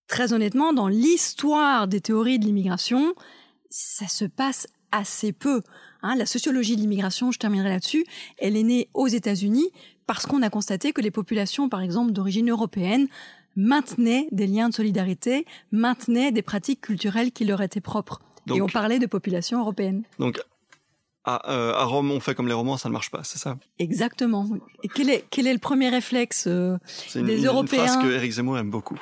Très 0.07 0.33
honnêtement, 0.33 0.73
dans 0.73 0.87
l'histoire 0.87 1.87
des 1.87 2.01
théories 2.01 2.39
de 2.39 2.45
l'immigration, 2.45 3.13
ça 3.69 4.07
se 4.07 4.25
passe 4.25 4.67
assez 4.91 5.31
peu. 5.31 5.61
Hein. 6.03 6.15
la 6.15 6.25
sociologie 6.25 6.75
de 6.75 6.81
l'immigration, 6.81 7.31
je 7.31 7.39
terminerai 7.39 7.69
là-dessus, 7.69 8.05
elle 8.37 8.57
est 8.57 8.63
née 8.63 8.89
aux 8.93 9.07
États-Unis 9.07 9.69
parce 10.07 10.25
qu'on 10.25 10.41
a 10.41 10.49
constaté 10.49 10.91
que 10.91 11.01
les 11.01 11.11
populations, 11.11 11.69
par 11.69 11.81
exemple, 11.81 12.11
d'origine 12.11 12.49
européenne, 12.49 13.07
maintenaient 13.55 14.27
des 14.31 14.47
liens 14.47 14.69
de 14.69 14.73
solidarité, 14.73 15.45
maintenaient 15.71 16.31
des 16.31 16.41
pratiques 16.41 16.81
culturelles 16.81 17.31
qui 17.31 17.45
leur 17.45 17.61
étaient 17.61 17.81
propres. 17.81 18.21
et 18.53 18.61
on 18.61 18.67
parlait 18.67 18.99
de 18.99 19.05
population 19.05 19.59
européenne. 19.59 20.03
Donc 20.19 20.41
euh, 21.27 21.73
à, 21.75 21.83
Rome, 21.83 22.09
on 22.09 22.19
fait 22.19 22.33
comme 22.33 22.47
les 22.47 22.53
Romains, 22.53 22.77
ça 22.77 22.89
ne 22.89 22.93
marche 22.93 23.11
pas, 23.11 23.21
c'est 23.23 23.37
ça? 23.37 23.57
Exactement. 23.77 24.47
Et 24.81 24.87
quel 24.87 25.09
est, 25.09 25.23
quel 25.29 25.45
est 25.45 25.53
le 25.53 25.59
premier 25.59 25.89
réflexe 25.89 26.45
euh, 26.47 26.77
des 27.13 27.43
Européens 27.45 27.85
C'est 27.85 27.93
une 27.93 27.99
phrase 27.99 28.03
que 28.03 28.11
Eric 28.11 28.31
Zemmour 28.31 28.57
aime 28.57 28.71
beaucoup. 28.71 28.99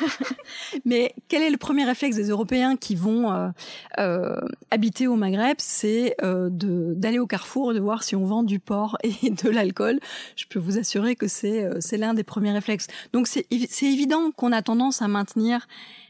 Mais 0.84 1.12
quel 1.26 1.42
est 1.42 1.50
le 1.50 1.56
premier 1.56 1.84
réflexe 1.84 2.14
des 2.14 2.28
Européens 2.28 2.76
qui 2.76 2.94
vont 2.94 3.52
euh, 3.98 4.40
habiter 4.70 5.08
au 5.08 5.16
Maghreb? 5.16 5.56
C'est 5.58 6.16
d'aller 6.22 7.18
au 7.18 7.26
carrefour 7.26 7.72
et 7.72 7.74
de 7.74 7.80
voir 7.80 8.04
si 8.04 8.14
on 8.14 8.24
vend 8.24 8.44
du 8.44 8.60
porc 8.60 8.96
et 9.02 9.30
de 9.30 9.50
l'alcool. 9.50 9.98
Je 10.36 10.44
peux 10.48 10.60
vous 10.60 10.78
assurer 10.78 11.16
que 11.16 11.26
c'est 11.26 11.96
l'un 11.96 12.14
des 12.14 12.24
premiers 12.24 12.52
réflexes. 12.52 12.86
Donc 13.12 13.26
c'est 13.26 13.46
évident 13.50 14.30
qu'on 14.30 14.52
a 14.52 14.62
tendance 14.62 15.02
à 15.02 15.08
maintenir 15.08 15.66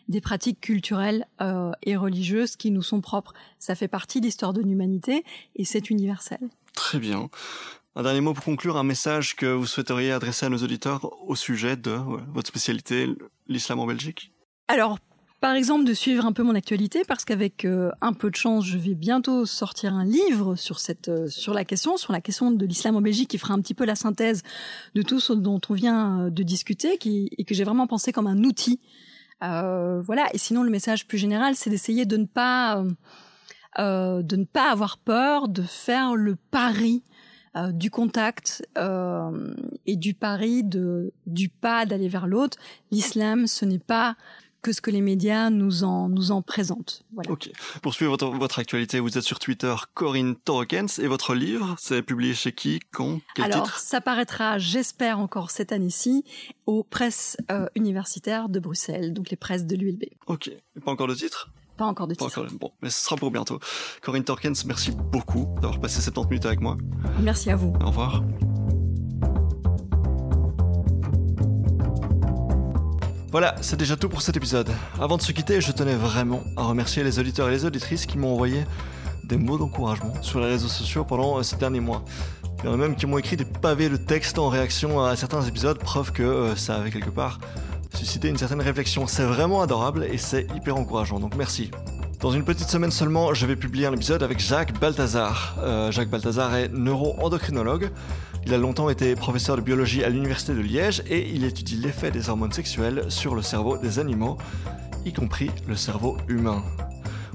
des 0.09 0.21
pratiques 0.21 0.61
culturelles 0.61 1.27
euh, 1.41 1.73
et 1.83 1.97
religieuses 1.97 2.57
qui 2.57 2.71
nous 2.71 2.83
sont 2.83 3.01
propres. 3.01 3.33
Ça 3.59 3.75
fait 3.75 3.89
partie 3.89 4.21
de 4.21 4.27
l'histoire 4.27 4.53
de 4.53 4.61
l'humanité 4.61 5.25
et 5.57 5.65
c'est 5.65 5.91
universel. 5.91 6.41
Très 6.75 6.99
bien. 6.99 7.29
Un 7.95 8.03
dernier 8.03 8.23
mot 8.23 8.33
pour 8.33 8.45
conclure, 8.45 8.79
un 8.79 8.85
message 8.85 9.37
que 9.37 9.47
vous 9.47 9.67
souhaiteriez 9.67 10.13
adresser 10.13 10.47
à 10.47 10.49
nos 10.49 10.59
auditeurs 10.59 11.11
au 11.29 11.37
sujet 11.37 11.77
de 11.77 11.91
votre 12.33 12.49
spécialité, 12.49 13.09
l'islam 13.49 13.81
en 13.81 13.87
Belgique? 13.87 14.33
Alors, 14.69 14.99
par 15.43 15.55
exemple, 15.55 15.85
de 15.85 15.93
suivre 15.93 16.25
un 16.25 16.33
peu 16.33 16.43
mon 16.43 16.55
actualité, 16.55 17.03
parce 17.07 17.27
qu'avec 17.27 17.67
euh, 17.67 17.91
un 18.01 18.15
peu 18.15 18.31
de 18.31 18.37
chance, 18.37 18.65
je 18.65 18.79
vais 18.79 18.95
bientôt 18.95 19.45
sortir 19.45 19.93
un 19.93 20.05
livre 20.05 20.55
sur 20.55 20.79
cette, 20.79 21.09
euh, 21.09 21.27
sur 21.29 21.53
la 21.53 21.65
question, 21.67 21.97
sur 21.99 22.13
la 22.13 22.23
question 22.23 22.51
de 22.53 22.65
l'islam 22.65 22.97
en 22.97 23.03
Belgique, 23.03 23.29
qui 23.29 23.39
fera 23.39 23.53
un 23.53 23.61
petit 23.61 23.75
peu 23.75 23.85
la 23.85 23.97
synthèse 23.97 24.43
de 24.95 25.03
tout 25.03 25.21
ce 25.21 25.35
dont 25.35 25.61
on 25.69 25.75
vient 25.75 26.31
de 26.31 26.43
discuter, 26.43 26.97
qui, 26.97 27.29
et 27.37 27.45
que 27.45 27.55
j'ai 27.55 27.65
vraiment 27.65 27.87
pensé 27.89 28.13
comme 28.13 28.29
un 28.29 28.45
outil 28.45 28.81
voilà. 29.43 30.29
Et 30.33 30.39
sinon, 30.39 30.63
le 30.63 30.71
message 30.71 31.07
plus 31.07 31.19
général, 31.19 31.55
c'est 31.55 31.71
d'essayer 31.71 32.07
de 32.07 32.17
ne 32.17 32.27
pas 32.27 32.85
euh, 33.79 34.23
de 34.23 34.37
ne 34.37 34.45
pas 34.45 34.71
avoir 34.71 34.99
peur 34.99 35.49
de 35.49 35.63
faire 35.63 36.15
le 36.15 36.37
pari 36.37 37.03
euh, 37.57 37.73
du 37.73 37.91
contact 37.91 38.67
et 39.87 39.97
du 39.97 40.15
pari 40.15 40.63
de 40.63 41.13
du 41.27 41.49
pas 41.49 41.87
d'aller 41.87 42.09
vers 42.09 42.27
l'autre. 42.27 42.59
L'islam, 42.91 43.47
ce 43.47 43.65
n'est 43.65 43.79
pas 43.79 44.17
que 44.63 44.73
ce 44.73 44.81
que 44.81 44.91
les 44.91 45.01
médias 45.01 45.51
nous 45.51 45.85
en, 45.85 46.09
nous 46.09 46.31
en 46.31 46.41
présentent. 46.41 47.03
Voilà. 47.13 47.31
Ok. 47.31 47.51
Pour 47.83 47.95
suivre 47.95 48.13
votre, 48.13 48.29
votre, 48.29 48.59
actualité, 48.59 49.01
vous 49.01 49.19
êtes 49.19 49.25
sur 49.25 49.39
Twitter 49.39 49.75
Corinne 49.95 50.37
Torokens 50.37 51.01
et 51.01 51.09
votre 51.09 51.35
livre, 51.35 51.75
c'est 51.79 52.03
publié 52.03 52.35
chez 52.35 52.53
qui, 52.53 52.81
quand, 52.93 53.21
quel 53.35 53.47
Alors, 53.47 53.71
ça 53.79 54.01
paraîtra, 54.01 54.59
j'espère 54.59 55.19
encore 55.19 55.51
cette 55.51 55.73
année-ci, 55.73 56.25
aux 56.67 56.85
presses 56.85 57.37
euh, 57.51 57.67
universitaires 57.75 58.49
de 58.49 58.61
Bruxelles, 58.61 59.13
donc 59.13 59.31
les 59.31 59.37
presses 59.37 59.67
de 59.67 59.77
l'ULB. 59.77 60.05
Ok. 60.27 60.51
pas 60.85 60.91
encore 60.93 61.09
de 61.09 61.15
titre? 61.15 61.51
Pas 61.77 61.87
encore 61.87 62.07
de 62.07 62.15
titre. 62.15 62.47
Bon, 62.61 62.71
mais 62.83 62.91
ce 62.91 63.05
sera 63.05 63.17
pour 63.17 63.31
bientôt. 63.31 63.59
Corinne 64.03 64.25
Torkens, 64.25 64.65
merci 64.67 64.93
beaucoup 64.93 65.49
d'avoir 65.61 65.81
passé 65.81 66.01
70 66.01 66.29
minutes 66.29 66.47
avec 66.47 66.61
moi. 66.61 66.77
Merci 67.21 67.51
à 67.51 67.57
vous. 67.57 67.73
Au 67.83 67.87
revoir. 67.87 68.23
Voilà, 73.33 73.55
c'est 73.63 73.79
déjà 73.79 73.97
tout 73.97 74.11
pour 74.11 74.21
cet 74.21 74.37
épisode. 74.37 74.69
Avant 75.01 75.17
de 75.17 75.23
se 75.23 75.33
quitter, 75.33 75.63
je 75.63 75.73
tenais 75.73 75.95
vraiment 75.95 76.45
à 76.55 76.65
remercier 76.65 77.03
les 77.03 77.19
auditeurs 77.19 77.49
et 77.49 77.51
les 77.51 77.65
auditrices 77.65 78.05
qui 78.05 78.19
m'ont 78.19 78.35
envoyé 78.35 78.67
des 79.25 79.39
mots 79.39 79.57
d'encouragement 79.57 80.13
sur 80.21 80.39
les 80.39 80.49
réseaux 80.49 80.69
sociaux 80.69 81.03
pendant 81.05 81.39
euh, 81.39 81.43
ces 81.43 81.57
derniers 81.57 81.81
mois. 81.81 82.05
Il 82.59 82.67
y 82.67 82.69
en 82.69 82.75
a 82.75 82.77
même 82.77 82.95
qui 82.95 83.07
m'ont 83.07 83.17
écrit 83.17 83.39
des 83.39 83.47
pavés 83.47 83.89
de 83.89 83.97
texte 83.97 84.39
en 84.39 84.51
réaction 84.51 85.03
à 85.03 85.17
certains 85.17 85.41
épisodes, 85.47 85.79
preuve 85.79 86.13
que 86.13 86.23
euh, 86.23 86.57
ça 86.57 86.75
avait 86.75 86.91
quelque 86.91 87.09
part 87.09 87.39
suscité 87.95 88.29
une 88.29 88.37
certaine 88.37 88.61
réflexion. 88.61 89.07
C'est 89.07 89.25
vraiment 89.25 89.63
adorable 89.63 90.05
et 90.05 90.19
c'est 90.19 90.47
hyper 90.55 90.77
encourageant, 90.77 91.19
donc 91.19 91.35
merci. 91.35 91.71
Dans 92.21 92.33
une 92.33 92.45
petite 92.45 92.69
semaine 92.69 92.91
seulement, 92.91 93.33
je 93.33 93.47
vais 93.47 93.57
publier 93.57 93.87
un 93.87 93.95
épisode 93.95 94.23
avec 94.23 94.41
Jacques 94.41 94.79
Balthazar. 94.79 95.57
Euh, 95.63 95.91
Jacques 95.91 96.11
Balthazar 96.11 96.55
est 96.55 96.69
neuro-endocrinologue. 96.69 97.91
Il 98.47 98.53
a 98.53 98.59
longtemps 98.59 98.91
été 98.91 99.15
professeur 99.15 99.57
de 99.57 99.61
biologie 99.61 100.03
à 100.03 100.09
l'université 100.09 100.53
de 100.53 100.61
Liège 100.61 101.03
et 101.09 101.29
il 101.31 101.45
étudie 101.45 101.77
l'effet 101.77 102.11
des 102.11 102.29
hormones 102.29 102.53
sexuelles 102.53 103.05
sur 103.09 103.35
le 103.35 103.43
cerveau 103.43 103.77
des 103.77 103.99
animaux, 103.99 104.37
y 105.05 105.13
compris 105.13 105.51
le 105.69 105.77
cerveau 105.77 106.17
humain. 106.29 106.63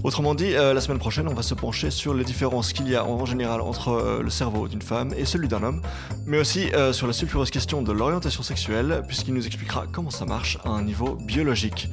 Autrement 0.03 0.35
dit, 0.35 0.55
euh, 0.55 0.73
la 0.73 0.81
semaine 0.81 0.99
prochaine, 0.99 1.27
on 1.27 1.33
va 1.33 1.41
se 1.41 1.55
pencher 1.55 1.89
sur 1.89 2.13
les 2.13 2.23
différences 2.23 2.71
qu'il 2.71 2.87
y 2.87 2.95
a 2.95 3.03
en 3.03 3.25
général 3.25 3.61
entre 3.61 3.89
euh, 3.89 4.21
le 4.21 4.29
cerveau 4.29 4.67
d'une 4.67 4.81
femme 4.81 5.11
et 5.17 5.25
celui 5.25 5.47
d'un 5.47 5.63
homme, 5.63 5.81
mais 6.27 6.37
aussi 6.37 6.71
euh, 6.73 6.93
sur 6.93 7.07
la 7.07 7.13
sulfureuse 7.13 7.49
question 7.49 7.81
de 7.81 7.91
l'orientation 7.91 8.43
sexuelle, 8.43 9.01
puisqu'il 9.07 9.33
nous 9.33 9.47
expliquera 9.47 9.85
comment 9.91 10.11
ça 10.11 10.25
marche 10.25 10.59
à 10.65 10.69
un 10.69 10.83
niveau 10.83 11.15
biologique. 11.15 11.89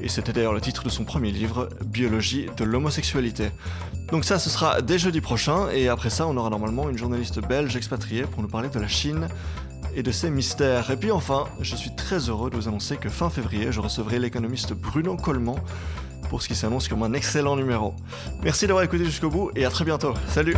Et 0.00 0.08
c'était 0.08 0.32
d'ailleurs 0.32 0.52
le 0.52 0.60
titre 0.60 0.84
de 0.84 0.88
son 0.88 1.04
premier 1.04 1.30
livre, 1.30 1.68
Biologie 1.84 2.46
de 2.56 2.64
l'homosexualité. 2.64 3.50
Donc 4.10 4.24
ça, 4.24 4.38
ce 4.38 4.48
sera 4.48 4.80
dès 4.80 4.98
jeudi 4.98 5.20
prochain, 5.20 5.68
et 5.70 5.88
après 5.88 6.10
ça, 6.10 6.26
on 6.26 6.36
aura 6.36 6.50
normalement 6.50 6.88
une 6.88 6.96
journaliste 6.96 7.40
belge 7.40 7.76
expatriée 7.76 8.22
pour 8.22 8.42
nous 8.42 8.48
parler 8.48 8.68
de 8.68 8.78
la 8.78 8.88
Chine 8.88 9.28
et 9.94 10.02
de 10.02 10.10
ses 10.12 10.30
mystères. 10.30 10.90
Et 10.90 10.96
puis 10.96 11.10
enfin, 11.10 11.44
je 11.60 11.76
suis 11.76 11.94
très 11.94 12.28
heureux 12.28 12.50
de 12.50 12.56
vous 12.56 12.68
annoncer 12.68 12.96
que 12.96 13.08
fin 13.08 13.30
février, 13.30 13.72
je 13.72 13.80
recevrai 13.80 14.18
l'économiste 14.18 14.72
Bruno 14.72 15.16
Coleman 15.16 15.56
pour 16.28 16.42
ce 16.42 16.48
qui 16.48 16.54
s'annonce 16.54 16.88
comme 16.88 17.02
un 17.02 17.12
excellent 17.12 17.56
numéro. 17.56 17.94
Merci 18.42 18.66
d'avoir 18.66 18.84
écouté 18.84 19.04
jusqu'au 19.04 19.30
bout 19.30 19.50
et 19.56 19.64
à 19.64 19.70
très 19.70 19.84
bientôt. 19.84 20.14
Salut 20.28 20.54